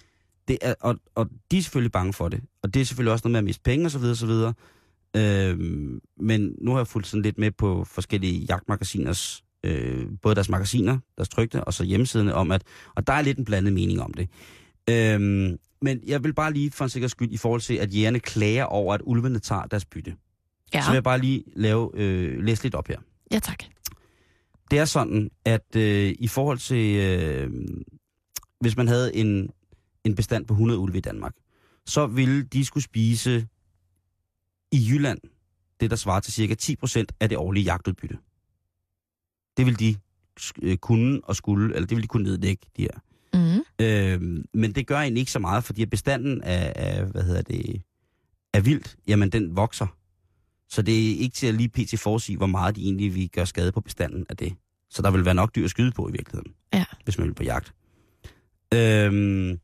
Det 0.48 0.58
er, 0.62 0.74
og, 0.80 0.96
og 1.14 1.28
de 1.50 1.58
er 1.58 1.62
selvfølgelig 1.62 1.92
bange 1.92 2.12
for 2.12 2.28
det. 2.28 2.40
Og 2.62 2.74
det 2.74 2.80
er 2.80 2.84
selvfølgelig 2.84 3.12
også 3.12 3.28
noget 3.28 3.32
med 3.32 3.38
at 3.38 3.44
miste 3.44 3.62
penge 3.62 3.86
osv. 3.86 4.02
osv. 4.02 4.30
Øhm, 5.16 6.00
men 6.20 6.54
nu 6.60 6.70
har 6.70 6.78
jeg 6.78 6.86
fulgt 6.86 7.06
sådan 7.06 7.22
lidt 7.22 7.38
med 7.38 7.50
på 7.50 7.84
forskellige 7.84 8.46
jagtmagasiners, 8.48 9.44
øh, 9.64 10.06
både 10.22 10.34
deres 10.34 10.48
magasiner, 10.48 10.98
deres 11.16 11.28
trygte, 11.28 11.64
og 11.64 11.74
så 11.74 11.84
hjemmesiderne 11.84 12.34
om, 12.34 12.50
at, 12.50 12.62
og 12.94 13.06
der 13.06 13.12
er 13.12 13.22
lidt 13.22 13.38
en 13.38 13.44
blandet 13.44 13.72
mening 13.72 14.02
om 14.02 14.14
det. 14.14 14.28
Øhm, 14.90 15.58
men 15.82 16.00
jeg 16.06 16.24
vil 16.24 16.34
bare 16.34 16.52
lige 16.52 16.70
for 16.70 16.84
en 16.84 16.90
sikker 16.90 17.08
skyld 17.08 17.32
i 17.32 17.36
forhold 17.36 17.60
til, 17.60 17.74
at 17.74 17.94
jægerne 17.94 18.20
klager 18.20 18.64
over, 18.64 18.94
at 18.94 19.00
ulvene 19.04 19.38
tager 19.38 19.62
deres 19.62 19.84
bytte. 19.84 20.14
Ja. 20.74 20.82
Så 20.82 20.90
vil 20.90 20.96
jeg 20.96 21.04
bare 21.04 21.18
lige 21.18 21.44
lave, 21.56 21.90
øh, 21.94 22.42
læse 22.44 22.62
lidt 22.62 22.74
op 22.74 22.88
her. 22.88 22.98
Ja, 23.32 23.38
tak. 23.38 23.64
Det 24.70 24.78
er 24.78 24.84
sådan, 24.84 25.30
at 25.44 25.76
øh, 25.76 26.14
i 26.18 26.28
forhold 26.28 26.58
til, 26.58 26.96
øh, 26.96 27.50
hvis 28.60 28.76
man 28.76 28.88
havde 28.88 29.16
en, 29.16 29.50
en 30.04 30.14
bestand 30.14 30.46
på 30.46 30.54
100 30.54 30.80
ulve 30.80 30.98
i 30.98 31.00
Danmark, 31.00 31.34
så 31.86 32.06
ville 32.06 32.42
de 32.42 32.64
skulle 32.64 32.84
spise 32.84 33.46
i 34.72 34.88
Jylland 34.90 35.18
det, 35.80 35.90
der 35.90 35.96
svarer 35.96 36.20
til 36.20 36.32
cirka 36.32 36.54
10% 36.62 37.04
af 37.20 37.28
det 37.28 37.38
årlige 37.38 37.64
jagtudbytte. 37.64 38.18
Det 39.56 39.66
vil 39.66 39.78
de 39.78 39.96
øh, 40.62 40.76
kunne 40.76 41.20
og 41.24 41.36
skulle, 41.36 41.74
eller 41.74 41.86
det 41.86 41.96
vil 41.96 42.02
de 42.02 42.08
kunne 42.08 42.22
nedlægge, 42.22 42.66
de 42.76 42.82
her. 42.82 43.00
Mm. 43.34 43.84
Øh, 43.84 44.44
men 44.54 44.74
det 44.74 44.86
gør 44.86 44.98
egentlig 44.98 45.20
ikke 45.20 45.32
så 45.32 45.38
meget, 45.38 45.64
fordi 45.64 45.86
bestanden 45.86 46.42
af, 46.42 46.72
af 46.76 47.04
hvad 47.04 47.22
hedder 47.22 47.42
det, 47.42 47.82
af 48.52 48.66
vildt, 48.66 48.96
jamen 49.06 49.32
den 49.32 49.56
vokser. 49.56 49.86
Så 50.70 50.82
det 50.82 50.94
er 51.12 51.18
ikke 51.18 51.34
til 51.34 51.46
at 51.46 51.54
lige 51.54 51.68
pt. 51.68 51.98
forudsige, 52.00 52.36
hvor 52.36 52.46
meget 52.46 52.76
de 52.76 52.82
egentlig 52.82 53.14
vil 53.14 53.30
gøre 53.30 53.46
skade 53.46 53.72
på 53.72 53.80
bestanden 53.80 54.26
af 54.28 54.36
det. 54.36 54.52
Så 54.90 55.02
der 55.02 55.10
vil 55.10 55.24
være 55.24 55.34
nok 55.34 55.54
dyr 55.54 55.64
at 55.64 55.70
skyde 55.70 55.92
på 55.92 56.08
i 56.08 56.12
virkeligheden, 56.12 56.52
Ja. 56.74 56.84
hvis 57.04 57.18
man 57.18 57.26
vil 57.26 57.34
på 57.34 57.42
jagt. 57.42 57.74
Øhm, 58.74 59.58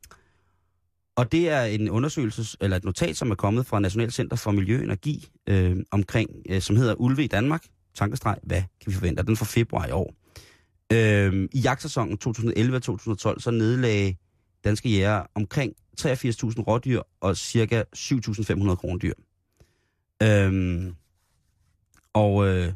og 1.17 1.31
det 1.31 1.49
er 1.49 1.61
en 1.63 1.89
undersøgelse, 1.89 2.57
eller 2.61 2.77
et 2.77 2.83
notat, 2.83 3.17
som 3.17 3.31
er 3.31 3.35
kommet 3.35 3.65
fra 3.65 3.79
National 3.79 4.11
Center 4.11 4.35
for 4.37 4.51
Miljø 4.51 4.77
og 4.77 4.83
Energi, 4.83 5.27
øh, 5.47 5.77
omkring, 5.91 6.29
øh, 6.49 6.61
som 6.61 6.75
hedder 6.75 6.93
Ulve 6.95 7.23
i 7.23 7.27
Danmark. 7.27 7.63
Tankestreg, 7.95 8.37
hvad 8.43 8.61
kan 8.61 8.87
vi 8.87 8.93
forvente? 8.93 9.23
Den 9.23 9.37
fra 9.37 9.45
februar 9.45 9.87
i 9.87 9.91
år. 9.91 10.13
Øh, 10.93 11.49
I 11.53 11.59
jagtsæsonen 11.59 12.17
2011-2012, 12.17 13.39
så 13.39 13.51
nedlagde 13.51 14.15
danske 14.63 14.89
jæger 14.89 15.23
omkring 15.35 15.73
83.000 16.01 16.61
rådyr 16.61 17.01
og 17.21 17.37
cirka 17.37 17.83
7.500 17.95 18.75
krondyr. 18.75 19.13
Øhm, 20.23 20.95
og, 22.13 22.47
øh, 22.47 22.73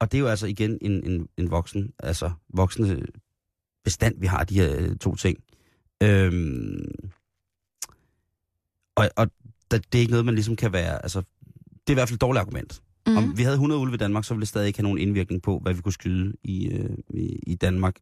og 0.00 0.12
det 0.12 0.18
er 0.18 0.22
jo 0.22 0.28
altså 0.28 0.46
igen 0.46 0.78
en, 0.80 1.10
en, 1.10 1.28
en 1.36 1.50
voksen, 1.50 1.92
altså 1.98 2.30
voksende 2.48 3.06
bestand, 3.84 4.20
vi 4.20 4.26
har 4.26 4.44
de 4.44 4.54
her 4.54 4.76
øh, 4.78 4.96
to 4.96 5.16
ting. 5.16 5.38
Øhm, 6.02 7.10
og 8.96 9.10
og 9.16 9.30
det 9.70 9.94
er 9.94 9.98
ikke 9.98 10.10
noget, 10.10 10.24
man 10.24 10.34
ligesom 10.34 10.56
kan 10.56 10.72
være, 10.72 11.02
altså 11.02 11.22
det 11.70 11.88
er 11.88 11.92
i 11.92 11.94
hvert 11.94 12.08
fald 12.08 12.16
et 12.16 12.20
dårligt 12.20 12.40
argument. 12.40 12.82
Mm. 13.06 13.16
Om 13.16 13.38
vi 13.38 13.42
havde 13.42 13.54
100 13.54 13.80
ulve 13.80 13.94
i 13.94 13.98
Danmark, 13.98 14.24
så 14.24 14.34
ville 14.34 14.40
det 14.40 14.48
stadig 14.48 14.66
ikke 14.66 14.78
have 14.78 14.82
nogen 14.82 14.98
indvirkning 14.98 15.42
på, 15.42 15.58
hvad 15.58 15.74
vi 15.74 15.80
kunne 15.80 15.92
skyde 15.92 16.32
i, 16.44 16.68
øh, 16.68 16.96
i, 17.10 17.38
i 17.46 17.54
Danmark. 17.54 17.96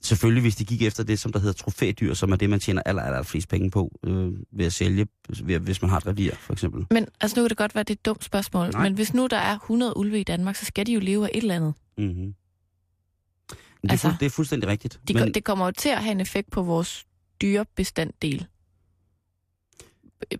Selvfølgelig, 0.00 0.42
hvis 0.42 0.56
de 0.56 0.64
gik 0.64 0.82
efter 0.82 1.02
det, 1.02 1.18
som 1.18 1.32
der 1.32 1.38
hedder 1.38 1.52
trofædyr, 1.52 2.14
som 2.14 2.32
er 2.32 2.36
det, 2.36 2.50
man 2.50 2.60
tjener 2.60 2.82
aller, 2.86 3.02
aller 3.02 3.22
flest 3.22 3.48
penge 3.48 3.70
på 3.70 3.98
øh, 4.04 4.32
ved 4.50 4.66
at 4.66 4.72
sælge, 4.72 5.06
ved, 5.42 5.60
hvis 5.60 5.82
man 5.82 5.90
har 5.90 5.96
et 5.96 6.06
revir, 6.06 6.34
for 6.34 6.52
eksempel. 6.52 6.86
Men 6.90 7.06
altså, 7.20 7.40
nu 7.40 7.42
kan 7.42 7.48
det 7.48 7.56
godt 7.56 7.74
være, 7.74 7.84
det 7.84 7.90
er 7.90 7.94
et 7.94 8.06
dumt 8.06 8.24
spørgsmål. 8.24 8.70
Nej. 8.70 8.82
Men 8.82 8.94
hvis 8.94 9.14
nu 9.14 9.26
der 9.26 9.36
er 9.36 9.54
100 9.54 9.96
ulve 9.96 10.20
i 10.20 10.24
Danmark, 10.24 10.56
så 10.56 10.64
skal 10.64 10.86
de 10.86 10.92
jo 10.92 11.00
leve 11.00 11.24
af 11.24 11.30
et 11.34 11.42
eller 11.42 11.54
andet. 11.56 11.74
Mm-hmm. 11.98 12.34
Det, 13.82 13.88
er 13.88 13.90
Altså, 13.92 14.08
fuld, 14.08 14.18
det 14.18 14.26
er 14.26 14.30
fuldstændig 14.30 14.68
rigtigt. 14.68 15.00
De, 15.08 15.14
Men... 15.14 15.34
Det 15.34 15.44
kommer 15.44 15.64
jo 15.64 15.70
til 15.70 15.88
at 15.88 16.02
have 16.02 16.12
en 16.12 16.20
effekt 16.20 16.50
på 16.50 16.62
vores 16.62 17.06
dyrebestanddel. 17.42 18.46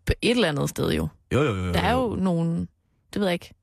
På 0.07 0.13
et 0.23 0.31
eller 0.31 0.49
andet 0.49 0.71
sted 0.71 0.93
jo. 0.93 1.09
jo, 1.33 1.43
jo, 1.43 1.55
jo, 1.55 1.67
jo. 1.67 1.73
Der 1.73 1.81
er 1.81 1.93
jo 1.93 2.17
nogle, 2.17 2.67
det 3.15 3.21
ved 3.21 3.25
jeg 3.25 3.33
ikke, 3.33 3.55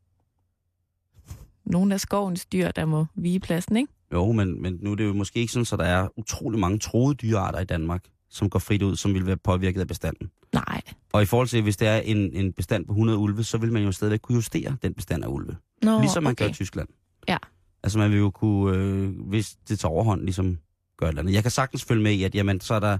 nogle 1.65 1.93
af 1.93 1.99
skovens 1.99 2.45
dyr, 2.45 2.71
der 2.71 2.85
må 2.85 3.05
vige 3.15 3.39
pladsen, 3.39 3.77
ikke? 3.77 3.93
Jo, 4.15 4.31
men, 4.31 4.61
men 4.61 4.77
nu 4.81 4.91
er 4.91 4.95
det 4.95 5.05
jo 5.05 5.13
måske 5.13 5.39
ikke 5.39 5.53
sådan, 5.53 5.65
så 5.65 5.77
der 5.77 5.83
er 5.83 6.07
utrolig 6.17 6.59
mange 6.59 6.79
troede 6.79 7.15
dyrearter 7.15 7.59
i 7.59 7.65
Danmark, 7.65 8.03
som 8.29 8.49
går 8.49 8.59
frit 8.59 8.81
ud, 8.81 8.95
som 8.95 9.13
vil 9.13 9.25
være 9.25 9.37
påvirket 9.37 9.81
af 9.81 9.87
bestanden. 9.87 10.29
Nej. 10.53 10.81
Og 11.13 11.21
i 11.21 11.25
forhold 11.25 11.47
til, 11.47 11.61
hvis 11.61 11.77
det 11.77 11.87
er 11.87 11.97
en, 11.97 12.33
en 12.33 12.53
bestand 12.53 12.85
på 12.85 12.91
100 12.91 13.19
ulve, 13.19 13.43
så 13.43 13.57
vil 13.57 13.73
man 13.73 13.83
jo 13.83 13.91
stadigvæk 13.91 14.19
kunne 14.19 14.35
justere 14.35 14.77
den 14.83 14.93
bestand 14.93 15.23
af 15.23 15.27
ulve. 15.27 15.55
Nå, 15.81 15.99
Ligesom 15.99 16.23
man 16.23 16.31
okay. 16.31 16.45
gør 16.45 16.49
i 16.49 16.53
Tyskland. 16.53 16.87
Ja. 17.27 17.37
Altså 17.83 17.97
man 17.99 18.11
vil 18.11 18.19
jo 18.19 18.29
kunne, 18.29 18.77
øh, 18.77 19.27
hvis 19.29 19.55
det 19.69 19.79
tager 19.79 19.91
overhånd, 19.91 20.21
ligesom 20.21 20.57
gøre 20.97 21.09
et 21.09 21.11
eller 21.11 21.21
andet. 21.21 21.33
Jeg 21.33 21.41
kan 21.41 21.51
sagtens 21.51 21.83
følge 21.85 22.03
med 22.03 22.11
i, 22.11 22.23
at 22.23 22.35
jamen, 22.35 22.61
så 22.61 22.73
er 22.73 22.79
der 22.79 22.97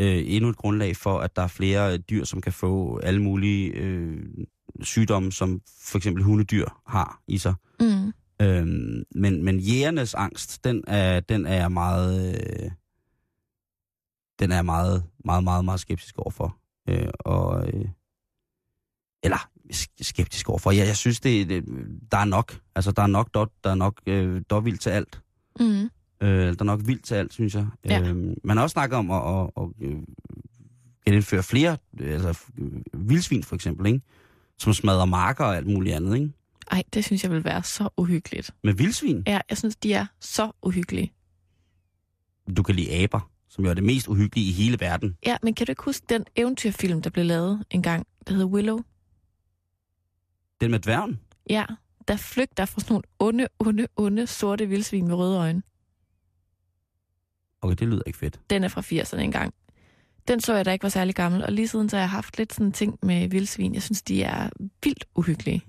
øh, 0.00 0.22
endnu 0.26 0.50
et 0.50 0.56
grundlag 0.56 0.96
for, 0.96 1.18
at 1.18 1.36
der 1.36 1.42
er 1.42 1.46
flere 1.46 1.98
dyr, 1.98 2.24
som 2.24 2.40
kan 2.40 2.52
få 2.52 2.98
alle 2.98 3.22
mulige 3.22 3.70
øh, 3.70 4.18
sygdomme, 4.80 5.32
som 5.32 5.60
for 5.82 5.98
eksempel 5.98 6.24
hundedyr 6.24 6.66
har 6.86 7.20
i 7.28 7.38
sig. 7.38 7.54
Mm. 7.80 8.12
Øhm, 8.40 9.04
men, 9.14 9.44
men 9.44 9.58
jægernes 9.58 10.14
angst, 10.14 10.64
den 10.64 10.84
er, 10.86 11.20
den 11.20 11.46
er 11.46 11.54
jeg 11.54 11.72
meget, 11.72 12.34
øh, 12.34 12.70
den 14.38 14.52
er 14.52 14.62
meget, 14.62 15.04
meget, 15.24 15.44
meget, 15.44 15.64
meget 15.64 15.80
skeptisk 15.80 16.18
overfor. 16.18 16.56
Øh, 16.88 17.08
og, 17.18 17.68
øh, 17.68 17.88
eller 19.22 19.48
sk- 19.72 19.96
skeptisk 20.00 20.48
overfor. 20.48 20.70
Jeg, 20.70 20.86
jeg 20.86 20.96
synes, 20.96 21.20
det, 21.20 21.48
det, 21.48 21.64
der 22.12 22.18
er 22.18 22.24
nok. 22.24 22.60
Altså, 22.74 22.92
der 22.92 23.02
er 23.02 23.06
nok, 23.06 23.34
der, 23.34 23.46
der 23.64 23.70
er 23.70 23.74
nok 23.74 24.00
øh, 24.06 24.64
vildt 24.64 24.80
til 24.80 24.90
alt. 24.90 25.22
Mm. 25.60 25.90
Øh, 26.22 26.46
der 26.46 26.56
er 26.60 26.64
nok 26.64 26.80
vildt 26.84 27.04
til 27.04 27.14
alt, 27.14 27.32
synes 27.32 27.54
jeg. 27.54 27.66
Ja. 27.84 28.00
Øh, 28.00 28.16
man 28.44 28.56
har 28.56 28.62
også 28.62 28.72
snakket 28.72 28.98
om 28.98 29.10
at, 29.10 29.22
at, 29.22 29.50
at, 29.56 29.88
at 29.88 29.96
genindføre 31.06 31.42
flere, 31.42 31.76
øh, 32.00 32.12
altså 32.12 32.42
øh, 32.58 33.08
vildsvin 33.08 33.42
for 33.42 33.54
eksempel, 33.54 33.86
ikke? 33.86 34.00
som 34.58 34.72
smadrer 34.72 35.04
marker 35.04 35.44
og 35.44 35.56
alt 35.56 35.66
muligt 35.66 35.94
andet. 35.96 36.14
Ikke? 36.14 36.32
Ej, 36.70 36.82
det 36.94 37.04
synes 37.04 37.22
jeg 37.24 37.30
vil 37.32 37.44
være 37.44 37.62
så 37.62 37.88
uhyggeligt. 37.96 38.50
Med 38.64 38.74
vildsvin, 38.74 39.22
Ja, 39.26 39.40
jeg 39.50 39.58
synes, 39.58 39.76
de 39.76 39.92
er 39.92 40.06
så 40.20 40.50
uhyggelige. 40.62 41.12
du 42.56 42.62
kan 42.62 42.74
lide 42.74 42.92
aber, 43.02 43.30
som 43.48 43.64
jo 43.64 43.70
er 43.70 43.74
det 43.74 43.84
mest 43.84 44.08
uhyggelige 44.08 44.48
i 44.48 44.52
hele 44.52 44.80
verden. 44.80 45.16
Ja, 45.26 45.36
men 45.42 45.54
kan 45.54 45.66
du 45.66 45.72
ikke 45.72 45.82
huske 45.84 46.06
den 46.08 46.24
eventyrfilm, 46.36 47.02
der 47.02 47.10
blev 47.10 47.24
lavet 47.24 47.64
en 47.70 47.82
gang, 47.82 48.06
der 48.28 48.32
hedder 48.34 48.46
Willow? 48.46 48.78
Den 50.60 50.70
med 50.70 50.78
dværgen. 50.78 51.20
Ja, 51.50 51.64
der 52.08 52.16
flygter 52.16 52.64
fra 52.64 52.80
sådan 52.80 52.92
nogle 52.92 53.04
onde, 53.18 53.48
onde, 53.58 53.86
onde 53.96 54.26
sorte 54.26 54.66
vildsvin 54.66 55.06
med 55.08 55.14
røde 55.14 55.38
øjne. 55.38 55.62
Okay, 57.62 57.76
det 57.76 57.88
lyder 57.88 58.02
ikke 58.06 58.18
fedt. 58.18 58.40
Den 58.50 58.64
er 58.64 58.68
fra 58.68 58.80
80'erne 58.80 59.20
engang. 59.20 59.54
Den 60.28 60.40
så 60.40 60.54
jeg, 60.54 60.64
da 60.64 60.72
ikke 60.72 60.82
var 60.82 60.88
særlig 60.88 61.14
gammel, 61.14 61.44
og 61.44 61.52
lige 61.52 61.68
siden 61.68 61.88
så 61.88 61.96
har 61.96 62.02
jeg 62.02 62.10
haft 62.10 62.38
lidt 62.38 62.54
sådan 62.54 62.72
ting 62.72 62.98
med 63.02 63.28
vildsvin. 63.28 63.74
Jeg 63.74 63.82
synes, 63.82 64.02
de 64.02 64.22
er 64.22 64.50
vildt 64.84 65.04
uhyggelige. 65.14 65.62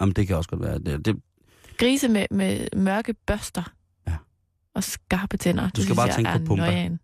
Jamen, 0.00 0.12
det 0.12 0.26
kan 0.26 0.36
også 0.36 0.50
godt 0.50 0.62
være. 0.62 0.78
Det, 0.78 1.04
det, 1.04 1.22
Grise 1.78 2.08
med, 2.08 2.26
med 2.30 2.68
mørke 2.76 3.14
børster. 3.26 3.72
Ja. 4.06 4.16
Og 4.74 4.84
skarpe 4.84 5.36
tænder. 5.36 5.62
Du 5.62 5.66
det 5.66 5.72
skal 5.72 5.84
synes 5.84 5.96
bare 5.96 6.06
jeg 6.06 6.14
tænke 6.14 6.30
på 6.32 6.44
Pumba. 6.44 6.66
nøjeren. 6.66 7.00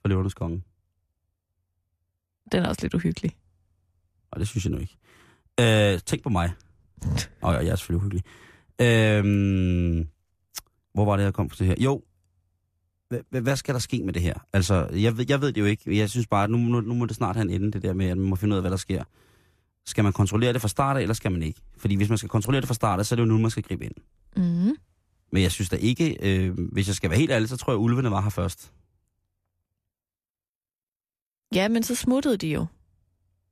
for 0.00 0.08
løvernes 0.08 0.34
konge. 0.34 0.62
Den 2.52 2.62
er 2.62 2.68
også 2.68 2.82
lidt 2.82 2.94
uhyggelig. 2.94 3.36
Og 4.30 4.40
det 4.40 4.48
synes 4.48 4.64
jeg 4.64 4.72
nu 4.72 4.78
ikke. 4.78 4.96
Øh, 5.60 6.00
tænk 6.00 6.22
på 6.22 6.28
mig. 6.28 6.52
Og 7.42 7.64
jeg 7.64 7.72
er 7.72 7.76
selvfølgelig 7.76 8.02
hyggelig. 8.02 8.24
Øh, 8.80 10.06
hvor 10.94 11.04
var 11.04 11.16
det, 11.16 11.24
jeg 11.24 11.34
kom 11.34 11.50
fra 11.50 11.56
det 11.58 11.66
her? 11.66 11.74
Jo, 11.78 12.02
hvad, 13.08 13.40
hvad 13.40 13.56
skal 13.56 13.74
der 13.74 13.80
ske 13.80 14.02
med 14.04 14.12
det 14.12 14.22
her? 14.22 14.34
Altså, 14.52 14.88
jeg 14.92 15.16
ved, 15.16 15.24
jeg 15.28 15.40
ved 15.40 15.52
det 15.52 15.60
jo 15.60 15.66
ikke. 15.66 15.98
Jeg 15.98 16.10
synes 16.10 16.26
bare, 16.26 16.44
at 16.44 16.50
nu, 16.50 16.56
nu, 16.58 16.80
nu 16.80 16.94
må 16.94 17.06
det 17.06 17.16
snart 17.16 17.36
have 17.36 17.44
en 17.44 17.50
ende, 17.62 17.72
det 17.72 17.82
der 17.82 17.92
med, 17.94 18.06
at 18.06 18.18
man 18.18 18.26
må 18.26 18.36
finde 18.36 18.52
ud 18.52 18.56
af, 18.56 18.62
hvad 18.62 18.70
der 18.70 18.76
sker. 18.76 19.04
Skal 19.86 20.04
man 20.04 20.12
kontrollere 20.12 20.52
det 20.52 20.60
fra 20.60 20.68
start 20.68 20.96
af, 20.96 21.02
eller 21.02 21.14
skal 21.14 21.32
man 21.32 21.42
ikke? 21.42 21.60
Fordi 21.76 21.94
hvis 21.94 22.08
man 22.08 22.18
skal 22.18 22.30
kontrollere 22.30 22.60
det 22.60 22.68
fra 22.68 22.74
start 22.74 22.98
af, 22.98 23.06
så 23.06 23.14
er 23.14 23.16
det 23.16 23.22
jo 23.22 23.28
nu, 23.28 23.38
man 23.38 23.50
skal 23.50 23.62
gribe 23.62 23.84
ind. 23.84 23.94
Mm. 24.36 24.76
Men 25.32 25.42
jeg 25.42 25.52
synes 25.52 25.68
da 25.68 25.76
ikke, 25.76 26.16
øh, 26.22 26.58
hvis 26.72 26.86
jeg 26.86 26.94
skal 26.96 27.10
være 27.10 27.18
helt 27.18 27.30
ærlig, 27.30 27.48
så 27.48 27.56
tror 27.56 27.72
jeg, 27.72 27.78
at 27.78 27.82
ulvene 27.82 28.10
var 28.10 28.20
her 28.20 28.30
først. 28.30 28.72
Ja, 31.54 31.68
men 31.68 31.82
så 31.82 31.94
smuttede 31.94 32.36
de 32.36 32.48
jo. 32.48 32.66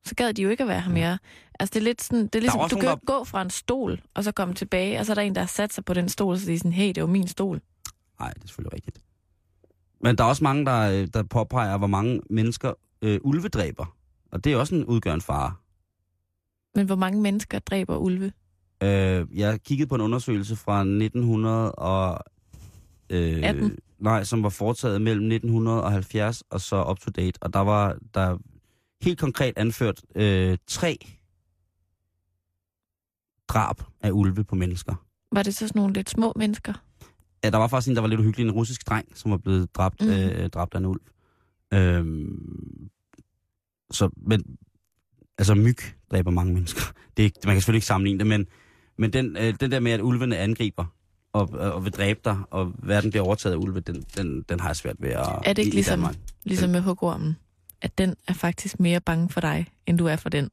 Så 0.04 0.14
gad 0.14 0.34
de 0.34 0.42
jo 0.42 0.48
ikke 0.48 0.62
at 0.62 0.68
være 0.68 0.80
her 0.80 0.92
mere. 0.92 1.18
Altså, 1.60 1.74
det 1.74 1.80
er 1.80 1.84
lidt 1.84 2.02
sådan, 2.02 2.26
det 2.26 2.34
er 2.34 2.40
ligesom, 2.40 2.60
du 2.70 2.76
kan 2.76 2.84
jo 2.84 2.94
ikke 2.94 3.06
gå 3.06 3.24
fra 3.24 3.42
en 3.42 3.50
stol, 3.50 4.02
og 4.14 4.24
så 4.24 4.32
komme 4.32 4.54
tilbage, 4.54 4.98
og 4.98 5.06
så 5.06 5.12
er 5.12 5.14
der 5.14 5.22
en, 5.22 5.34
der 5.34 5.40
har 5.40 5.46
sat 5.46 5.72
sig 5.72 5.84
på 5.84 5.94
den 5.94 6.08
stol, 6.08 6.38
så 6.38 6.46
de 6.46 6.54
er 6.54 6.58
sådan, 6.58 6.72
hey, 6.72 6.88
det 6.88 6.98
er 6.98 7.02
jo 7.02 7.06
min 7.06 7.28
stol. 7.28 7.60
Nej, 8.20 8.32
det 8.32 8.42
er 8.42 8.46
selvfølgelig 8.46 8.74
rigtigt. 8.74 9.00
Men 10.00 10.18
der 10.18 10.24
er 10.24 10.28
også 10.28 10.44
mange, 10.44 10.66
der, 10.66 10.90
øh, 10.90 11.08
der 11.14 11.22
påpeger, 11.22 11.78
hvor 11.78 11.86
mange 11.86 12.20
mennesker 12.30 12.72
øh, 13.02 13.20
ulve 13.22 13.48
dræber. 13.48 13.96
Og 14.32 14.44
det 14.44 14.52
er 14.52 14.56
også 14.56 14.74
en 14.74 14.84
udgørende 14.84 15.24
fare. 15.24 15.54
Men 16.74 16.86
hvor 16.86 16.96
mange 16.96 17.20
mennesker 17.20 17.58
dræber 17.58 17.96
ulve? 17.96 18.32
Øh, 18.82 19.26
jeg 19.38 19.60
kiggede 19.62 19.88
på 19.88 19.94
en 19.94 20.00
undersøgelse 20.00 20.56
fra 20.56 20.80
1900 20.80 21.72
og... 21.72 22.24
Øh, 23.10 23.40
18? 23.42 23.78
Nej, 23.98 24.24
som 24.24 24.42
var 24.42 24.48
foretaget 24.48 25.02
mellem 25.02 25.30
1970 25.30 26.42
og 26.50 26.60
så 26.60 26.84
up 26.90 26.98
to 26.98 27.10
date. 27.10 27.38
Og 27.42 27.52
der 27.52 27.60
var 27.60 27.98
der 28.14 28.38
helt 29.02 29.18
konkret 29.18 29.52
anført 29.56 30.02
øh, 30.14 30.58
tre 30.66 30.98
drab 33.48 33.76
af 34.00 34.10
ulve 34.10 34.44
på 34.44 34.54
mennesker. 34.54 34.94
Var 35.32 35.42
det 35.42 35.54
så 35.54 35.68
sådan 35.68 35.80
nogle 35.80 35.94
lidt 35.94 36.10
små 36.10 36.32
mennesker? 36.36 36.72
Ja, 37.44 37.50
der 37.50 37.58
var 37.58 37.66
faktisk 37.66 37.88
en, 37.88 37.94
der 37.96 38.00
var 38.00 38.08
lidt 38.08 38.20
uhyggelig, 38.20 38.44
en 38.44 38.52
russisk 38.52 38.88
dreng, 38.88 39.08
som 39.14 39.30
var 39.30 39.36
blevet 39.36 39.74
dræbt, 39.74 40.00
mm. 40.00 40.10
øh, 40.10 40.48
dræbt 40.48 40.74
af 40.74 40.78
en 40.78 40.86
ulv. 40.86 41.00
Øhm, 41.74 42.90
så, 43.90 44.10
men, 44.16 44.58
altså 45.38 45.54
myg 45.54 45.76
dræber 46.12 46.30
mange 46.30 46.54
mennesker. 46.54 46.82
Det 47.16 47.24
er, 47.24 47.30
man 47.44 47.54
kan 47.54 47.60
selvfølgelig 47.60 47.78
ikke 47.78 47.86
sammenligne 47.86 48.18
det, 48.18 48.26
men, 48.26 48.46
men 48.98 49.12
den, 49.12 49.36
øh, 49.36 49.54
den 49.60 49.70
der 49.70 49.80
med, 49.80 49.92
at 49.92 50.00
ulvene 50.00 50.38
angriber 50.38 50.84
og, 51.32 51.48
og 51.50 51.84
vil 51.84 51.92
dræbe 51.92 52.20
dig, 52.24 52.38
og 52.50 52.72
verden 52.78 53.10
bliver 53.10 53.24
overtaget 53.24 53.54
af 53.54 53.58
ulve, 53.58 53.80
den, 53.80 54.04
den, 54.16 54.42
den 54.42 54.60
har 54.60 54.68
jeg 54.68 54.76
svært 54.76 54.96
ved 54.98 55.10
at... 55.10 55.26
Er 55.44 55.52
det 55.52 55.62
ikke 55.62 55.74
ligesom, 55.74 55.98
Danmark. 55.98 56.16
ligesom 56.44 56.70
med 56.70 56.80
hugormen? 56.80 57.36
At 57.82 57.98
den 57.98 58.14
er 58.28 58.32
faktisk 58.32 58.80
mere 58.80 59.00
bange 59.00 59.28
for 59.28 59.40
dig, 59.40 59.66
end 59.86 59.98
du 59.98 60.06
er 60.06 60.16
for 60.16 60.28
den. 60.28 60.50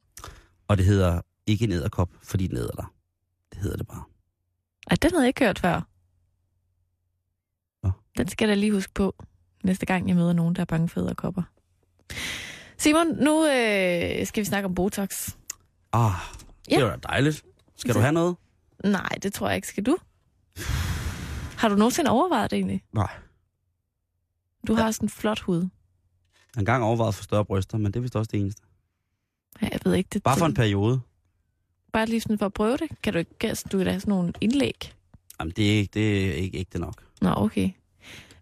Og 0.68 0.78
det 0.78 0.86
hedder 0.86 1.20
ikke 1.46 1.64
en 1.64 1.72
æderkop, 1.72 2.10
fordi 2.22 2.46
den 2.46 2.56
æder 2.56 2.72
dig. 2.76 2.84
Det 3.52 3.58
hedder 3.58 3.76
det 3.76 3.86
bare. 3.86 4.02
Ej, 4.90 4.96
den 5.02 5.10
havde 5.10 5.22
jeg 5.22 5.28
ikke 5.28 5.44
hørt 5.44 5.58
før. 5.58 5.80
Nå. 7.82 7.90
Den 8.18 8.28
skal 8.28 8.48
jeg 8.48 8.56
da 8.56 8.60
lige 8.60 8.72
huske 8.72 8.92
på, 8.94 9.24
næste 9.64 9.86
gang 9.86 10.08
jeg 10.08 10.16
møder 10.16 10.32
nogen, 10.32 10.54
der 10.54 10.60
er 10.60 10.64
bange 10.64 10.88
for 10.88 11.00
æderkopper. 11.00 11.42
Simon, 12.78 13.06
nu 13.06 13.46
øh, 13.46 14.26
skal 14.26 14.40
vi 14.40 14.44
snakke 14.44 14.66
om 14.66 14.74
Botox. 14.74 15.36
Ah, 15.92 16.12
det 16.64 16.72
Ja. 16.72 16.82
var 16.84 16.90
da 16.90 16.96
dejligt. 17.08 17.44
Skal 17.76 17.94
du 17.94 18.00
have 18.00 18.12
noget? 18.12 18.36
Nej, 18.84 19.08
det 19.22 19.32
tror 19.32 19.46
jeg 19.48 19.56
ikke. 19.56 19.68
Skal 19.68 19.84
du? 19.86 19.96
Har 21.58 21.68
du 21.68 21.74
nogensinde 21.74 22.10
overvejet 22.10 22.50
det 22.50 22.56
egentlig? 22.56 22.82
Nej. 22.92 23.10
Du 24.66 24.74
har 24.74 24.90
sådan 24.90 25.04
en 25.06 25.10
flot 25.10 25.40
hud. 25.40 25.60
Jeg 25.60 25.68
har 26.54 26.60
engang 26.60 26.84
overvejet 26.84 27.14
for 27.14 27.22
større 27.24 27.44
bryster, 27.44 27.78
men 27.78 27.86
det 27.86 27.96
er 27.96 28.00
vist 28.00 28.16
også 28.16 28.28
det 28.32 28.40
eneste. 28.40 28.62
Ja, 29.62 29.68
jeg 29.72 29.80
ved 29.84 29.94
ikke 29.94 30.08
det. 30.12 30.22
Bare 30.22 30.36
for 30.38 30.46
en 30.46 30.54
periode. 30.54 31.00
Bare 31.92 32.06
lige 32.06 32.20
sådan 32.20 32.38
for 32.38 32.46
at 32.46 32.52
prøve 32.52 32.76
det. 32.76 32.88
Kan 33.02 33.12
du 33.12 33.18
ikke 33.18 33.48
altså, 33.48 33.68
du 33.72 33.78
da 33.84 33.90
have 33.90 34.00
sådan 34.00 34.10
nogle 34.12 34.32
indlæg? 34.40 34.92
Jamen, 35.40 35.52
det 35.56 35.72
er 35.74 35.78
ikke, 35.78 35.90
det 35.94 36.28
er 36.30 36.32
ikke 36.34 36.58
ægte 36.58 36.78
nok. 36.78 36.94
Nå, 37.20 37.32
okay. 37.36 37.70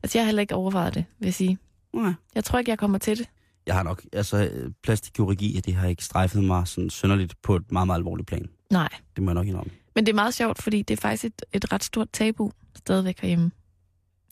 Altså, 0.02 0.18
jeg 0.18 0.22
har 0.24 0.26
heller 0.26 0.40
ikke 0.40 0.54
overvejet 0.54 0.94
det, 0.94 1.04
vil 1.18 1.26
jeg 1.26 1.34
sige. 1.34 1.58
Nej. 1.92 2.12
Jeg 2.34 2.44
tror 2.44 2.58
ikke, 2.58 2.70
jeg 2.70 2.78
kommer 2.78 2.98
til 2.98 3.18
det. 3.18 3.28
Jeg 3.68 3.76
har 3.76 3.82
nok, 3.82 4.02
altså 4.12 4.50
plastikkirurgi, 4.82 5.60
det 5.60 5.74
har 5.74 5.88
ikke 5.88 6.04
strejfet 6.04 6.44
mig 6.44 6.68
sådan 6.68 6.90
sønderligt 6.90 7.42
på 7.42 7.56
et 7.56 7.72
meget, 7.72 7.86
meget 7.86 7.98
alvorligt 7.98 8.28
plan. 8.28 8.48
Nej. 8.70 8.88
Det 9.16 9.24
må 9.24 9.30
jeg 9.30 9.34
nok 9.34 9.46
indrømme. 9.46 9.72
Men 9.94 10.06
det 10.06 10.12
er 10.12 10.14
meget 10.14 10.34
sjovt, 10.34 10.62
fordi 10.62 10.82
det 10.82 10.98
er 10.98 11.00
faktisk 11.00 11.24
et, 11.24 11.42
et 11.52 11.72
ret 11.72 11.84
stort 11.84 12.08
tabu 12.12 12.52
stadigvæk 12.76 13.20
herhjemme. 13.20 13.50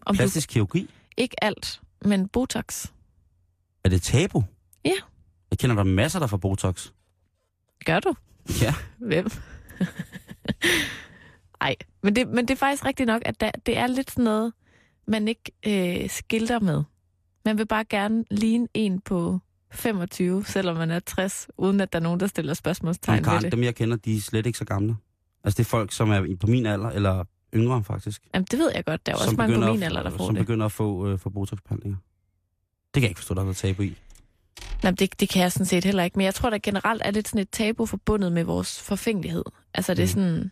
Om 0.07 0.17
Plastisk 0.17 0.49
kirurgi? 0.49 0.81
du, 0.81 0.87
ikke 1.17 1.45
alt, 1.45 1.81
men 2.05 2.29
Botox. 2.29 2.87
Er 3.85 3.89
det 3.89 4.03
tabu? 4.03 4.45
Ja. 4.85 4.93
Jeg 5.51 5.59
kender 5.59 5.77
der 5.77 5.85
masser, 5.85 6.19
der 6.19 6.27
får 6.27 6.37
Botox. 6.37 6.91
Gør 7.85 8.01
du? 8.01 8.15
Ja. 8.63 8.75
Hvem? 8.99 9.31
Ej, 11.61 11.77
men 12.03 12.17
det, 12.17 12.29
men 12.29 12.49
det 12.49 12.55
er 12.55 12.59
faktisk 12.59 12.85
rigtigt 12.85 13.07
nok, 13.07 13.23
at 13.25 13.41
der, 13.41 13.51
det 13.67 13.79
er 13.79 13.87
lidt 13.87 14.11
sådan 14.11 14.25
noget, 14.25 14.53
man 15.07 15.29
ikke 15.29 15.53
øh, 15.67 16.11
skilter 16.11 16.61
med. 16.61 16.85
Man 17.47 17.59
vil 17.59 17.67
bare 17.67 17.85
gerne 17.85 18.25
ligne 18.31 18.69
en 18.75 19.01
på 19.01 19.39
25, 19.73 20.45
selvom 20.45 20.77
man 20.77 20.91
er 20.91 20.99
60, 21.01 21.49
uden 21.59 21.81
at 21.81 21.93
der 21.93 21.99
er 21.99 22.03
nogen, 22.03 22.21
der 22.21 22.27
stiller 22.27 22.55
spørgsmålstegn 22.55 23.25
Jamen, 23.25 23.35
ved 23.35 23.41
det. 23.43 23.53
dem 23.53 23.63
jeg 23.63 23.75
kender, 23.75 23.97
de 23.97 24.17
er 24.17 24.21
slet 24.21 24.47
ikke 24.47 24.59
så 24.59 24.65
gamle. 24.65 24.97
Altså 25.45 25.57
det 25.59 25.65
er 25.65 25.69
folk, 25.69 25.93
som 25.93 26.11
er 26.11 26.37
på 26.41 26.47
min 26.47 26.67
alder, 26.67 26.91
eller 26.91 27.25
yngre 27.55 27.85
faktisk. 27.85 28.23
Jamen, 28.35 28.47
det 28.51 28.59
ved 28.59 28.71
jeg 28.75 28.85
godt. 28.85 29.07
Der 29.07 29.13
er 29.13 29.17
også 29.17 29.35
mange 29.37 29.55
på 29.55 29.61
min 29.73 29.83
at- 29.83 29.89
alder, 29.89 30.03
der 30.03 30.11
får 30.11 30.27
Som 30.27 30.35
det. 30.35 30.47
begynder 30.47 30.67
at 30.67 30.73
få, 30.73 31.09
øh, 31.09 31.19
få 31.19 31.31
Botox-behandlinger. 31.31 31.97
Det 32.95 33.01
kan 33.01 33.03
jeg 33.03 33.11
ikke 33.11 33.19
forstå, 33.19 33.35
der 33.35 33.41
er 33.41 33.45
noget 33.45 33.57
tabu 33.57 33.83
i. 33.83 33.97
Nej, 34.83 34.93
det, 34.93 35.21
det 35.21 35.29
kan 35.29 35.43
jeg 35.43 35.53
sådan 35.53 35.67
set 35.67 35.85
heller 35.85 36.03
ikke. 36.03 36.19
Men 36.19 36.25
jeg 36.25 36.35
tror, 36.35 36.51
der 36.51 36.59
generelt 36.63 37.03
er 37.05 37.11
lidt 37.11 37.29
sådan 37.29 37.41
et 37.41 37.51
tabu 37.51 37.87
forbundet 37.87 38.33
med 38.33 38.45
vores 38.45 38.81
forfængelighed. 38.83 39.45
Altså, 39.75 39.95
det 39.95 40.03
er 40.03 40.07
Mm. 40.07 40.09
sådan... 40.09 40.51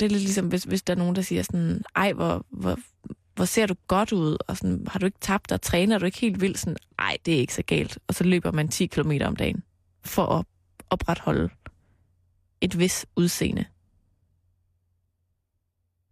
Det 0.00 0.06
er 0.06 0.10
lidt 0.10 0.22
ligesom, 0.22 0.48
hvis, 0.48 0.64
hvis 0.64 0.82
der 0.82 0.94
er 0.94 0.98
nogen, 0.98 1.16
der 1.16 1.22
siger 1.22 1.42
sådan, 1.42 1.82
ej, 1.96 2.12
hvor, 2.12 2.46
hvor, 2.50 2.78
hvor 3.36 3.44
ser 3.44 3.66
du 3.66 3.74
godt 3.86 4.12
ud, 4.12 4.36
og 4.48 4.56
sådan, 4.56 4.86
har 4.90 4.98
du 4.98 5.06
ikke 5.06 5.18
tabt 5.20 5.50
dig, 5.50 5.60
træner 5.60 5.98
du 5.98 6.06
ikke 6.06 6.18
helt 6.20 6.40
vildt, 6.40 6.58
sådan, 6.58 6.76
ej, 6.98 7.16
det 7.26 7.34
er 7.34 7.38
ikke 7.38 7.54
så 7.54 7.62
galt. 7.62 7.98
Og 8.08 8.14
så 8.14 8.24
løber 8.24 8.52
man 8.52 8.68
10 8.68 8.86
km 8.86 9.12
om 9.24 9.36
dagen 9.36 9.62
for 10.04 10.26
at 10.26 10.46
opretholde 10.90 11.48
et 12.60 12.78
vis 12.78 13.06
udseende. 13.16 13.64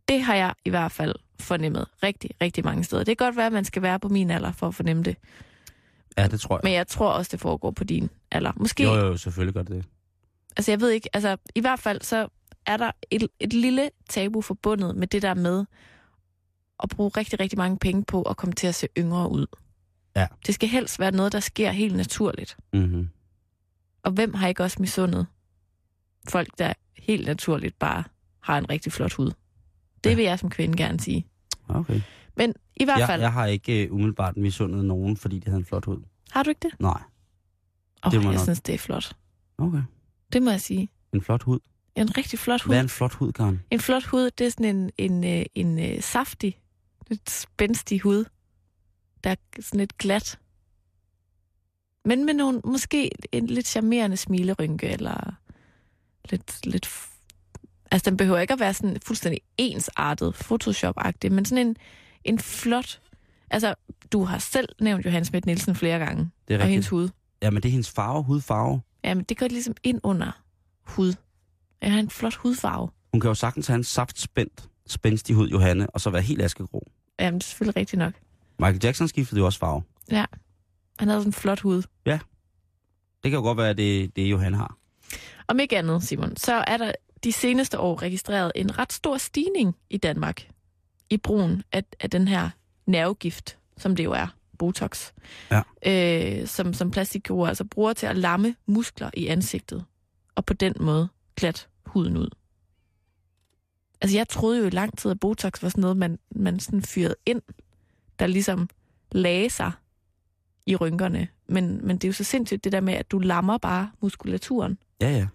Det 0.09 0.23
har 0.23 0.35
jeg 0.35 0.55
i 0.65 0.71
hvert 0.71 0.93
fald 0.93 1.15
fornemmet 1.41 1.87
rigtig, 2.03 2.31
rigtig 2.43 2.65
mange 2.65 2.85
steder. 2.85 3.05
Det 3.05 3.19
kan 3.19 3.27
godt 3.27 3.37
være, 3.37 3.47
at 3.47 3.53
man 3.53 3.65
skal 3.65 3.83
være 3.83 4.01
på 4.01 4.09
min 4.09 4.31
alder 4.31 4.53
for 4.53 4.69
at 4.69 4.75
fornemme 4.75 5.03
det. 5.03 5.17
Ja, 6.19 6.27
det 6.29 6.41
tror 6.41 6.57
jeg. 6.57 6.61
Men 6.65 6.73
jeg 6.73 6.87
tror 6.87 7.11
også, 7.11 7.29
det 7.33 7.41
foregår 7.41 7.71
på 7.71 7.85
din 7.85 8.11
alder. 8.31 8.53
Måske, 8.57 8.83
Jo, 8.83 8.95
jo, 8.95 9.17
selvfølgelig 9.17 9.55
gør 9.55 9.63
det 9.63 9.73
det. 9.77 9.85
altså 10.57 10.73
jeg 10.73 10.81
ved 10.81 10.91
ikke, 10.91 11.09
altså 11.13 11.37
i 11.55 11.61
hvert 11.61 11.79
fald 11.81 12.01
så 12.03 12.29
er 12.67 12.77
der 12.77 12.91
et, 13.11 13.29
et 13.41 13.53
lille 13.53 13.91
tabu 14.09 14.41
forbundet 14.41 14.97
med 14.97 15.07
det 15.07 15.23
der 15.23 15.35
med 15.35 15.65
at 16.83 16.89
bruge 16.89 17.11
rigtig, 17.17 17.41
rigtig 17.41 17.59
mange 17.59 17.79
penge 17.79 18.05
på 18.05 18.23
at 18.23 18.37
komme 18.37 18.53
til 18.53 18.67
at 18.67 18.75
se 18.75 18.89
yngre 18.99 19.31
ud. 19.31 19.47
Ja. 20.17 20.27
Det 20.47 20.55
skal 20.55 20.69
helst 20.69 20.99
være 20.99 21.11
noget, 21.13 21.33
der 21.33 21.41
sker 21.41 21.71
helt 21.71 21.97
naturligt. 21.97 22.57
Mm-hmm. 22.73 23.09
Og 24.03 24.13
hvem 24.13 24.35
har 24.35 24.49
ikke 24.49 24.63
også 24.63 24.77
misundet 24.81 25.27
folk, 26.29 26.49
der 26.59 26.73
helt 26.99 27.27
naturligt 27.27 27.79
bare 27.79 28.05
har 28.41 28.59
en 28.59 28.71
rigtig 28.71 28.93
flot 28.93 29.13
hud? 29.13 29.31
Det 30.05 30.11
Ja. 30.11 30.15
vil 30.17 30.25
jeg 30.25 30.39
som 30.39 30.51
kvinde 30.51 30.77
gerne 30.77 31.01
sige. 31.01 31.27
Okay. 31.69 32.01
Men 32.37 32.55
i 32.77 32.85
hvert 32.85 32.99
Jeg, 32.99 33.07
fald, 33.09 33.21
jeg 33.21 33.33
har 33.33 33.47
ikke 33.47 33.89
uh, 33.91 33.95
umiddelbart 33.95 34.37
misundet 34.37 34.85
nogen, 34.85 35.17
fordi 35.17 35.39
de 35.39 35.45
havde 35.47 35.59
en 35.59 35.65
flot 35.65 35.85
hud. 35.85 36.03
har 36.31 36.43
du 36.43 36.51
ikke 36.51 36.69
det? 36.69 36.81
Nej. 36.81 37.03
Det 38.05 38.15
oh, 38.19 38.23
må 38.25 38.31
jeg 38.31 38.37
nok- 38.39 38.43
synes, 38.45 38.61
det 38.61 38.75
er 38.75 38.79
flot. 38.79 39.17
Okay. 39.59 39.83
Det 40.33 40.43
må 40.43 40.51
jeg 40.51 40.61
sige. 40.61 40.89
En 41.13 41.21
flot 41.23 41.43
hud. 41.43 41.59
En 41.97 42.17
rigtig 42.17 42.39
flot 42.39 42.63
hud. 42.63 42.69
Hvad 42.71 42.79
er 42.79 42.83
en 42.83 42.89
flot 42.89 43.15
hud, 43.15 43.33
Karen? 43.33 43.63
En 43.71 43.81
flot 43.81 44.05
hud, 44.05 44.31
det 44.31 44.47
er 44.47 44.51
sådan 44.51 44.77
en, 44.77 44.91
en, 44.99 45.25
øh, 45.25 45.47
en, 45.55 45.79
en 45.79 46.03
saftig, 46.03 46.59
lidt 47.09 47.31
spændstig 47.31 48.01
hud, 48.01 48.25
der 49.25 49.31
er 49.31 49.35
sådan 49.61 49.79
lidt 49.79 49.99
glat. 49.99 50.39
Men 52.05 52.25
med 52.27 52.35
nogle, 52.35 52.61
måske 52.65 53.11
en 53.33 53.47
lidt 53.47 53.67
charmerende 53.67 54.17
smilerynke, 54.17 54.89
eller 54.89 55.35
lidt, 56.31 56.67
lidt... 56.67 56.91
Altså, 57.91 58.11
den 58.11 58.17
behøver 58.17 58.39
ikke 58.39 58.53
at 58.53 58.61
være 58.61 58.75
sådan 58.75 58.97
fuldstændig 59.07 59.41
ensartet, 59.59 60.35
Photoshop-agtig, 60.35 61.33
men 61.33 61.45
sådan 61.45 61.67
en, 61.67 61.77
en 62.25 62.39
flot... 62.39 63.01
Altså, 63.51 63.75
du 64.13 64.25
har 64.25 64.39
selv 64.39 64.69
nævnt 64.81 65.05
Johannes 65.05 65.29
Schmidt 65.29 65.47
Nielsen 65.47 65.75
flere 65.75 65.99
gange, 65.99 66.31
Det 66.49 66.55
er 66.55 66.59
og 66.61 66.67
hendes 66.67 66.87
rigtigt. 66.87 66.91
hud. 66.91 67.09
Ja, 67.43 67.51
men 67.51 67.63
det 67.63 67.69
er 67.69 67.73
hendes 67.73 67.91
farve, 67.91 68.23
hudfarve. 68.23 68.81
Jamen, 69.05 69.25
det 69.25 69.39
går 69.39 69.47
ligesom 69.49 69.75
ind 69.83 70.01
under 70.03 70.43
hud. 70.83 71.15
Jeg 71.83 71.93
har 71.93 71.99
en 72.01 72.11
flot 72.11 72.35
hudfarve. 72.35 72.89
Hun 73.13 73.21
kan 73.21 73.29
jo 73.29 73.35
sagtens 73.35 73.67
have 73.67 73.77
en 73.77 73.85
saftspændt, 73.85 74.69
spændstig 74.87 75.37
hud, 75.37 75.49
Johanne, 75.49 75.91
og 75.91 76.01
så 76.01 76.11
være 76.11 76.23
helt 76.23 76.43
askegrå. 76.43 76.91
Jamen, 77.21 77.39
det 77.41 77.45
er 77.45 77.49
selvfølgelig 77.49 77.77
rigtigt 77.81 77.99
nok. 77.99 78.13
Michael 78.59 78.81
Jackson 78.85 79.09
skiftede 79.09 79.39
jo 79.41 79.47
også 79.47 79.59
farve. 79.59 79.83
Han 80.99 81.09
havde 81.09 81.21
sådan 81.21 81.29
en 81.29 81.33
flot 81.33 81.61
hud. 81.61 81.83
Det 83.23 83.31
kan 83.31 83.33
jo 83.33 83.41
godt 83.41 83.59
være, 83.59 83.71
at 83.71 83.77
det, 83.77 84.17
det 84.17 84.31
Johanne 84.31 84.57
har. 84.57 84.77
Om 85.49 85.61
ikke 85.61 85.79
andet, 85.79 86.03
Simon, 86.03 86.37
så 86.37 86.65
er 86.67 86.77
der 86.77 86.93
de 87.25 87.33
seneste 87.33 87.79
år 87.79 88.03
registreret 88.03 88.53
en 88.55 88.79
ret 88.79 88.93
stor 88.93 89.17
stigning 89.19 89.77
i 89.91 89.97
Danmark 89.97 90.49
i 91.11 91.17
brugen 91.17 91.63
af, 91.73 91.85
af 92.01 92.11
den 92.11 92.29
her 92.29 92.51
nervegift, 92.87 93.59
som 93.77 93.97
det 93.97 94.05
jo 94.05 94.13
er, 94.13 94.27
Botox, 94.59 95.13
Ja. 95.51 95.63
øh, 96.41 96.47
som, 96.47 96.75
som 96.75 96.91
plastikkirurger 96.91 97.49
altså 97.49 97.65
bruger 97.65 97.93
til 97.93 98.07
at 98.07 98.17
lamme 98.17 98.55
muskler 98.67 99.11
i 99.15 99.27
ansigtet, 99.27 99.85
og 100.35 100.45
på 100.47 100.55
den 100.55 100.75
måde 100.81 101.09
glat 101.37 101.69
huden 101.87 102.17
ud. 102.17 102.29
Altså, 104.05 104.17
jeg 104.17 104.29
troede 104.29 104.59
jo 104.59 104.67
i 104.67 104.71
lang 104.71 104.99
tid, 104.99 105.11
at 105.11 105.21
Botox 105.21 105.63
var 105.63 105.69
sådan 105.69 105.81
noget, 105.81 105.97
man, 105.97 106.19
man 106.31 106.61
sådan 106.61 106.83
fyrede 106.83 107.15
ind, 107.27 107.43
der 108.19 108.27
ligesom 108.27 108.69
lagde 109.13 109.51
sig 109.51 109.73
i 110.67 110.77
rynkerne. 110.77 111.29
Men, 111.49 111.87
men 111.87 111.97
det 111.97 112.05
er 112.05 112.09
jo 112.09 112.13
så 112.13 112.25
sindssygt 112.25 112.65
det 112.65 112.73
der 112.73 112.81
med, 112.81 112.95
at 112.95 113.11
du 113.11 113.19
lammer 113.19 113.59
bare 113.59 113.91
muskulaturen. 114.01 114.79
Ja, 115.01 115.11
ja. 115.11 115.27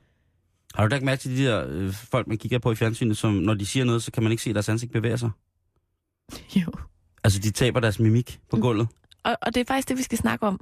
Har 0.76 0.84
du 0.84 0.90
da 0.90 0.96
ikke 0.96 1.06
mærke 1.06 1.22
til 1.22 1.38
de 1.38 1.46
der 1.46 1.66
øh, 1.70 1.94
folk, 1.94 2.28
man 2.28 2.38
kigger 2.38 2.60
på 2.60 2.72
i 2.72 2.76
fjernsynet, 2.76 3.18
som 3.18 3.34
når 3.34 3.54
de 3.54 3.66
siger 3.66 3.86
noget, 3.86 4.04
så 4.04 4.12
kan 4.12 4.24
man 4.24 4.32
ikke 4.32 4.44
se, 4.44 4.54
deres 4.54 4.70
ansigt 4.70 4.92
bevæger 4.92 5.18
sig? 5.18 5.30
Jo. 6.56 6.72
Altså, 7.24 7.40
de 7.40 7.52
taber 7.52 7.80
deres 7.80 8.00
mimik 8.00 8.40
på 8.50 8.56
Mm. 8.56 8.62
gulvet. 8.62 8.88
Og, 9.24 9.38
og 9.42 9.56
det 9.56 9.62
er 9.62 9.66
faktisk 9.66 9.90
det, 9.90 9.98
vi 9.98 10.04
skal 10.04 10.18
snakke 10.18 10.48
om. 10.48 10.60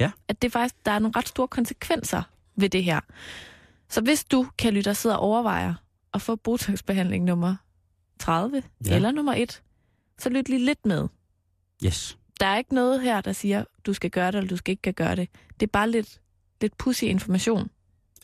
Ja. 0.00 0.10
At 0.28 0.42
det 0.42 0.48
er 0.48 0.52
faktisk, 0.52 0.74
der 0.86 0.92
er 0.92 0.98
nogle 0.98 1.12
ret 1.16 1.28
store 1.28 1.48
konsekvenser 1.48 2.22
ved 2.56 2.68
det 2.68 2.84
her. 2.84 3.00
Så 3.88 4.00
hvis 4.00 4.24
du, 4.24 4.46
kan 4.58 4.74
lytte 4.74 4.88
og 4.88 4.96
sidde 4.96 5.16
og 5.18 5.22
overvejer 5.22 5.74
at 6.14 6.22
få 6.22 6.36
Botox-behandling 6.36 7.24
nummer 7.24 7.56
30 8.18 8.62
Ja. 8.86 8.94
eller 8.96 9.10
nummer 9.10 9.34
1, 9.34 9.62
så 10.18 10.28
lyt 10.28 10.48
lige 10.48 10.64
lidt 10.64 10.86
med. 10.86 11.08
Yes. 11.84 12.18
Der 12.40 12.46
er 12.46 12.58
ikke 12.58 12.74
noget 12.74 13.02
her, 13.02 13.20
der 13.20 13.32
siger, 13.32 13.64
du 13.86 13.92
skal 13.92 14.10
gøre 14.10 14.26
det, 14.26 14.34
eller 14.38 14.48
du 14.48 14.56
skal 14.56 14.72
ikke 14.72 14.92
gøre 14.92 15.16
det. 15.16 15.28
Det 15.60 15.66
er 15.66 15.70
bare 15.70 15.90
lidt, 15.90 16.20
lidt 16.60 16.78
pussy 16.78 17.04
information. 17.04 17.70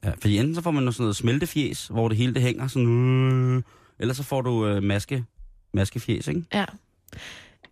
Ja, 0.05 0.11
fordi 0.21 0.39
enten 0.39 0.55
så 0.55 0.61
får 0.61 0.71
man 0.71 0.83
noget 0.83 0.95
sådan 0.95 1.03
noget 1.05 1.17
smeltefjes, 1.17 1.87
hvor 1.87 2.09
det 2.09 2.17
hele 2.19 2.35
det 2.35 2.43
hænger 2.43 2.67
sådan... 2.67 2.89
Øh, 2.89 3.63
eller 3.99 4.15
så 4.15 4.23
får 4.23 4.41
du 4.43 4.67
øh, 4.67 4.83
maske, 4.83 5.25
maskefjes, 5.73 6.29
ikke? 6.29 6.45
Ja. 6.53 6.65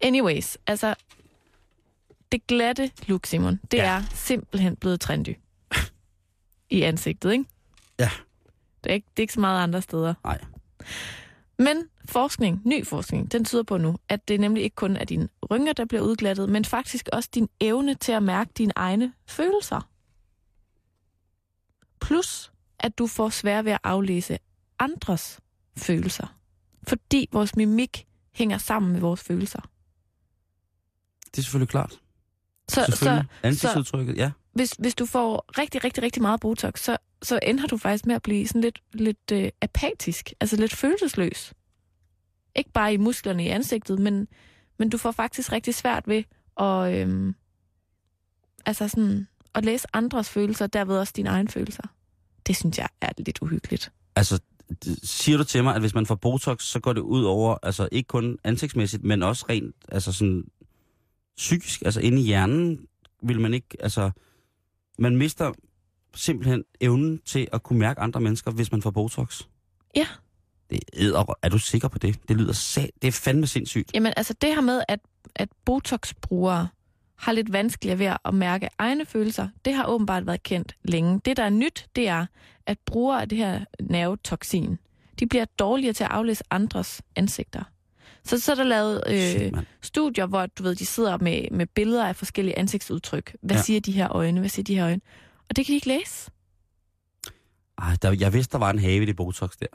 Anyways, 0.01 0.59
altså, 0.67 0.95
det 2.33 2.47
glatte 2.47 2.91
look, 3.07 3.27
Simon, 3.27 3.61
det 3.71 3.79
ja. 3.79 3.85
er 3.85 4.03
simpelthen 4.15 4.77
blevet 4.77 5.01
trendy. 5.01 5.37
I 6.71 6.83
ansigtet, 6.83 7.33
ikke? 7.33 7.45
Ja. 7.99 8.11
Det 8.85 8.91
er 8.91 8.95
ikke, 8.95 9.07
det 9.17 9.19
er 9.19 9.23
ikke 9.23 9.33
så 9.33 9.41
meget 9.41 9.63
andre 9.63 9.83
steder. 9.83 10.15
Nej. 10.25 10.41
Men 11.59 11.89
forskning, 12.05 12.63
ny 12.65 12.87
forskning, 12.87 13.33
den 13.33 13.45
tyder 13.45 13.63
på 13.63 13.77
nu, 13.77 13.99
at 14.09 14.29
det 14.29 14.41
nemlig 14.41 14.63
ikke 14.63 14.77
kun 14.77 14.97
er 14.97 15.05
dine 15.05 15.29
rynker, 15.51 15.73
der 15.73 15.85
bliver 15.85 16.03
udglattet, 16.03 16.49
men 16.49 16.65
faktisk 16.65 17.09
også 17.13 17.29
din 17.35 17.49
evne 17.61 17.95
til 17.95 18.13
at 18.13 18.23
mærke 18.23 18.51
dine 18.59 18.73
egne 18.77 19.13
følelser. 19.27 19.89
Plus, 22.01 22.53
at 22.79 22.99
du 22.99 23.07
får 23.07 23.29
svært 23.29 23.65
ved 23.65 23.73
at 23.73 23.79
aflæse 23.85 24.39
andres 24.79 25.41
følelser. 25.77 26.37
Fordi 26.89 27.29
vores 27.33 27.57
mimik 27.57 28.07
hænger 28.35 28.59
sammen 28.59 28.93
med 28.93 29.01
vores 29.01 29.23
følelser. 29.23 29.61
Det 31.25 31.39
er 31.39 31.43
selvfølgelig 31.43 31.69
klart. 31.69 32.01
Så, 32.69 32.85
så 32.87 32.97
Selvfølgelig. 32.97 33.29
Ansigtsudtrykket, 33.43 34.17
ja 34.17 34.31
hvis, 34.53 34.73
hvis 34.79 34.95
du 34.95 35.07
får 35.07 35.59
rigtig, 35.59 35.85
rigtig, 35.85 36.03
rigtig 36.03 36.23
meget 36.23 36.41
Botox, 36.41 36.81
så, 36.81 36.97
så 37.23 37.39
ender 37.43 37.67
du 37.67 37.77
faktisk 37.77 38.07
med 38.07 38.15
at 38.15 38.23
blive 38.23 38.49
sådan 38.49 38.61
lidt, 38.61 38.83
lidt 38.93 39.33
øh, 39.33 39.51
apatisk, 39.61 40.33
altså 40.41 40.57
lidt 40.57 40.77
følelsesløs. 40.77 41.53
Ikke 42.57 42.71
bare 42.71 42.95
i 42.95 42.97
musklerne 42.97 43.45
i 43.45 43.49
ansigtet, 43.49 43.99
men, 43.99 44.29
men 44.79 44.91
du 44.91 44.99
får 44.99 45.11
faktisk 45.11 45.53
rigtig 45.53 45.75
svært 45.75 46.09
ved 46.09 46.23
at, 46.61 46.95
øhm, 46.95 47.35
altså 48.67 48.89
sådan, 48.89 49.27
at 49.55 49.65
læse 49.65 49.89
andres 49.93 50.31
følelser, 50.31 50.65
og 50.65 50.73
derved 50.73 50.99
også 50.99 51.13
dine 51.17 51.29
egne 51.29 51.49
følelser. 51.49 51.83
Det 52.47 52.57
synes 52.57 52.79
jeg 52.79 52.89
er 53.01 53.11
lidt 53.19 53.39
uhyggeligt. 53.43 53.93
Altså, 54.17 54.41
siger 55.03 55.39
du 55.39 55.45
til 55.45 55.65
mig, 55.65 55.75
at 55.75 55.81
hvis 55.81 55.95
man 55.95 56.07
får 56.07 56.15
Botox, 56.15 56.63
så 56.63 56.81
går 56.81 56.93
det 56.93 57.01
ud 57.01 57.25
over, 57.25 57.57
altså 57.63 57.89
ikke 57.93 58.07
kun 58.07 58.39
ansigtsmæssigt, 58.45 59.05
men 59.05 59.23
også 59.23 59.47
rent, 59.49 59.77
altså 59.89 60.13
sådan 60.13 60.45
psykisk, 61.37 61.83
altså 61.83 62.01
inde 62.01 62.21
i 62.21 62.25
hjernen, 62.25 62.87
vil 63.23 63.41
man 63.41 63.55
ikke, 63.55 63.77
altså, 63.81 64.11
man 64.99 65.17
mister 65.17 65.53
simpelthen 66.15 66.65
evnen 66.81 67.21
til 67.25 67.49
at 67.53 67.63
kunne 67.63 67.79
mærke 67.79 68.01
andre 68.01 68.21
mennesker, 68.21 68.51
hvis 68.51 68.73
man 68.73 68.83
får 68.83 68.91
Botox. 68.91 69.43
Ja. 69.97 70.07
Det 70.71 70.81
er, 70.93 71.35
er 71.43 71.49
du 71.49 71.59
sikker 71.59 71.89
på 71.89 71.99
det? 71.99 72.29
Det 72.29 72.37
lyder 72.37 72.53
sat, 72.53 72.91
det 73.03 73.09
er 73.09 73.13
fandme 73.13 73.47
sindssygt. 73.47 73.91
Jamen 73.95 74.13
altså 74.17 74.35
det 74.35 74.55
her 74.55 74.61
med, 74.61 74.83
at, 74.89 75.01
at 75.35 75.49
Botox-brugere 75.65 76.69
har 77.17 77.33
lidt 77.33 77.53
vanskeligere 77.53 77.99
ved 77.99 78.17
at 78.25 78.35
mærke 78.35 78.69
egne 78.79 79.07
følelser, 79.07 79.49
det 79.65 79.75
har 79.75 79.87
åbenbart 79.87 80.27
været 80.27 80.43
kendt 80.43 80.77
længe. 80.85 81.21
Det, 81.25 81.37
der 81.37 81.43
er 81.43 81.51
nyt, 81.51 81.87
det 81.97 82.09
er, 82.09 82.27
at 82.67 82.79
brugere 82.87 83.21
af 83.21 83.29
det 83.29 83.39
her 83.39 83.65
nervetoksin, 83.81 84.79
de 85.21 85.27
bliver 85.27 85.45
dårligere 85.45 85.93
til 85.93 86.05
at 86.05 86.11
aflæse 86.11 86.45
andres 86.51 87.03
ansigter. 87.17 87.63
Så, 88.25 88.41
så 88.41 88.53
er 88.53 88.57
der 88.57 88.65
lavet 88.65 89.03
øh, 89.07 89.15
Shit, 89.17 89.55
studier, 89.83 90.27
hvor 90.27 90.47
du 90.47 90.63
ved, 90.63 90.75
de 90.75 90.87
sidder 90.87 91.19
med, 91.19 91.51
med 91.51 91.67
billeder 91.67 92.07
af 92.07 92.17
forskellige 92.17 92.59
ansigtsudtryk. 92.59 93.37
Hvad 93.43 93.57
ja. 93.57 93.63
siger 93.63 93.81
de 93.81 93.93
her 93.93 94.13
øjne? 94.13 94.41
Hvad 94.41 94.49
siger 94.49 94.65
de 94.65 94.75
her 94.75 94.85
øjne? 94.85 95.01
Og 95.49 95.57
det 95.57 95.67
kan 95.67 95.73
de 95.73 95.77
ikke 95.77 95.89
læse. 95.89 96.31
Ej, 97.79 97.97
der, 98.03 98.17
jeg 98.21 98.33
vidste, 98.33 98.53
der 98.53 98.59
var 98.59 98.71
en 98.71 98.79
have 98.79 99.03
i 99.03 99.07
det 99.07 99.17
Botox 99.17 99.51
der. 99.61 99.67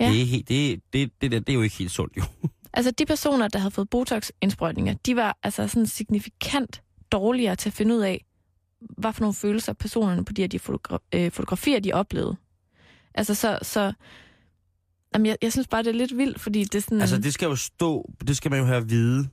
Ja. 0.00 0.10
Det, 0.10 0.20
er 0.22 0.24
helt, 0.26 0.48
det, 0.48 0.82
det, 0.92 1.12
det, 1.20 1.30
det, 1.32 1.46
det 1.46 1.52
er 1.52 1.54
jo 1.54 1.62
ikke 1.62 1.76
helt 1.76 1.90
sundt, 1.90 2.16
jo. 2.16 2.22
Altså 2.72 2.90
de 2.90 3.06
personer, 3.06 3.48
der 3.48 3.58
havde 3.58 3.70
fået 3.70 3.90
Botox-indsprøjtninger, 3.90 4.94
de 5.06 5.16
var 5.16 5.38
altså 5.42 5.68
sådan 5.68 5.86
signifikant 5.86 6.82
dårligere 7.12 7.56
til 7.56 7.68
at 7.68 7.72
finde 7.72 7.94
ud 7.94 8.00
af, 8.00 8.24
hvad 8.80 9.12
for 9.12 9.20
nogle 9.20 9.34
følelser 9.34 9.72
personerne 9.72 10.24
på 10.24 10.32
de 10.32 10.42
her 10.42 10.48
de 10.48 10.60
fotogra- 10.60 11.08
øh, 11.14 11.30
fotografier, 11.30 11.80
de 11.80 11.92
oplevede. 11.92 12.36
Altså 13.14 13.34
så, 13.34 13.58
så 13.62 13.92
jamen, 15.14 15.26
jeg, 15.26 15.36
jeg 15.42 15.52
synes 15.52 15.68
bare, 15.68 15.82
det 15.82 15.88
er 15.88 15.94
lidt 15.94 16.16
vildt, 16.16 16.40
fordi 16.40 16.64
det 16.64 16.74
er 16.74 16.80
sådan... 16.80 17.00
Altså, 17.00 17.18
det 17.18 17.34
skal 17.34 17.46
jo 17.46 17.56
stå, 17.56 18.10
det 18.28 18.36
skal 18.36 18.50
man 18.50 18.60
jo 18.60 18.66
have 18.66 18.76
at 18.76 18.90
vide. 18.90 19.28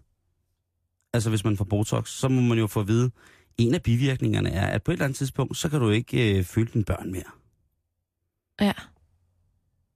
Altså, 1.13 1.29
hvis 1.29 1.43
man 1.43 1.57
får 1.57 1.65
Botox, 1.65 2.09
så 2.09 2.27
må 2.29 2.41
man 2.41 2.57
jo 2.57 2.67
få 2.67 2.79
at 2.79 2.87
vide, 2.87 3.11
en 3.57 3.73
af 3.73 3.81
bivirkningerne 3.83 4.49
er, 4.49 4.67
at 4.67 4.83
på 4.83 4.91
et 4.91 4.93
eller 4.93 5.05
andet 5.05 5.17
tidspunkt, 5.17 5.57
så 5.57 5.69
kan 5.69 5.79
du 5.79 5.89
ikke 5.89 6.37
øh, 6.37 6.43
føle 6.43 6.69
dine 6.73 6.83
børn 6.83 7.11
mere. 7.11 7.23
Ja. 8.61 8.73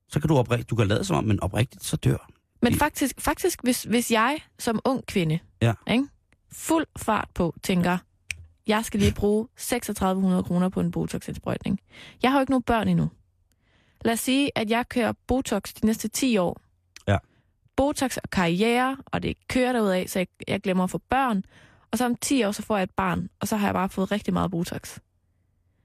Så 0.09 0.19
kan 0.19 0.27
du 0.27 0.37
oprigtigt, 0.37 0.69
du 0.69 0.75
kan 0.75 0.87
lade 0.87 1.03
som 1.03 1.15
om, 1.17 1.23
men 1.23 1.39
oprigtigt, 1.43 1.83
så 1.83 1.97
dør. 1.97 2.29
Men 2.61 2.73
faktisk, 2.73 3.21
faktisk 3.21 3.63
hvis, 3.63 3.83
hvis 3.83 4.11
jeg 4.11 4.39
som 4.59 4.79
ung 4.85 5.05
kvinde, 5.05 5.39
Ja. 5.61 5.73
ikke, 5.91 6.07
fuld 6.51 6.85
fart 6.97 7.29
på, 7.35 7.55
tænker, 7.63 7.97
jeg 8.67 8.85
skal 8.85 8.99
lige 8.99 9.13
bruge 9.13 9.47
3600 9.57 10.43
kroner 10.43 10.69
på 10.69 10.79
en 10.79 10.91
Botox-indsprøjtning. 10.91 11.79
Jeg 12.23 12.31
har 12.31 12.37
jo 12.37 12.41
ikke 12.41 12.51
nogen 12.51 12.63
børn 12.63 12.87
endnu. 12.87 13.09
Lad 14.05 14.13
os 14.13 14.19
sige, 14.19 14.51
at 14.55 14.69
jeg 14.69 14.89
kører 14.89 15.13
Botox 15.27 15.73
de 15.73 15.85
næste 15.85 16.07
10 16.07 16.37
år. 16.37 16.61
Ja. 17.07 17.17
Botox 17.75 18.17
og 18.17 18.29
karriere, 18.29 18.97
og 19.05 19.23
det 19.23 19.47
kører 19.47 19.73
derudad, 19.73 20.07
så 20.07 20.19
jeg, 20.19 20.27
jeg 20.47 20.61
glemmer 20.61 20.83
at 20.83 20.89
få 20.89 20.97
børn. 20.97 21.43
Og 21.91 21.97
så 21.97 22.05
om 22.05 22.15
10 22.15 22.43
år, 22.43 22.51
så 22.51 22.61
får 22.61 22.77
jeg 22.77 22.83
et 22.83 22.91
barn, 22.91 23.29
og 23.39 23.47
så 23.47 23.55
har 23.55 23.67
jeg 23.67 23.73
bare 23.73 23.89
fået 23.89 24.11
rigtig 24.11 24.33
meget 24.33 24.51
Botox. 24.51 24.99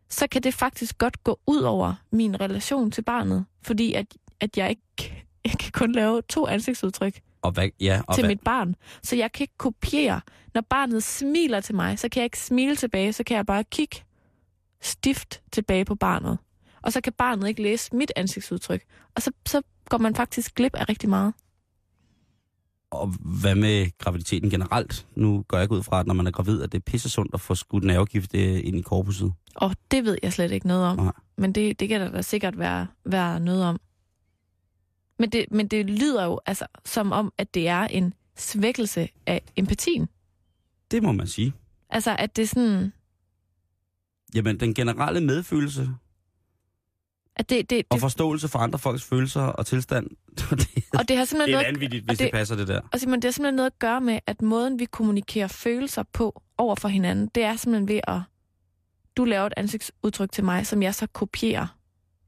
Så 0.09 0.27
kan 0.27 0.43
det 0.43 0.55
faktisk 0.55 0.99
godt 0.99 1.25
gå 1.25 1.41
ud 1.47 1.61
over 1.63 1.95
min 2.11 2.41
relation 2.41 2.91
til 2.91 3.03
barnet, 3.03 3.45
fordi 3.63 3.95
at, 3.95 4.07
at 4.41 4.57
jeg 4.57 4.71
ikke 4.71 5.25
jeg 5.45 5.53
kan 5.53 5.73
kun 5.73 5.93
lave 5.93 6.23
to 6.23 6.47
ansigtsudtryk 6.47 7.21
Og 7.43 7.53
hvad, 7.53 7.69
ja, 7.81 8.03
og 8.07 8.15
til 8.15 8.23
hvad, 8.23 8.31
mit 8.31 8.41
barn. 8.41 8.77
Så 9.03 9.17
jeg 9.17 9.33
kan 9.33 9.45
ikke 9.45 9.59
kopiere. 9.59 10.21
Når 10.55 10.61
barnet 10.61 11.03
smiler 11.03 11.61
til 11.61 11.75
mig, 11.75 11.99
så 11.99 12.09
kan 12.09 12.21
jeg 12.21 12.25
ikke 12.25 12.39
smile 12.39 12.77
tilbage, 12.77 13.13
så 13.13 13.25
kan 13.25 13.37
jeg 13.37 13.47
bare 13.47 13.65
kigge 13.65 13.97
stift 14.81 15.43
tilbage 15.53 15.85
på 15.85 15.95
barnet. 15.95 16.39
Og 16.85 16.93
så 16.93 17.01
kan 17.01 17.13
barnet 17.13 17.49
ikke 17.49 17.63
læse 17.63 17.97
mit 17.97 18.13
ansigtsudtryk. 18.17 18.83
Og 19.15 19.23
så, 19.23 19.31
så 19.47 19.63
går 19.89 19.99
man 19.99 20.15
faktisk 20.15 20.55
glip 20.55 20.75
af 20.75 20.89
rigtig 20.89 21.09
meget. 21.09 21.35
og 22.91 23.09
hvad 23.41 23.55
med 23.55 23.99
graviditeten 23.99 24.51
generelt? 24.51 25.07
Nu 25.15 25.45
går 25.49 25.57
jeg 25.57 25.63
ikke 25.65 25.75
ud 25.75 25.83
fra, 25.83 26.01
at 26.01 26.07
når 26.07 26.15
man 26.15 26.27
er 26.27 26.31
gravid, 26.31 26.63
at 26.63 26.73
det 26.73 26.79
er 26.79 26.83
pisse 26.83 27.09
sundt 27.11 27.35
at 27.35 27.41
få 27.41 27.55
skudt 27.55 27.85
nervegift 27.85 28.35
øh, 28.35 28.61
ind 28.67 28.77
i 28.79 28.83
korpuset. 28.83 29.33
Og 29.55 29.77
det 29.91 30.05
ved 30.05 30.19
jeg 30.23 30.33
slet 30.33 30.53
ikke 30.53 30.67
noget 30.67 30.85
om. 30.87 30.97
Nej. 30.97 31.13
Men 31.39 31.53
det, 31.53 31.81
det 31.81 31.89
kan 31.89 32.01
der 32.01 32.11
da 32.11 32.23
sikkert 32.23 32.59
være, 32.59 32.87
være 33.05 33.41
noget 33.41 33.65
om. 33.65 33.81
Men 35.19 35.31
det, 35.31 35.47
men 35.51 35.69
det 35.69 35.87
lyder 35.91 36.25
jo 36.25 36.41
altså 36.47 36.67
som 36.85 37.13
om, 37.13 37.33
at 37.39 37.55
det 37.55 37.69
er 37.69 37.81
en 37.87 38.15
svækkelse 38.37 39.09
af 39.27 39.43
empatien. 39.57 40.09
Det 40.91 41.03
må 41.03 41.13
man 41.13 41.27
sige. 41.27 41.53
Altså, 41.91 42.17
at 42.19 42.37
det 42.37 42.43
er 42.43 42.47
sådan... 42.47 42.93
Jamen, 44.35 44.61
den 44.61 44.75
generelle 44.75 45.21
medfølelse 45.21 45.91
At 47.37 47.51
det, 47.51 47.71
det, 47.71 47.79
og 47.91 47.95
det, 47.95 48.01
forståelse 48.01 48.49
for 48.49 48.59
andre 48.59 48.79
folks 48.79 49.05
følelser 49.05 49.43
og 49.43 49.67
tilstand, 49.67 50.11
det, 50.51 50.69
og 50.99 51.09
det 51.09 51.17
har 51.17 51.25
simpelthen 51.25 51.39
det 51.39 51.55
er 51.55 51.63
noget, 51.63 51.67
vanvittigt, 51.67 52.05
hvis 52.05 52.19
det- 52.19 52.25
det 52.25 52.33
passer 52.33 52.57
det 52.57 52.69
der. 52.69 52.81
Og 52.93 53.01
Simon, 53.01 53.15
det 53.17 53.25
har 53.25 53.33
simpelthen 53.33 53.55
noget 53.55 53.71
at 53.71 53.79
gøre 53.79 54.01
med, 54.01 54.19
at 54.27 54.43
måden, 54.43 54.79
vi 54.79 54.85
kommunikerer 54.85 55.49
følelser 55.49 56.03
på 56.13 56.43
over 56.59 56.75
for 56.75 56.89
hinanden, 56.89 57.31
det 57.35 57.43
er 57.43 57.57
simpelthen 57.57 57.89
ved 57.89 58.01
at... 58.09 58.21
Du 59.17 59.25
laver 59.25 59.47
et 59.47 59.53
ansigtsudtryk 59.57 60.33
til 60.33 60.45
mig, 60.45 60.67
som 60.67 60.83
jeg 60.83 60.95
så 60.95 61.07
kopierer 61.07 61.67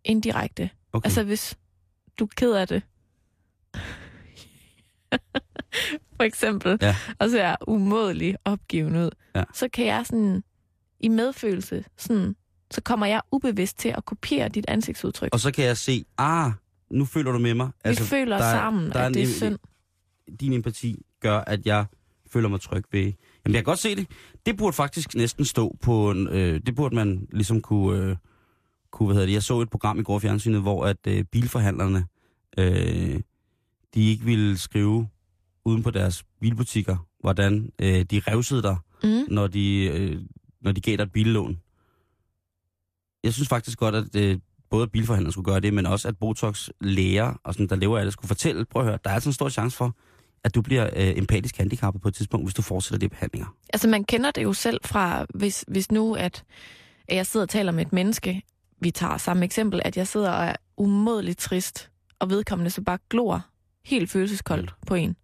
indirekte. 0.05 0.71
Okay. 0.93 1.07
Altså, 1.07 1.23
hvis 1.25 1.59
du 2.19 2.25
er 2.25 2.29
ked 2.37 2.53
af 2.53 2.69
det. 2.69 2.83
For 6.17 6.23
eksempel. 6.23 6.79
Ja. 6.83 6.97
Og 7.19 7.31
så 7.31 7.39
er 7.41 7.57
umådelig 7.69 8.37
opgiven 8.45 8.97
ud. 8.97 9.11
Ja. 9.35 9.45
Så 9.55 9.69
kan 9.73 9.87
jeg 9.87 10.07
sådan... 10.07 10.45
I 11.01 11.09
medfølelse, 11.09 11.85
sådan, 11.97 12.37
så 12.71 12.81
kommer 12.81 13.07
jeg 13.07 13.21
ubevidst 13.33 13.79
til 13.79 13.89
at 13.89 14.05
kopiere 14.05 14.49
dit 14.49 14.65
ansigtsudtryk. 14.69 15.29
Og 15.33 15.41
så 15.41 15.51
kan 15.53 15.65
jeg 15.65 15.77
se, 15.77 16.05
ah, 16.19 16.53
nu 16.91 17.05
føler 17.05 17.33
du 17.33 17.39
med 17.39 17.55
mig. 17.55 17.71
Altså, 17.85 18.03
vi 18.05 18.09
føler 18.09 18.37
der 18.39 18.45
er- 18.45 18.53
sammen, 18.53 18.91
der 18.91 18.99
er 19.01 19.07
at 19.07 19.15
det 19.15 19.23
er 19.23 19.27
synd. 19.27 19.59
Din 20.41 20.53
empati 20.53 21.03
gør, 21.21 21.39
at 21.39 21.67
jeg 21.67 21.85
føler 22.33 22.49
mig 22.49 22.61
tryg 22.61 22.85
ved... 22.93 23.01
Jamen, 23.03 23.13
jeg 23.45 23.55
kan 23.55 23.65
godt 23.65 23.79
se 23.79 23.97
det. 23.97 24.07
Det 24.47 24.57
burde 24.57 24.73
faktisk 24.73 25.15
næsten 25.15 25.45
stå 25.45 25.77
på 25.81 26.11
en... 26.11 26.29
Øh, 26.29 26.61
det 26.67 26.75
burde 26.77 26.95
man 26.95 27.29
ligesom 27.33 27.61
kunne... 27.61 28.01
Øh, 28.03 28.17
kunne, 28.93 29.07
hvad 29.07 29.15
hedder 29.15 29.27
det, 29.27 29.33
jeg 29.35 29.43
så 29.43 29.61
et 29.61 29.71
program 29.71 29.99
i 29.99 30.03
går 30.03 30.19
fjernsynet, 30.19 30.61
hvor 30.63 30.85
at 30.85 30.97
øh, 31.09 31.25
bilforhandlerne, 31.25 32.07
øh, 32.59 33.21
de 33.95 34.11
ikke 34.11 34.25
ville 34.25 34.59
skrive 34.59 35.09
uden 35.65 35.83
på 35.83 35.91
deres 35.91 36.25
bilbutikker, 36.41 36.97
hvordan 37.21 37.71
øh, 37.79 38.03
de 38.03 38.21
revsede 38.29 38.63
dig, 38.63 38.77
Mm. 39.05 39.25
når 39.29 39.47
de, 39.47 39.85
øh, 39.85 40.21
når 40.61 40.73
de 40.73 40.81
gav 40.81 40.97
dig 40.97 41.03
et 41.03 41.13
billån. 41.13 41.61
Jeg 43.25 43.33
synes 43.33 43.49
faktisk 43.49 43.79
godt, 43.79 43.95
at 43.95 44.17
øh, 44.17 44.39
både 44.71 44.89
bilforhandlere 44.89 45.33
skulle 45.33 45.45
gøre 45.45 45.61
det, 45.61 45.75
men 45.75 45.87
også 45.87 46.09
at 46.09 46.19
Botox 46.19 46.69
læger, 46.81 47.41
og 47.45 47.55
sådan, 47.55 47.67
der 47.67 47.77
lever 47.77 47.99
af 47.99 48.05
det, 48.05 48.13
skulle 48.13 48.29
fortælle, 48.29 48.65
prøv 48.65 48.83
at 48.83 48.89
høre, 48.89 48.99
der 49.05 49.11
er 49.11 49.15
altså 49.15 49.29
en 49.29 49.33
stor 49.33 49.49
chance 49.49 49.77
for, 49.77 49.97
at 50.45 50.55
du 50.55 50.63
bliver 50.63 50.91
øh, 50.97 51.19
empatisk 51.19 51.57
handicappet 51.57 52.03
på 52.03 52.09
et 52.09 52.15
tidspunkt, 52.15 52.47
hvis 52.47 52.55
du 52.55 52.63
fortsætter 52.63 52.99
de 52.99 53.09
behandlinger. 53.09 53.57
Altså 53.73 53.89
man 53.89 54.05
kender 54.05 54.31
det 54.31 54.43
jo 54.43 54.53
selv 54.53 54.81
fra, 54.85 55.27
hvis, 55.35 55.65
hvis 55.69 55.91
nu 55.91 56.15
at, 56.15 56.45
at 57.09 57.17
jeg 57.17 57.27
sidder 57.27 57.45
og 57.45 57.51
taler 57.51 57.73
med 57.73 57.87
et 57.87 57.93
menneske, 57.93 58.43
vi 58.81 58.91
tager 58.91 59.17
samme 59.17 59.45
eksempel, 59.45 59.83
at 59.85 59.97
jeg 59.97 60.09
sidder 60.09 60.31
og 60.31 60.45
er 60.45 60.57
umådeligt 60.77 61.39
trist, 61.39 61.91
og 62.19 62.31
vedkommende 62.31 62.71
så 62.71 62.83
bare 62.83 62.99
glor 63.11 63.47
helt 63.85 64.11
følelseskoldt 64.11 64.75
på 64.87 64.95
en. 64.95 65.17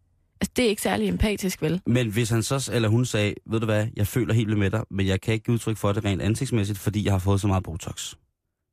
Altså 0.42 0.52
det 0.56 0.64
er 0.64 0.68
ikke 0.68 0.82
særlig 0.82 1.08
empatisk, 1.08 1.62
vel? 1.62 1.80
Men 1.86 2.12
hvis 2.12 2.30
han 2.30 2.42
så 2.42 2.70
eller 2.72 2.88
hun 2.88 3.04
sagde, 3.04 3.34
ved 3.46 3.60
du 3.60 3.66
hvad, 3.66 3.86
jeg 3.96 4.06
føler 4.06 4.34
helt 4.34 4.46
vildt 4.48 4.58
med 4.58 4.70
dig, 4.70 4.84
men 4.90 5.06
jeg 5.06 5.20
kan 5.20 5.34
ikke 5.34 5.44
give 5.44 5.54
udtryk 5.54 5.76
for 5.76 5.92
det 5.92 6.04
rent 6.04 6.22
ansigtsmæssigt, 6.22 6.78
fordi 6.78 7.04
jeg 7.04 7.12
har 7.12 7.18
fået 7.18 7.40
så 7.40 7.46
meget 7.46 7.64
Botox. 7.64 8.14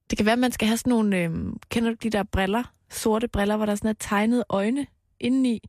Det 0.10 0.18
kan 0.18 0.26
være, 0.26 0.34
at 0.34 0.40
man 0.40 0.52
skal 0.52 0.68
have 0.68 0.78
sådan 0.78 0.90
nogle, 0.90 1.18
øh, 1.18 1.32
kender 1.70 1.90
du 1.90 1.96
de 2.04 2.10
der 2.10 2.24
briller, 2.32 2.64
sorte 2.90 3.28
briller, 3.28 3.58
hvor 3.58 3.66
der 3.66 3.76
sådan 3.76 3.90
er 3.90 3.94
tegnet 4.00 4.44
øjne 4.50 4.88
indeni? 5.20 5.60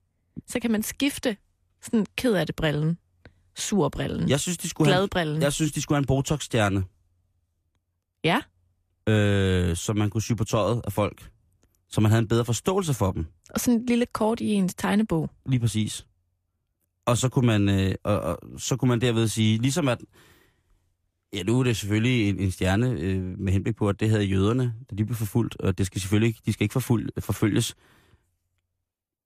Så 0.47 0.61
kan 0.61 0.71
man 0.71 0.83
skifte 0.83 1.37
sådan 1.83 2.07
ked 2.17 2.35
af 2.35 2.47
det 2.47 2.57
brillen, 2.57 2.99
sur 3.57 3.89
brillen, 3.89 4.29
Jeg 4.29 4.41
synes, 4.41 4.59
de 4.59 4.69
skulle 4.69 4.91
glad 4.91 5.09
brillen. 5.09 5.43
jeg 5.43 5.53
synes, 5.53 5.73
de 5.73 5.83
skulle 5.83 5.97
have 5.97 6.03
en 6.03 6.07
Botox-stjerne, 6.07 6.85
Ja, 8.25 8.41
øh, 9.13 9.77
som 9.77 9.97
man 9.97 10.11
kunne 10.11 10.23
sy 10.23 10.33
på 10.33 10.45
tøjet 10.45 10.81
af 10.85 10.93
folk. 10.93 11.31
Så 11.91 12.01
man 12.01 12.11
havde 12.11 12.23
en 12.23 12.29
bedre 12.29 12.45
forståelse 12.45 12.95
for 12.95 13.13
dem. 13.13 13.27
og 13.55 13.61
sådan 13.61 13.81
et 13.81 13.87
lille 13.89 14.07
kort 14.07 14.41
i 14.41 14.53
ens 14.53 14.75
tegnebog. 14.75 15.31
Lige 15.47 15.61
præcis. 15.61 16.07
Og 17.07 17.19
så 17.19 17.29
kunne 17.29 17.47
man, 17.47 17.69
øh, 17.69 17.95
og, 18.05 18.21
og, 18.21 18.39
så 18.59 18.77
kunne 18.77 18.89
man 18.89 19.01
derved 19.01 19.29
sige, 19.29 19.59
ligesom 19.59 19.89
at, 19.89 19.99
ja 21.33 21.43
nu 21.43 21.61
er 21.61 21.65
det 21.65 21.77
selvfølgelig 21.77 22.29
en, 22.29 22.39
en 22.39 22.51
stjerne 22.51 22.91
øh, 22.91 23.39
med 23.39 23.53
henblik 23.53 23.77
på, 23.77 23.89
at 23.89 24.01
det 24.01 24.11
havde 24.11 24.25
jøderne, 24.25 24.75
da 24.91 24.97
de 24.97 25.05
blev 25.05 25.17
forfulgt, 25.17 25.57
og 25.61 25.79
det 25.79 25.87
skal 25.87 26.01
selvfølgelig 26.01 26.27
ikke, 26.29 26.41
de 26.47 26.53
skal 26.53 26.65
ikke 26.65 26.73
forfuld, 26.73 27.09
forfølges. 27.21 27.75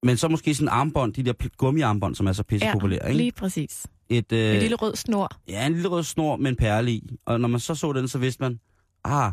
Men 0.03 0.17
så 0.17 0.27
måske 0.27 0.55
sådan 0.55 0.65
en 0.65 0.69
armbånd, 0.69 1.13
de 1.13 1.23
der 1.23 1.33
gummiarmbånd, 1.57 2.15
som 2.15 2.27
er 2.27 2.33
så 2.33 2.43
pisse 2.43 2.67
populære, 2.73 3.07
ikke? 3.09 3.17
lige 3.17 3.31
præcis. 3.31 3.87
Et, 4.09 4.31
øh, 4.31 4.53
En 4.55 4.59
lille 4.61 4.75
rød 4.75 4.95
snor. 4.95 5.29
Ja, 5.47 5.65
en 5.65 5.73
lille 5.73 5.87
rød 5.87 6.03
snor 6.03 6.35
med 6.35 6.49
en 6.49 6.55
perle 6.55 6.91
i. 6.91 7.09
Og 7.25 7.39
når 7.41 7.47
man 7.47 7.59
så 7.59 7.75
så 7.75 7.93
den, 7.93 8.07
så 8.07 8.17
vidste 8.17 8.43
man, 8.43 8.59
ah, 9.03 9.31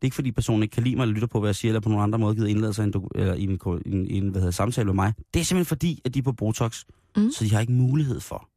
det 0.00 0.04
er 0.04 0.06
ikke 0.06 0.14
fordi 0.14 0.32
personen 0.32 0.62
ikke 0.62 0.72
kan 0.74 0.82
lide 0.82 0.96
mig, 0.96 1.02
eller 1.02 1.14
lytter 1.14 1.28
på, 1.28 1.40
hvad 1.40 1.48
jeg 1.48 1.56
siger, 1.56 1.70
eller 1.70 1.80
på 1.80 1.88
nogen 1.88 2.02
andre 2.02 2.18
måde 2.18 2.34
gider 2.34 2.48
indlade 2.48 2.74
sig 2.74 2.84
en, 2.84 2.94
eller 3.14 3.34
i 3.34 3.42
en, 3.44 3.60
en, 3.86 4.06
en 4.10 4.28
hvad 4.28 4.40
hedder, 4.40 4.50
samtale 4.50 4.84
med 4.84 4.94
mig. 4.94 5.12
Det 5.34 5.40
er 5.40 5.44
simpelthen 5.44 5.68
fordi, 5.68 6.00
at 6.04 6.14
de 6.14 6.18
er 6.18 6.22
på 6.22 6.32
Botox, 6.32 6.84
Mm. 7.16 7.30
så 7.30 7.44
de 7.44 7.52
har 7.52 7.60
ikke 7.60 7.72
mulighed 7.72 8.20
for 8.20 8.48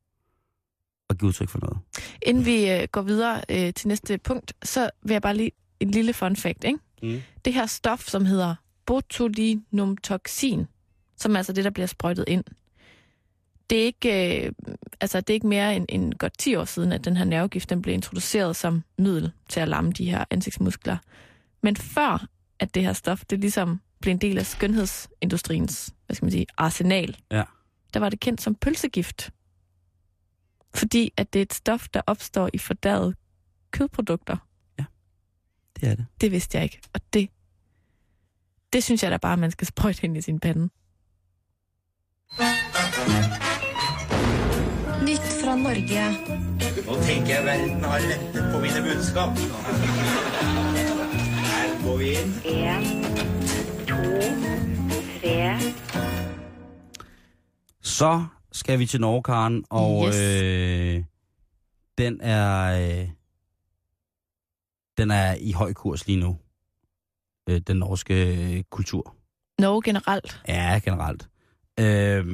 at 1.09 1.17
give 1.17 1.27
udtryk 1.27 1.49
for 1.49 1.59
noget. 1.59 1.77
Inden 2.21 2.45
vi 2.45 2.71
øh, 2.71 2.87
går 2.91 3.01
videre 3.01 3.41
øh, 3.49 3.73
til 3.73 3.87
næste 3.87 4.17
punkt, 4.17 4.53
så 4.63 4.89
vil 5.03 5.13
jeg 5.13 5.21
bare 5.21 5.37
lige 5.37 5.51
en 5.79 5.91
lille 5.91 6.13
fun 6.13 6.35
fact, 6.35 6.63
ikke? 6.63 6.79
Mm. 7.03 7.21
Det 7.45 7.53
her 7.53 7.65
stof, 7.65 8.07
som 8.07 8.25
hedder 8.25 8.55
botulinumtoxin, 8.85 10.65
som 11.17 11.33
er 11.33 11.37
altså 11.37 11.53
det, 11.53 11.63
der 11.63 11.69
bliver 11.69 11.87
sprøjtet 11.87 12.25
ind, 12.27 12.43
det 13.69 13.81
er 13.81 13.85
ikke, 13.85 14.45
øh, 14.45 14.51
altså 15.01 15.21
det 15.21 15.29
er 15.29 15.33
ikke 15.33 15.47
mere 15.47 15.75
end, 15.75 15.85
end 15.89 16.13
godt 16.13 16.37
10 16.37 16.55
år 16.55 16.65
siden, 16.65 16.91
at 16.91 17.05
den 17.05 17.17
her 17.17 17.25
nervegift 17.25 17.69
den 17.69 17.81
blev 17.81 17.93
introduceret 17.93 18.55
som 18.55 18.83
middel 18.97 19.31
til 19.49 19.59
at 19.59 19.67
lamme 19.67 19.91
de 19.91 20.09
her 20.09 20.25
ansigtsmuskler. 20.29 20.97
Men 21.63 21.75
før 21.75 22.27
at 22.59 22.73
det 22.75 22.83
her 22.83 22.93
stof, 22.93 23.25
det 23.25 23.39
ligesom 23.39 23.81
blev 24.01 24.11
en 24.11 24.17
del 24.17 24.37
af 24.37 24.45
skønhedsindustriens, 24.45 25.93
hvad 26.05 26.15
skal 26.15 26.25
man 26.25 26.31
sige, 26.31 26.45
arsenal, 26.57 27.17
Ja. 27.31 27.43
der 27.93 27.99
var 27.99 28.09
det 28.09 28.19
kendt 28.19 28.41
som 28.41 28.55
pølsegift. 28.55 29.31
Fordi 30.75 31.13
at 31.17 31.33
det 31.33 31.39
er 31.39 31.43
et 31.43 31.53
stof, 31.53 31.89
der 31.89 32.01
opstår 32.07 32.49
i 32.53 32.57
fordærede 32.57 33.15
kødprodukter. 33.71 34.37
Det 35.79 35.89
er 35.89 35.95
det. 35.95 36.05
Det 36.21 36.31
vidste 36.31 36.57
jeg 36.57 36.63
ikke. 36.63 36.79
Og 36.93 37.01
det, 37.13 37.29
det 38.73 38.83
synes 38.83 39.03
jeg 39.03 39.11
da 39.11 39.17
bare, 39.17 39.37
man 39.37 39.51
skal 39.51 39.67
sprøjte 39.67 40.03
ind 40.03 40.17
i 40.17 40.21
sin 40.21 40.39
pande. 40.39 40.69
Nytt 45.01 45.25
fra 45.43 45.55
Norge. 45.55 46.11
Nå 46.85 46.93
tenker 47.03 47.35
jeg 47.35 47.45
verden 47.45 47.83
har 47.83 47.99
lettet 47.99 48.51
på 48.53 48.59
mine 48.59 48.81
budskap. 48.81 49.29
Går 51.83 51.97
vi 51.97 52.09
inn. 52.09 52.33
En, 52.45 53.03
to. 53.87 53.95
Så 57.81 58.25
skal 58.51 58.79
vi 58.79 58.85
til 58.85 59.01
Norge, 59.01 59.23
Karen, 59.23 59.63
og 59.69 60.07
Yes. 60.07 60.15
øh, 60.15 61.03
den 61.97 62.21
er 62.21 62.63
øh, 63.01 63.09
den 64.97 65.11
er 65.11 65.35
i 65.39 65.51
høj 65.51 65.73
kurs 65.73 66.07
lige 66.07 66.19
nu. 66.19 66.37
Øh, 67.49 67.61
den 67.67 67.77
norske 67.77 68.35
øh, 68.57 68.63
kultur. 68.69 69.15
Norge 69.59 69.81
generelt. 69.81 70.41
Ja, 70.47 70.79
generelt. 70.83 71.29
Øh, 71.79 72.25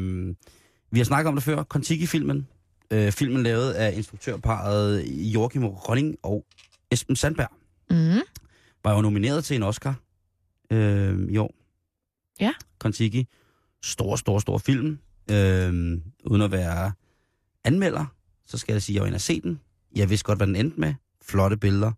vi 0.91 0.99
har 0.99 1.03
snakket 1.05 1.27
om 1.29 1.35
det 1.35 1.43
før. 1.43 1.63
Kontiki-filmen. 1.63 2.47
Øh, 2.91 3.11
filmen 3.11 3.43
lavet 3.43 3.71
af 3.73 3.93
instruktørparet 3.95 5.05
Joachim 5.07 5.65
Ronning 5.65 6.15
og 6.23 6.45
Esben 6.91 7.15
Sandberg. 7.15 7.49
Mm. 7.89 8.21
Var 8.87 8.95
jo 8.95 9.01
nomineret 9.01 9.45
til 9.45 9.55
en 9.55 9.63
Oscar 9.63 9.95
øh, 10.71 11.29
i 11.29 11.37
år. 11.37 11.55
Ja. 12.39 12.53
Kontiki. 12.79 13.27
Stor, 13.83 14.15
stor, 14.15 14.39
stor 14.39 14.57
film. 14.57 14.99
Øh, 15.31 16.01
uden 16.25 16.41
at 16.41 16.51
være 16.51 16.91
anmelder, 17.63 18.05
så 18.45 18.57
skal 18.57 18.73
jeg 18.73 18.81
sige, 18.81 18.93
at 18.93 18.95
jeg 18.95 19.01
var 19.01 19.07
inde 19.07 19.15
og 19.15 19.21
se 19.21 19.41
den. 19.41 19.59
Jeg 19.95 20.09
vidste 20.09 20.25
godt, 20.25 20.39
hvad 20.39 20.47
den 20.47 20.55
endte 20.55 20.79
med. 20.79 20.93
Flotte 21.21 21.57
billeder. 21.57 21.91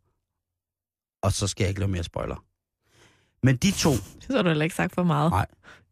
Og 1.21 1.31
så 1.31 1.47
skal 1.47 1.63
jeg 1.63 1.69
ikke 1.69 1.79
lave 1.79 1.91
mere 1.91 2.03
spoiler. 2.03 2.45
Men 3.43 3.55
de 3.57 3.71
to, 3.71 3.91
Det 4.27 4.35
har 4.35 4.41
du 4.41 4.49
heller 4.49 4.63
ikke 4.63 4.75
sagt 4.75 4.95
for 4.95 5.03
meget, 5.03 5.31
Nej. 5.31 5.45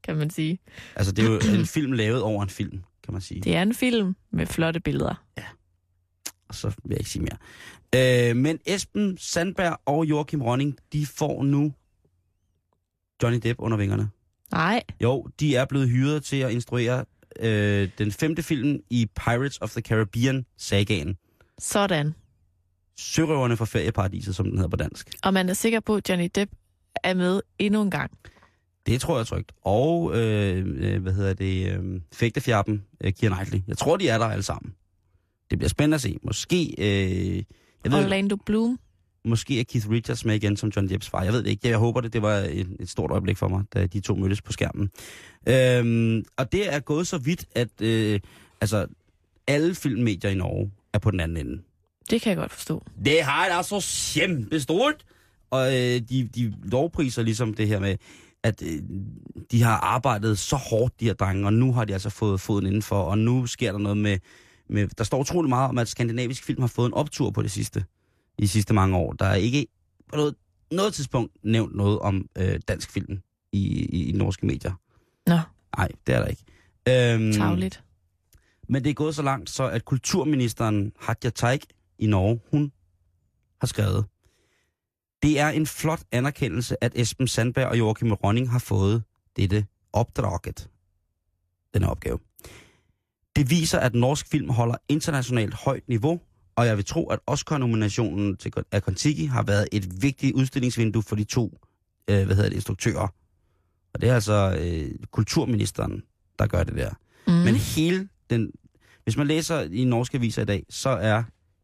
kan 0.03 0.15
man 0.17 0.29
sige. 0.29 0.59
altså 0.95 1.11
det 1.11 1.25
er 1.25 1.29
jo 1.31 1.59
en 1.59 1.65
film 1.65 1.91
lavet 1.91 2.21
over 2.21 2.43
en 2.43 2.49
film, 2.49 2.83
kan 3.03 3.13
man 3.13 3.21
sige. 3.21 3.41
Det 3.41 3.55
er 3.55 3.61
en 3.61 3.73
film 3.73 4.15
med 4.31 4.45
flotte 4.45 4.79
billeder. 4.79 5.23
Og 6.49 6.55
så 6.55 6.67
vil 6.67 6.75
jeg 6.89 6.99
ikke 6.99 7.09
sige 7.09 7.23
mere. 7.23 8.29
Øh, 8.29 8.35
men 8.35 8.59
Esben 8.65 9.17
Sandberg 9.17 9.77
og 9.85 10.05
Joachim 10.05 10.41
Ronning, 10.41 10.77
de 10.93 11.05
får 11.05 11.43
nu 11.43 11.73
Johnny 13.23 13.39
Depp 13.43 13.59
under 13.61 13.77
vingerne. 13.77 14.09
Nej, 14.51 14.83
Jo, 15.01 15.27
de 15.39 15.55
er 15.55 15.65
blevet 15.65 15.89
hyret 15.89 16.23
til 16.23 16.37
at 16.37 16.51
instruere 16.51 17.05
øh, 17.39 17.89
den 17.97 18.11
femte 18.11 18.43
film 18.43 18.79
i 18.89 19.07
Pirates 19.15 19.57
of 19.61 19.71
the 19.71 19.81
Caribbean-sagaen. 19.81 21.15
sådan. 21.59 22.13
Sørøverne 22.99 23.57
fra 23.57 23.65
ferieparadiset, 23.65 24.35
som 24.35 24.45
den 24.45 24.57
hedder 24.57 24.69
på 24.69 24.75
dansk. 24.75 25.09
Og 25.23 25.33
man 25.33 25.49
er 25.49 25.53
sikker 25.53 25.79
på, 25.79 25.95
at 25.95 26.09
Johnny 26.09 26.29
Depp 26.35 26.51
er 27.03 27.13
med 27.13 27.41
endnu 27.59 27.81
en 27.81 27.91
gang. 27.91 28.11
Det 28.85 29.01
tror 29.01 29.17
jeg 29.17 29.27
trygt. 29.27 29.51
Og, 29.61 30.17
øh, 30.17 30.65
øh, 30.77 31.01
hvad 31.01 31.13
hedder 31.13 31.33
det, 31.33 31.71
øh, 31.79 32.01
fægtefjappen, 32.13 32.85
øh, 33.01 33.13
Keira 33.13 33.35
Knightley. 33.35 33.61
Jeg 33.67 33.77
tror, 33.77 33.97
de 33.97 34.09
er 34.09 34.17
der 34.17 34.25
alle 34.25 34.43
sammen. 34.43 34.73
Det 35.49 35.59
bliver 35.59 35.69
spændende 35.69 35.95
at 35.95 36.01
se. 36.01 36.17
Måske, 36.23 36.75
øh, 36.77 37.35
jeg 37.83 37.91
ved, 37.91 38.03
Orlando 38.03 38.35
Bloom. 38.45 38.79
måske 39.25 39.59
er 39.59 39.63
Keith 39.63 39.89
Richards 39.89 40.25
med 40.25 40.35
igen 40.35 40.57
som 40.57 40.71
John 40.75 40.89
Depps 40.89 41.09
far. 41.09 41.23
Jeg 41.23 41.33
ved 41.33 41.43
det 41.43 41.49
ikke. 41.49 41.69
Jeg 41.69 41.77
håber 41.77 42.01
det. 42.01 42.13
Det 42.13 42.21
var 42.21 42.33
et, 42.33 42.67
et 42.79 42.89
stort 42.89 43.11
øjeblik 43.11 43.37
for 43.37 43.47
mig, 43.47 43.63
da 43.73 43.85
de 43.85 43.99
to 43.99 44.15
mødtes 44.15 44.41
på 44.41 44.51
skærmen. 44.51 44.89
Øhm, 45.47 46.25
og 46.37 46.51
det 46.51 46.73
er 46.73 46.79
gået 46.79 47.07
så 47.07 47.17
vidt, 47.17 47.45
at 47.55 47.81
øh, 47.81 48.19
altså, 48.61 48.87
alle 49.47 49.75
filmmedier 49.75 50.31
i 50.31 50.35
Norge 50.35 50.71
er 50.93 50.99
på 50.99 51.11
den 51.11 51.19
anden 51.19 51.37
ende. 51.47 51.61
Det 52.09 52.21
kan 52.21 52.29
jeg 52.29 52.37
godt 52.37 52.51
forstå. 52.51 52.83
Det 53.05 53.21
har 53.21 53.45
det 53.47 53.55
altså 53.55 54.13
kæmpestort. 54.13 55.05
Og 55.51 55.67
øh, 55.67 56.01
de, 56.09 56.29
de 56.35 56.53
lovpriser 56.63 57.23
ligesom 57.23 57.53
det 57.53 57.67
her 57.67 57.79
med, 57.79 57.95
at 58.43 58.63
øh, 58.63 58.79
de 59.51 59.63
har 59.63 59.77
arbejdet 59.77 60.39
så 60.39 60.55
hårdt, 60.55 60.99
de 60.99 61.05
her 61.05 61.13
drenge, 61.13 61.45
og 61.45 61.53
nu 61.53 61.73
har 61.73 61.85
de 61.85 61.93
altså 61.93 62.09
fået 62.09 62.41
foden 62.41 62.65
indenfor, 62.65 63.01
og 63.01 63.17
nu 63.17 63.45
sker 63.45 63.71
der 63.71 63.79
noget 63.79 63.97
med, 63.97 64.17
med... 64.69 64.87
Der 64.87 65.03
står 65.03 65.19
utrolig 65.19 65.49
meget 65.49 65.69
om, 65.69 65.77
at 65.77 65.87
skandinavisk 65.87 66.43
film 66.43 66.61
har 66.61 66.67
fået 66.67 66.87
en 66.87 66.93
optur 66.93 67.31
på 67.31 67.41
det 67.41 67.51
sidste, 67.51 67.85
i 68.37 68.41
de 68.41 68.47
sidste 68.47 68.73
mange 68.73 68.97
år. 68.97 69.13
Der 69.13 69.25
er 69.25 69.35
ikke 69.35 69.67
på 70.09 70.15
noget, 70.15 70.35
noget 70.71 70.93
tidspunkt 70.93 71.31
nævnt 71.43 71.75
noget 71.75 71.99
om 71.99 72.29
øh, 72.37 72.59
dansk 72.67 72.91
film 72.91 73.21
i, 73.51 73.67
i, 73.85 74.09
i 74.09 74.11
norske 74.11 74.45
medier. 74.45 74.73
Nå, 75.27 75.39
Nej, 75.77 75.87
det 76.07 76.15
er 76.15 76.19
der 76.19 76.27
ikke. 76.27 76.43
Øhm, 76.89 77.33
tavligt. 77.33 77.83
men 78.69 78.83
det 78.83 78.89
er 78.89 78.93
gået 78.93 79.15
så 79.15 79.21
langt, 79.21 79.49
så 79.49 79.69
at 79.69 79.85
kulturministeren 79.85 80.91
Hadia 80.99 81.29
Taik 81.29 81.65
i 81.99 82.05
Norge, 82.05 82.39
hun 82.51 82.71
har 83.59 83.67
skrevet, 83.67 84.05
det 85.23 85.39
er 85.39 85.49
en 85.49 85.65
flot 85.65 86.03
anerkendelse, 86.11 86.83
at 86.83 86.91
Esben 86.95 87.27
Sandberg 87.27 87.67
og 87.67 87.79
Joachim 87.79 88.11
Ronning 88.11 88.51
har 88.51 88.59
fået 88.59 89.03
dette 89.35 89.65
opdraget, 89.93 90.69
denne 91.73 91.89
opgave. 91.89 92.19
Det 93.37 93.49
viser, 93.49 93.79
at 93.79 93.95
norsk 93.95 94.27
film 94.27 94.49
holder 94.49 94.75
internationalt 94.89 95.53
højt 95.53 95.87
niveau, 95.87 96.19
Og 96.55 96.67
jeg 96.67 96.77
vil 96.77 96.85
tro, 96.85 97.07
at 97.07 97.19
Oscar-nominationen 97.27 98.37
til, 98.37 98.53
af 98.71 98.83
Kontiki 98.83 99.25
har 99.25 99.43
været 99.43 99.67
et 99.71 100.01
vigtigt 100.01 100.35
udstillingsvindue 100.35 101.03
for 101.03 101.15
de 101.15 101.23
to 101.23 101.57
øh, 102.09 102.25
hvad 102.25 102.35
hedder 102.35 102.49
det, 102.49 102.55
instruktører. 102.55 103.07
Og 103.93 104.01
det 104.01 104.09
er 104.09 104.15
altså 104.15 104.57
øh, 104.61 104.91
kulturministeren, 105.11 106.03
der 106.39 106.47
gør 106.47 106.63
det 106.63 106.75
der. 106.75 106.89
Mm. 107.27 107.33
Men 107.33 107.55
hele 107.55 108.09
den... 108.29 108.51
Hvis 109.03 109.17
man 109.17 109.27
læser 109.27 109.61
i 109.61 109.83
norske 109.83 110.17
aviser 110.17 110.41
i 110.41 110.45
dag, 110.45 110.65
så 110.69 110.89
er 110.89 111.23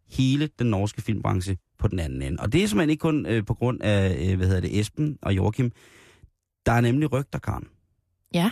hele 0.09 0.49
den 0.59 0.67
norske 0.67 1.01
filmbranche 1.01 1.57
på 1.79 1.87
den 1.87 1.99
anden 1.99 2.21
ende. 2.21 2.37
Og 2.39 2.53
det 2.53 2.63
er 2.63 2.67
simpelthen 2.67 2.89
ikke 2.89 3.01
kun 3.01 3.25
øh, 3.25 3.45
på 3.45 3.53
grund 3.53 3.81
af, 3.81 4.29
øh, 4.29 4.37
hvad 4.37 4.47
hedder 4.47 4.61
det, 4.61 4.79
Esben 4.79 5.17
og 5.21 5.35
Joachim. 5.35 5.71
Der 6.65 6.71
er 6.71 6.81
nemlig 6.81 7.11
rygter, 7.13 7.39
Karen. 7.39 7.67
Ja. 8.33 8.51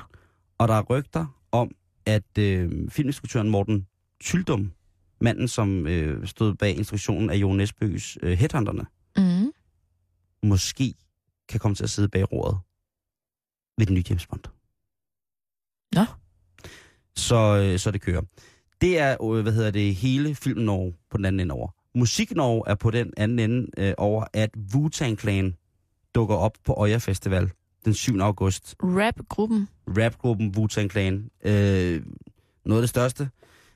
Og 0.57 0.67
der 0.67 0.74
er 0.74 0.82
rygter 0.82 1.26
om, 1.51 1.72
at 2.06 2.38
øh, 2.39 2.89
filminstruktøren 2.89 3.49
Morten 3.49 3.88
Tyldum, 4.20 4.72
manden 5.22 5.47
som 5.47 5.88
øh, 5.88 6.28
stod 6.28 6.54
bag 6.56 6.78
instruktionen 6.78 7.30
af 7.30 7.36
Jon 7.36 7.58
Nesbøs 7.58 8.18
øh, 8.22 8.38
Headhunterne, 8.38 8.86
Mm. 9.18 9.52
måske 10.43 10.93
kan 11.49 11.60
komme 11.60 11.76
til 11.76 11.84
at 11.84 11.89
sidde 11.89 12.10
bag 12.10 12.32
roret 12.32 12.58
ved 13.78 13.86
den 13.86 13.93
nye 13.95 14.04
James 14.10 14.28
Bond. 14.28 14.41
Nå. 15.95 16.06
Så, 17.16 17.36
øh, 17.64 17.80
så 17.80 17.91
det 17.91 18.02
kører. 18.02 18.22
Det 18.82 18.99
er, 18.99 19.24
øh, 19.24 19.41
hvad 19.41 19.54
hedder 19.54 19.72
det, 19.72 19.95
hele 19.95 20.36
filmen 20.36 20.66
Norge 20.66 20.95
på 21.10 21.18
den 21.18 21.26
anden 21.26 21.39
ende 21.39 21.54
over. 21.54 21.70
Musik 21.95 22.32
Norge 22.32 22.64
er 22.68 22.76
på 22.76 22.91
den 22.91 23.14
anden 23.18 23.39
ende 23.39 23.68
øh, 23.78 23.93
over, 23.97 24.26
at 24.34 24.49
Wu-Tang 24.58 25.16
Clan 25.16 25.56
dukker 26.16 26.36
op 26.36 26.58
på 26.66 26.86
Øya 26.86 26.97
Festival 26.97 27.52
den 27.86 27.93
7. 27.93 28.19
august. 28.19 28.75
Rap-gruppen. 28.84 29.67
Rapgruppen 29.88 30.53
Wu-Tang 30.57 30.89
Clan. 30.89 31.29
Øh, 31.43 32.01
noget 32.65 32.82
af 32.82 32.82
det 32.82 32.89
største. 32.89 33.29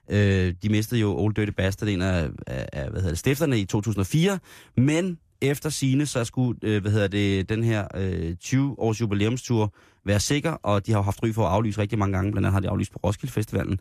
Øh, 0.10 0.54
de 0.64 0.70
mistede 0.70 1.02
jo 1.02 1.18
Old 1.18 1.34
Dirty 1.34 1.52
Bastard, 1.52 1.90
en 1.90 2.02
af, 2.02 2.30
af, 2.48 2.70
af 2.74 2.90
hvad 2.90 3.02
hedder 3.02 3.12
det, 3.12 3.20
stifterne 3.20 3.60
i 3.60 3.66
2004. 3.66 4.40
Men 4.78 5.20
efter 5.42 5.70
sine 5.70 6.06
så 6.06 6.24
skulle 6.24 6.60
øh, 6.64 6.82
hvad 6.82 6.92
hedder 6.92 7.08
det, 7.08 7.50
den 7.50 7.64
her 7.64 7.88
øh, 7.96 8.36
20-års 8.44 9.02
jubilæumstur 9.02 9.74
være 10.06 10.20
sikker, 10.20 10.52
og 10.52 10.86
de 10.86 10.92
har 10.92 11.00
jo 11.00 11.04
haft 11.04 11.24
ry 11.24 11.34
for 11.34 11.46
at 11.46 11.52
aflyse 11.52 11.82
rigtig 11.82 12.00
mange 12.00 12.14
gange, 12.14 12.32
blandt 12.32 12.46
andet 12.46 12.54
har 12.54 12.60
de 12.60 12.70
aflyst 12.70 12.92
på 12.92 13.00
Roskilde 13.04 13.34
Festivalen. 13.34 13.80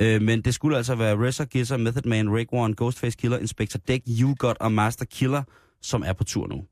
Øh, 0.00 0.22
men 0.22 0.40
det 0.40 0.54
skulle 0.54 0.76
altså 0.76 0.94
være 0.94 1.28
RZA, 1.28 1.44
Gizzer, 1.44 1.76
Method 1.76 2.02
Man, 2.02 2.38
Rake 2.38 2.48
One, 2.52 2.74
Ghostface 2.74 3.16
Killer, 3.16 3.38
Inspector 3.38 3.80
Deck, 3.88 4.04
You 4.20 4.34
Got 4.38 4.56
og 4.60 4.72
Master 4.72 5.04
Killer, 5.04 5.42
som 5.82 6.02
er 6.06 6.12
på 6.12 6.24
tur 6.24 6.46
nu. 6.46 6.64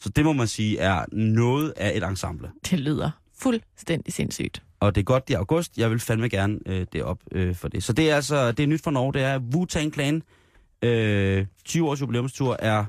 Så 0.00 0.08
det 0.08 0.24
må 0.24 0.32
man 0.32 0.48
sige 0.48 0.78
er 0.78 1.04
noget 1.12 1.72
af 1.76 1.96
et 1.96 2.02
ensemble. 2.02 2.50
Det 2.70 2.80
lyder 2.80 3.10
fuldstændig 3.38 4.12
sindssygt. 4.12 4.62
Og 4.80 4.94
det 4.94 5.00
er 5.00 5.04
godt, 5.04 5.28
det 5.28 5.34
er 5.34 5.38
august. 5.38 5.78
Jeg 5.78 5.90
vil 5.90 6.00
fandme 6.00 6.28
gerne 6.28 6.58
øh, 6.66 6.86
det 6.92 7.02
op 7.02 7.18
øh, 7.32 7.54
for 7.54 7.68
det. 7.68 7.84
Så 7.84 7.92
det 7.92 8.10
er 8.10 8.16
altså, 8.16 8.52
det 8.52 8.62
er 8.62 8.66
nyt 8.66 8.82
for 8.82 8.90
Norge, 8.90 9.12
det 9.12 9.22
er 9.22 9.38
Wu-Tang 9.38 9.92
Clan. 9.92 10.22
Øh, 10.82 11.46
20 11.64 11.88
års 11.88 12.00
jubilæumstur 12.00 12.56
er 12.58 12.84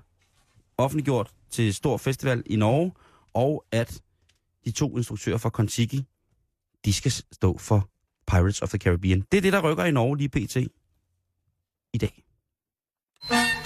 offentliggjort 0.78 1.32
til 1.49 1.74
stor 1.74 1.97
festival 1.97 2.43
i 2.45 2.55
Norge, 2.55 2.91
og 3.34 3.66
at 3.72 4.01
de 4.66 4.72
to 4.72 4.97
instruktører 4.97 5.38
fra 5.38 5.49
Kontiki, 5.49 6.05
de 6.86 6.93
skal 6.93 7.12
stå 7.12 7.58
for 7.58 7.89
Pirates 8.28 8.62
of 8.62 8.70
the 8.70 8.78
Caribbean. 8.78 9.24
Det 9.32 9.38
er 9.38 9.41
det, 9.41 9.53
der 9.53 9.62
rykker 9.72 9.86
i 9.86 9.91
Norge 9.91 10.18
lige 10.18 10.30
pt. 10.30 10.55
i 11.93 11.97
dag. 11.97 12.24
Fra 13.24 13.58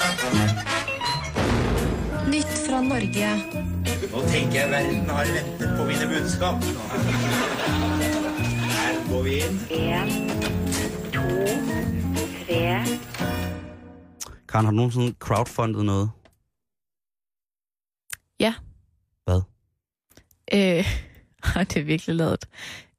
Norge. 3.02 4.12
Nå 4.12 4.22
tenker 4.30 4.60
jeg 4.62 4.70
verden 4.72 5.10
har 5.10 5.26
ventet 5.26 5.78
på 5.78 5.84
mine 5.86 6.06
budskap. 6.12 6.56
Her 8.74 9.12
går 9.12 9.24
vi 9.24 9.34
inn. 9.41 9.58
En, 9.70 10.10
to, 11.14 11.22
tre. 12.45 12.86
Karen, 14.49 14.66
har 14.66 14.72
du 14.72 14.76
nogensinde 14.76 15.16
crowdfundet 15.20 15.86
noget? 15.86 16.12
Ja. 18.39 18.54
Hvad? 19.26 19.41
Øh, 20.54 20.86
det 21.70 21.78
er 21.78 21.84
virkelig 21.84 22.16
lavet. 22.16 22.45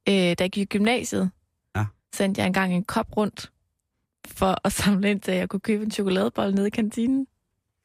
Øh, 0.09 0.15
da 0.15 0.37
jeg 0.41 0.51
gik 0.51 0.57
i 0.57 0.65
gymnasiet, 0.65 1.31
Ja. 1.77 1.85
sendte 2.15 2.41
jeg 2.41 2.47
engang 2.47 2.75
en 2.75 2.85
kop 2.85 3.17
rundt 3.17 3.53
for 4.27 4.57
at 4.65 4.73
samle 4.73 5.11
ind 5.11 5.21
til, 5.21 5.31
at 5.33 5.39
jeg 5.39 5.49
kunne 5.49 5.61
købe 5.61 5.85
en 5.85 5.91
chokoladebolle 5.91 6.55
nede 6.55 6.67
i 6.67 6.71
kantinen. 6.71 7.27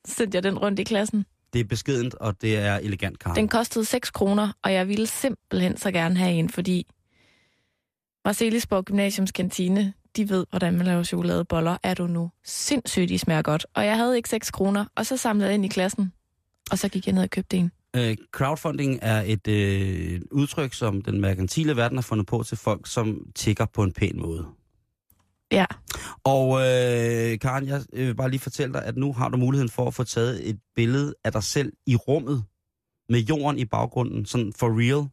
Så 0.08 0.14
sendte 0.14 0.36
jeg 0.36 0.44
den 0.44 0.58
rundt 0.60 0.80
i 0.80 0.84
klassen. 0.84 1.26
Det 1.54 1.60
er 1.60 1.66
beskedent, 1.66 2.14
og 2.16 2.42
det 2.42 2.58
er 2.58 2.76
elegant, 2.76 3.20
Karen. 3.20 3.36
Den 3.36 3.48
kostede 3.48 3.86
6 3.86 4.12
kroner, 4.12 4.52
og 4.64 4.74
jeg 4.74 4.88
ville 4.88 5.08
simpelthen 5.08 5.78
så 5.78 5.92
gerne 5.92 6.18
have 6.18 6.32
en, 6.32 6.50
fordi 6.50 6.88
Marcelisborg 8.26 8.86
Gymnasiums 8.86 9.32
kantine, 9.32 9.94
de 10.16 10.30
ved, 10.30 10.46
hvordan 10.50 10.78
man 10.78 10.86
laver 10.86 11.04
chokoladeboller. 11.04 11.78
Er 11.84 11.94
du 11.94 12.08
nu 12.08 12.32
sindssygt, 12.44 13.10
de 13.10 13.20
smager 13.20 13.42
godt. 13.42 13.66
Og 13.74 13.86
jeg 13.86 13.98
havde 13.98 14.18
ikke 14.18 14.30
6 14.30 14.52
kroner, 14.52 14.86
og 14.96 15.06
så 15.06 15.18
samlede 15.18 15.48
jeg 15.50 15.54
ind 15.56 15.66
i 15.66 15.68
klassen. 15.68 16.14
Og 16.72 16.80
så 16.80 16.90
gik 16.90 17.06
jeg 17.06 17.14
ned 17.14 17.24
og 17.24 17.30
købte 17.30 17.58
en. 17.58 17.72
Øh, 17.96 18.18
crowdfunding 18.32 19.00
er 19.02 19.24
et 19.26 19.48
øh, 19.48 20.22
udtryk, 20.32 20.74
som 20.74 21.02
den 21.02 21.22
merkantile 21.22 21.76
verden 21.76 21.98
har 21.98 22.02
fundet 22.02 22.28
på 22.28 22.44
til 22.44 22.58
folk, 22.58 22.88
som 22.88 23.22
tigger 23.36 23.66
på 23.66 23.84
en 23.84 23.92
pæn 23.92 24.20
måde. 24.20 24.46
Ja, 25.52 25.66
Og 26.24 26.60
øh, 26.60 27.40
Karen, 27.40 27.68
jeg 27.68 27.82
vil 27.94 28.16
bare 28.16 28.30
lige 28.30 28.40
fortælle 28.40 28.74
dig, 28.74 28.84
at 28.86 28.98
nu 28.98 29.14
har 29.14 29.30
du 29.30 29.38
muligheden 29.38 29.70
for 29.70 29.88
at 29.88 29.94
få 29.94 30.04
taget 30.04 30.50
et 30.50 30.60
billede 30.76 31.16
af 31.24 31.32
dig 31.32 31.44
selv 31.44 31.74
i 31.86 31.96
rummet, 31.96 32.44
med 33.10 33.20
jorden 33.20 33.60
i 33.60 33.66
baggrunden, 33.66 34.26
sådan 34.26 34.54
for 34.54 34.68
real, 34.68 35.10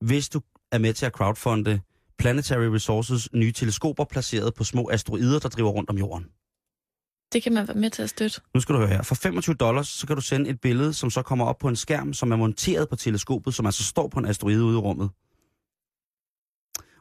hvis 0.00 0.28
du 0.28 0.40
er 0.72 0.78
med 0.78 0.92
til 0.92 1.06
at 1.06 1.12
crowdfunde 1.12 1.80
Planetary 2.18 2.64
Resources 2.66 3.32
nye 3.32 3.52
teleskoper 3.52 4.04
placeret 4.04 4.54
på 4.54 4.64
små 4.64 4.90
asteroider, 4.90 5.38
der 5.38 5.48
driver 5.48 5.70
rundt 5.70 5.90
om 5.90 5.98
jorden. 5.98 6.26
det 7.32 7.42
kan 7.42 7.52
man 7.52 7.68
være 7.68 7.76
med 7.76 7.90
til 7.90 8.02
at 8.02 8.10
støtte. 8.10 8.40
Nu 8.54 8.60
skal 8.60 8.74
du 8.74 8.78
høre 8.78 8.88
her. 8.88 9.02
For 9.02 9.14
25 9.14 9.54
dollars, 9.54 9.88
så 9.88 10.06
kan 10.06 10.16
du 10.16 10.22
sende 10.22 10.50
et 10.50 10.60
billede, 10.60 10.94
som 10.94 11.10
så 11.10 11.22
kommer 11.22 11.44
op 11.44 11.58
på 11.58 11.68
en 11.68 11.76
skærm, 11.76 12.12
som 12.12 12.32
er 12.32 12.36
monteret 12.36 12.88
på 12.88 12.96
teleskopet, 12.96 13.54
som 13.54 13.66
altså 13.66 13.84
står 13.84 14.08
på 14.08 14.18
en 14.18 14.26
asteroide 14.26 14.64
ude 14.64 14.74
i 14.74 14.80
rummet. 14.80 15.10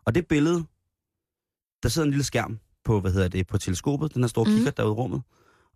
Og 0.05 0.15
det 0.15 0.27
billede, 0.27 0.65
der 1.83 1.89
sidder 1.89 2.05
en 2.05 2.11
lille 2.11 2.23
skærm 2.23 2.59
på, 2.85 2.99
hvad 2.99 3.11
hedder 3.11 3.27
det, 3.27 3.47
på 3.47 3.57
teleskopet, 3.57 4.13
den 4.13 4.23
her 4.23 4.27
store 4.27 4.43
Mhm. 4.43 4.51
mm. 4.51 4.57
kigger 4.57 4.71
derude 4.71 4.91
i 4.91 4.95
rummet. 4.95 5.21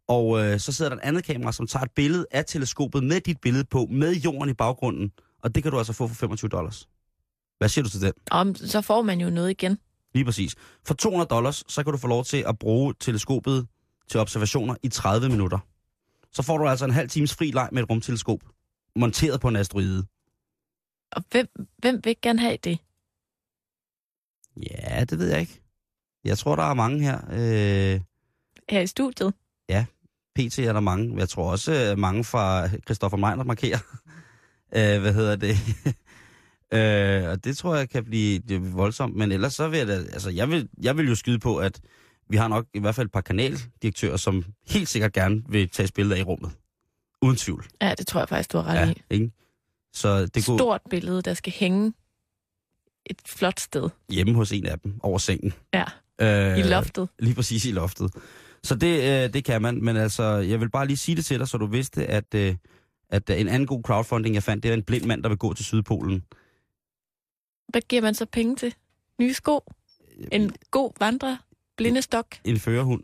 Og 0.08 0.40
øh, 0.46 0.60
så 0.60 0.72
sidder 0.72 0.90
der 0.90 0.96
et 0.98 1.02
andet 1.04 1.24
kamera, 1.24 1.52
som 1.52 1.68
tager 1.68 1.84
et 1.84 1.92
billede 1.92 2.26
af 2.32 2.46
teleskopet 2.46 3.04
med 3.04 3.22
dit 3.22 3.42
billede 3.42 3.64
på, 3.64 3.88
med 3.90 4.14
jorden 4.16 4.50
i 4.50 4.54
baggrunden. 4.54 5.12
Og 5.44 5.56
det 5.56 5.64
kan 5.64 5.72
du 5.72 5.78
altså 5.78 5.94
få 5.94 6.08
for 6.08 6.16
25 6.16 6.50
dollars. 6.50 6.90
Hvad 7.58 7.70
siger 7.70 7.84
du 7.84 7.90
til 7.90 8.02
det? 8.02 8.14
Og 8.32 8.46
så 8.56 8.82
får 8.82 9.02
man 9.02 9.22
jo 9.22 9.30
noget 9.30 9.50
igen. 9.50 9.78
Lige 10.14 10.26
præcis. 10.26 10.56
For 10.86 10.94
200 10.94 11.28
dollars, 11.30 11.64
så 11.68 11.84
kan 11.84 11.92
du 11.92 11.98
få 11.98 12.08
lov 12.08 12.24
til 12.26 12.44
at 12.48 12.60
bruge 12.60 12.94
teleskopet 13.00 13.68
til 14.10 14.20
observationer 14.20 14.76
i 14.84 14.90
30 14.90 15.30
minutter. 15.30 15.60
Så 16.32 16.42
får 16.44 16.58
du 16.58 16.68
altså 16.68 16.86
en 16.86 16.92
halv 16.92 17.10
times 17.10 17.36
fri 17.36 17.52
leg 17.52 17.70
med 17.72 17.84
et 17.84 17.90
rumteleskop, 17.90 18.40
monteret 18.96 19.42
på 19.42 19.48
en 19.48 19.56
asteroide. 19.56 20.06
Og 21.12 21.24
hvem, 21.32 21.48
hvem 21.78 22.02
vil 22.04 22.16
gerne 22.22 22.40
have 22.40 22.58
det? 22.64 22.80
Ja, 24.72 25.04
det 25.04 25.20
ved 25.20 25.30
jeg 25.30 25.40
ikke. 25.40 25.61
Jeg 26.24 26.38
tror, 26.38 26.56
der 26.56 26.64
er 26.64 26.74
mange 26.74 27.00
her. 27.04 27.18
Øh, 27.32 28.00
Her 28.70 28.82
i 28.82 28.88
studiet? 28.88 29.34
PT 30.36 30.60
er 30.60 30.74
der 30.74 30.80
mange. 30.80 31.18
Jeg 31.18 31.30
tror 31.30 31.52
også 31.52 31.92
øh, 31.92 31.98
mange 32.00 32.24
fra 32.24 32.68
Christoffer 32.68 33.18
Meiner 33.18 33.44
markerer. 33.44 33.78
øh, 34.78 35.02
hvad 35.02 35.14
hedder 35.14 35.36
det? 35.36 35.56
øh, 36.78 37.30
og 37.30 37.44
det 37.44 37.58
tror 37.58 37.76
jeg 37.76 37.90
kan 37.90 38.06
blive 38.06 38.40
det 38.40 38.74
voldsomt. 38.74 39.16
Men 39.16 39.32
ellers 39.32 39.54
så 39.54 39.68
vil 39.68 39.78
jeg 39.78 39.88
da, 39.88 39.94
altså 39.94 40.30
jeg 40.30 40.50
vil, 40.50 40.70
jeg 40.82 40.98
vil 40.98 41.08
jo 41.08 41.16
skyde 41.16 41.40
på, 41.40 41.58
at 41.58 41.82
vi 42.30 42.38
har 42.38 42.48
nok 42.48 42.66
i 42.74 42.80
hvert 42.80 42.96
fald 42.96 43.06
et 43.08 43.12
par 43.12 43.22
kanaldirektører, 43.22 44.18
som 44.18 44.46
helt 44.68 44.90
sikkert 44.90 45.14
gerne 45.14 45.44
vil 45.50 45.70
tage 45.70 46.14
af 46.14 46.18
i 46.20 46.24
rummet. 46.24 46.52
Uden 47.22 47.36
tvivl. 47.36 47.66
Ja, 47.82 47.94
det 47.98 48.08
tror 48.08 48.20
jeg 48.22 48.30
faktisk, 48.30 48.52
du 48.54 48.58
har 48.58 48.74
ret 48.74 48.88
Ja, 48.88 48.92
i. 48.92 49.02
ikke? 49.10 49.32
Så 49.94 50.26
det 50.26 50.46
går 50.46 50.58
Stort 50.58 50.82
billede, 50.90 51.22
der 51.22 51.34
skal 51.34 51.54
hænge 51.54 51.94
et 53.06 53.22
flot 53.26 53.60
sted. 53.60 53.90
hjemme 54.10 54.34
hos 54.34 54.52
en 54.52 54.66
af 54.66 54.80
dem 54.80 55.00
over 55.04 55.18
sengen. 55.18 55.54
Ja, 55.74 55.84
Øh, 56.22 56.58
i 56.58 56.62
loftet. 56.62 57.10
Lige 57.20 57.36
præcis 57.36 57.66
i 57.66 57.72
loftet. 57.72 58.14
Så 58.64 58.76
det, 58.76 59.24
øh, 59.26 59.34
det 59.34 59.44
kan 59.44 59.62
man, 59.62 59.84
men 59.84 59.98
altså, 59.98 60.24
jeg 60.24 60.60
vil 60.60 60.70
bare 60.70 60.88
lige 60.88 60.98
sige 60.98 61.16
det 61.16 61.26
til 61.26 61.40
dig, 61.40 61.48
så 61.48 61.58
du 61.58 61.66
vidste, 61.66 62.06
at, 62.06 62.36
øh, 62.36 62.56
at 63.10 63.30
øh, 63.30 63.42
en 63.42 63.48
anden 63.48 63.68
god 63.68 63.84
crowdfunding, 63.84 64.36
jeg 64.36 64.44
fandt, 64.44 64.64
det 64.64 64.70
er 64.70 64.74
en 64.74 64.84
blind 64.84 65.06
mand, 65.06 65.24
der 65.24 65.30
vil 65.30 65.38
gå 65.38 65.54
til 65.54 65.66
Sydpolen. 65.66 66.24
Hvad 67.70 67.82
giver 67.82 68.02
man 68.02 68.16
så 68.16 68.26
penge 68.26 68.56
til? 68.56 68.74
Nye 69.20 69.34
sko? 69.34 69.60
En 70.32 70.52
god 70.72 70.92
vandre? 71.00 71.38
Blindestok? 71.78 72.26
En 72.44 72.60
førerhund. 72.60 73.04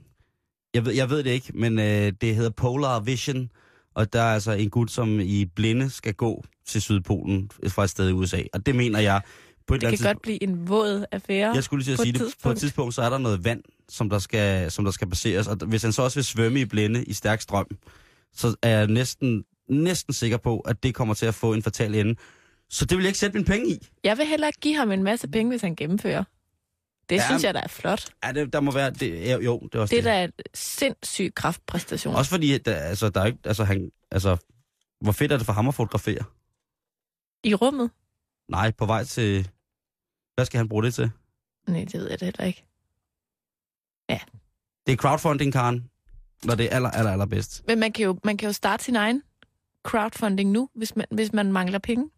Jeg 0.73 0.85
ved, 0.85 0.93
jeg 0.93 1.09
ved 1.09 1.23
det 1.23 1.29
ikke, 1.31 1.51
men 1.53 1.79
øh, 1.79 2.13
det 2.21 2.35
hedder 2.35 2.49
Polar 2.49 2.99
Vision, 2.99 3.51
og 3.95 4.13
der 4.13 4.21
er 4.21 4.33
altså 4.33 4.51
en 4.51 4.69
gut, 4.69 4.91
som 4.91 5.19
i 5.19 5.45
blinde 5.45 5.89
skal 5.89 6.13
gå 6.13 6.45
til 6.65 6.81
Sydpolen 6.81 7.51
fra 7.67 7.83
et 7.83 7.89
sted 7.89 8.09
i 8.09 8.11
USA. 8.11 8.41
Og 8.53 8.65
det 8.65 8.75
mener 8.75 8.99
jeg 8.99 9.21
på 9.67 9.73
et 9.73 9.81
Det 9.81 9.87
kan 9.89 9.93
andet 9.93 10.05
godt 10.05 10.21
blive 10.21 10.43
en 10.43 10.69
våd 10.69 11.05
affære. 11.11 11.53
Jeg 11.55 11.63
skulle 11.63 11.83
lige 11.83 11.95
til 11.95 12.01
at 12.01 12.05
sige 12.05 12.09
et 12.09 12.13
det. 12.13 12.21
På 12.21 12.25
et 12.25 12.31
tidspunkt. 12.31 12.59
tidspunkt, 12.59 12.93
så 12.93 13.01
er 13.01 13.09
der 13.09 13.17
noget 13.17 13.43
vand, 13.43 13.63
som 13.89 14.09
der 14.09 14.19
skal, 14.19 14.71
som 14.71 14.85
der 14.85 14.91
skal 14.91 15.09
baseres. 15.09 15.47
Og 15.47 15.55
hvis 15.55 15.83
han 15.83 15.93
så 15.93 16.01
også 16.01 16.17
vil 16.17 16.23
svømme 16.25 16.61
i 16.61 16.65
blinde 16.65 17.03
i 17.03 17.13
stærk 17.13 17.41
strøm, 17.41 17.67
så 18.33 18.55
er 18.61 18.69
jeg 18.69 18.87
næsten, 18.87 19.43
næsten 19.69 20.13
sikker 20.13 20.37
på, 20.37 20.59
at 20.59 20.83
det 20.83 20.95
kommer 20.95 21.13
til 21.13 21.25
at 21.25 21.35
få 21.35 21.53
en 21.53 21.63
fatal 21.63 21.95
ende. 21.95 22.15
Så 22.69 22.85
det 22.85 22.97
vil 22.97 23.03
jeg 23.03 23.09
ikke 23.09 23.19
sætte 23.19 23.33
mine 23.37 23.45
penge 23.45 23.67
i. 23.69 23.87
Jeg 24.03 24.17
vil 24.17 24.25
hellere 24.25 24.51
give 24.61 24.75
ham 24.75 24.91
en 24.91 25.03
masse 25.03 25.27
penge, 25.27 25.49
hvis 25.49 25.61
han 25.61 25.75
gennemfører. 25.75 26.23
Det 27.09 27.15
Ja, 27.15 27.25
synes 27.25 27.43
jeg, 27.43 27.53
der 27.53 27.61
er 27.61 27.67
flot. 27.67 28.05
Ja, 28.23 28.31
det, 28.31 28.53
der 28.53 28.59
må 28.59 28.71
være... 28.71 28.89
Det, 28.91 29.31
jo, 29.33 29.39
jo, 29.39 29.59
det 29.59 29.75
er 29.75 29.79
også 29.79 29.95
Det 29.95 29.99
er 29.99 30.03
da 30.03 30.23
et 30.23 30.31
sindssyg 30.53 31.31
kraftpræstation. 31.35 32.15
Også 32.15 32.31
fordi, 32.31 32.57
der, 32.57 32.75
altså, 32.75 33.09
der 33.09 33.21
er 33.21 33.25
ikke... 33.25 33.39
Altså, 33.45 33.63
han, 33.63 33.91
altså, 34.11 34.37
hvor 35.01 35.11
fedt 35.11 35.31
er 35.31 35.37
det 35.37 35.45
for 35.45 35.53
ham 35.53 35.67
at 35.67 35.75
fotografere? 35.75 36.23
I 37.43 37.53
rummet? 37.53 37.91
Nej, 38.49 38.71
på 38.71 38.85
vej 38.85 39.03
til... 39.03 39.49
Hvad 40.37 40.45
skal 40.45 40.57
han 40.57 40.69
bruge 40.69 40.83
det 40.83 40.93
til? 40.93 41.11
Nej, 41.67 41.85
det 41.91 41.93
ved 41.93 42.09
jeg 42.09 42.19
da 42.19 42.25
heller 42.25 42.45
ikke. 42.45 42.63
Det 44.87 44.93
er 44.93 44.97
crowdfunding, 44.97 45.53
Karen, 45.53 45.89
når 46.43 46.55
det 46.55 46.65
er 46.65 46.75
aller, 46.75 46.89
aller, 46.89 47.11
allerbedst. 47.11 47.63
Men 47.67 47.79
man 47.79 47.91
kan, 47.91 48.05
jo, 48.05 48.19
man 48.23 48.37
kan 48.37 48.47
jo 48.47 48.53
starte 48.53 48.83
sin 48.83 48.95
egen 48.95 49.23
crowdfunding 49.83 50.51
nu, 50.51 50.69
hvis 50.75 50.95
man, 50.95 51.05
hvis 51.11 51.33
man 51.33 51.51
mangler 51.51 51.79
penge 51.79 52.09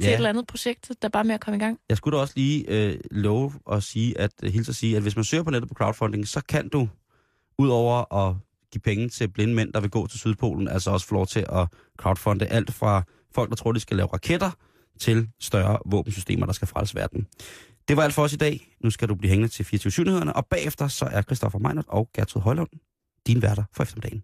til 0.00 0.08
et 0.08 0.14
eller 0.14 0.28
andet 0.28 0.46
projekt, 0.46 0.88
der 0.88 1.08
er 1.08 1.08
bare 1.08 1.24
med 1.24 1.34
at 1.34 1.40
komme 1.40 1.56
i 1.56 1.60
gang. 1.60 1.78
Jeg 1.88 1.96
skulle 1.96 2.16
da 2.16 2.20
også 2.20 2.32
lige 2.36 2.64
øh, 2.68 3.00
love 3.10 3.52
at 3.72 3.82
sige, 3.82 4.18
at 4.18 4.30
øh, 4.42 4.52
hilse 4.52 4.70
at 4.70 4.76
sige, 4.76 4.96
at 4.96 5.02
hvis 5.02 5.16
man 5.16 5.24
søger 5.24 5.42
på 5.42 5.50
nettet 5.50 5.68
på 5.68 5.74
crowdfunding, 5.74 6.28
så 6.28 6.40
kan 6.48 6.68
du, 6.68 6.88
udover 7.58 8.14
at 8.14 8.36
give 8.72 8.80
penge 8.80 9.08
til 9.08 9.28
blinde 9.28 9.54
mænd, 9.54 9.72
der 9.72 9.80
vil 9.80 9.90
gå 9.90 10.06
til 10.06 10.18
Sydpolen, 10.18 10.68
altså 10.68 10.90
også 10.90 11.06
få 11.06 11.14
lov 11.14 11.26
til 11.26 11.46
at 11.48 11.68
crowdfunde 11.98 12.46
alt 12.46 12.72
fra 12.72 13.02
folk, 13.34 13.50
der 13.50 13.56
tror, 13.56 13.72
de 13.72 13.80
skal 13.80 13.96
lave 13.96 14.08
raketter, 14.12 14.50
til 14.98 15.28
større 15.40 15.78
våbensystemer, 15.86 16.46
der 16.46 16.52
skal 16.52 16.68
frelse 16.68 16.94
verden. 16.94 17.26
Det 17.88 17.96
var 17.96 18.02
alt 18.02 18.14
for 18.14 18.22
os 18.22 18.32
i 18.32 18.36
dag. 18.36 18.76
Nu 18.84 18.90
skal 18.90 19.08
du 19.08 19.14
blive 19.14 19.30
hængende 19.30 19.52
til 19.52 19.64
24 19.64 20.34
og 20.34 20.46
bagefter 20.46 20.88
så 20.88 21.04
er 21.04 21.22
Christoffer 21.22 21.58
Meinert 21.58 21.84
og 21.88 22.10
Gertrud 22.14 22.42
Højlund 22.42 22.68
din 23.26 23.42
værter 23.42 23.64
for 23.72 23.82
eftermiddagen. 23.82 24.22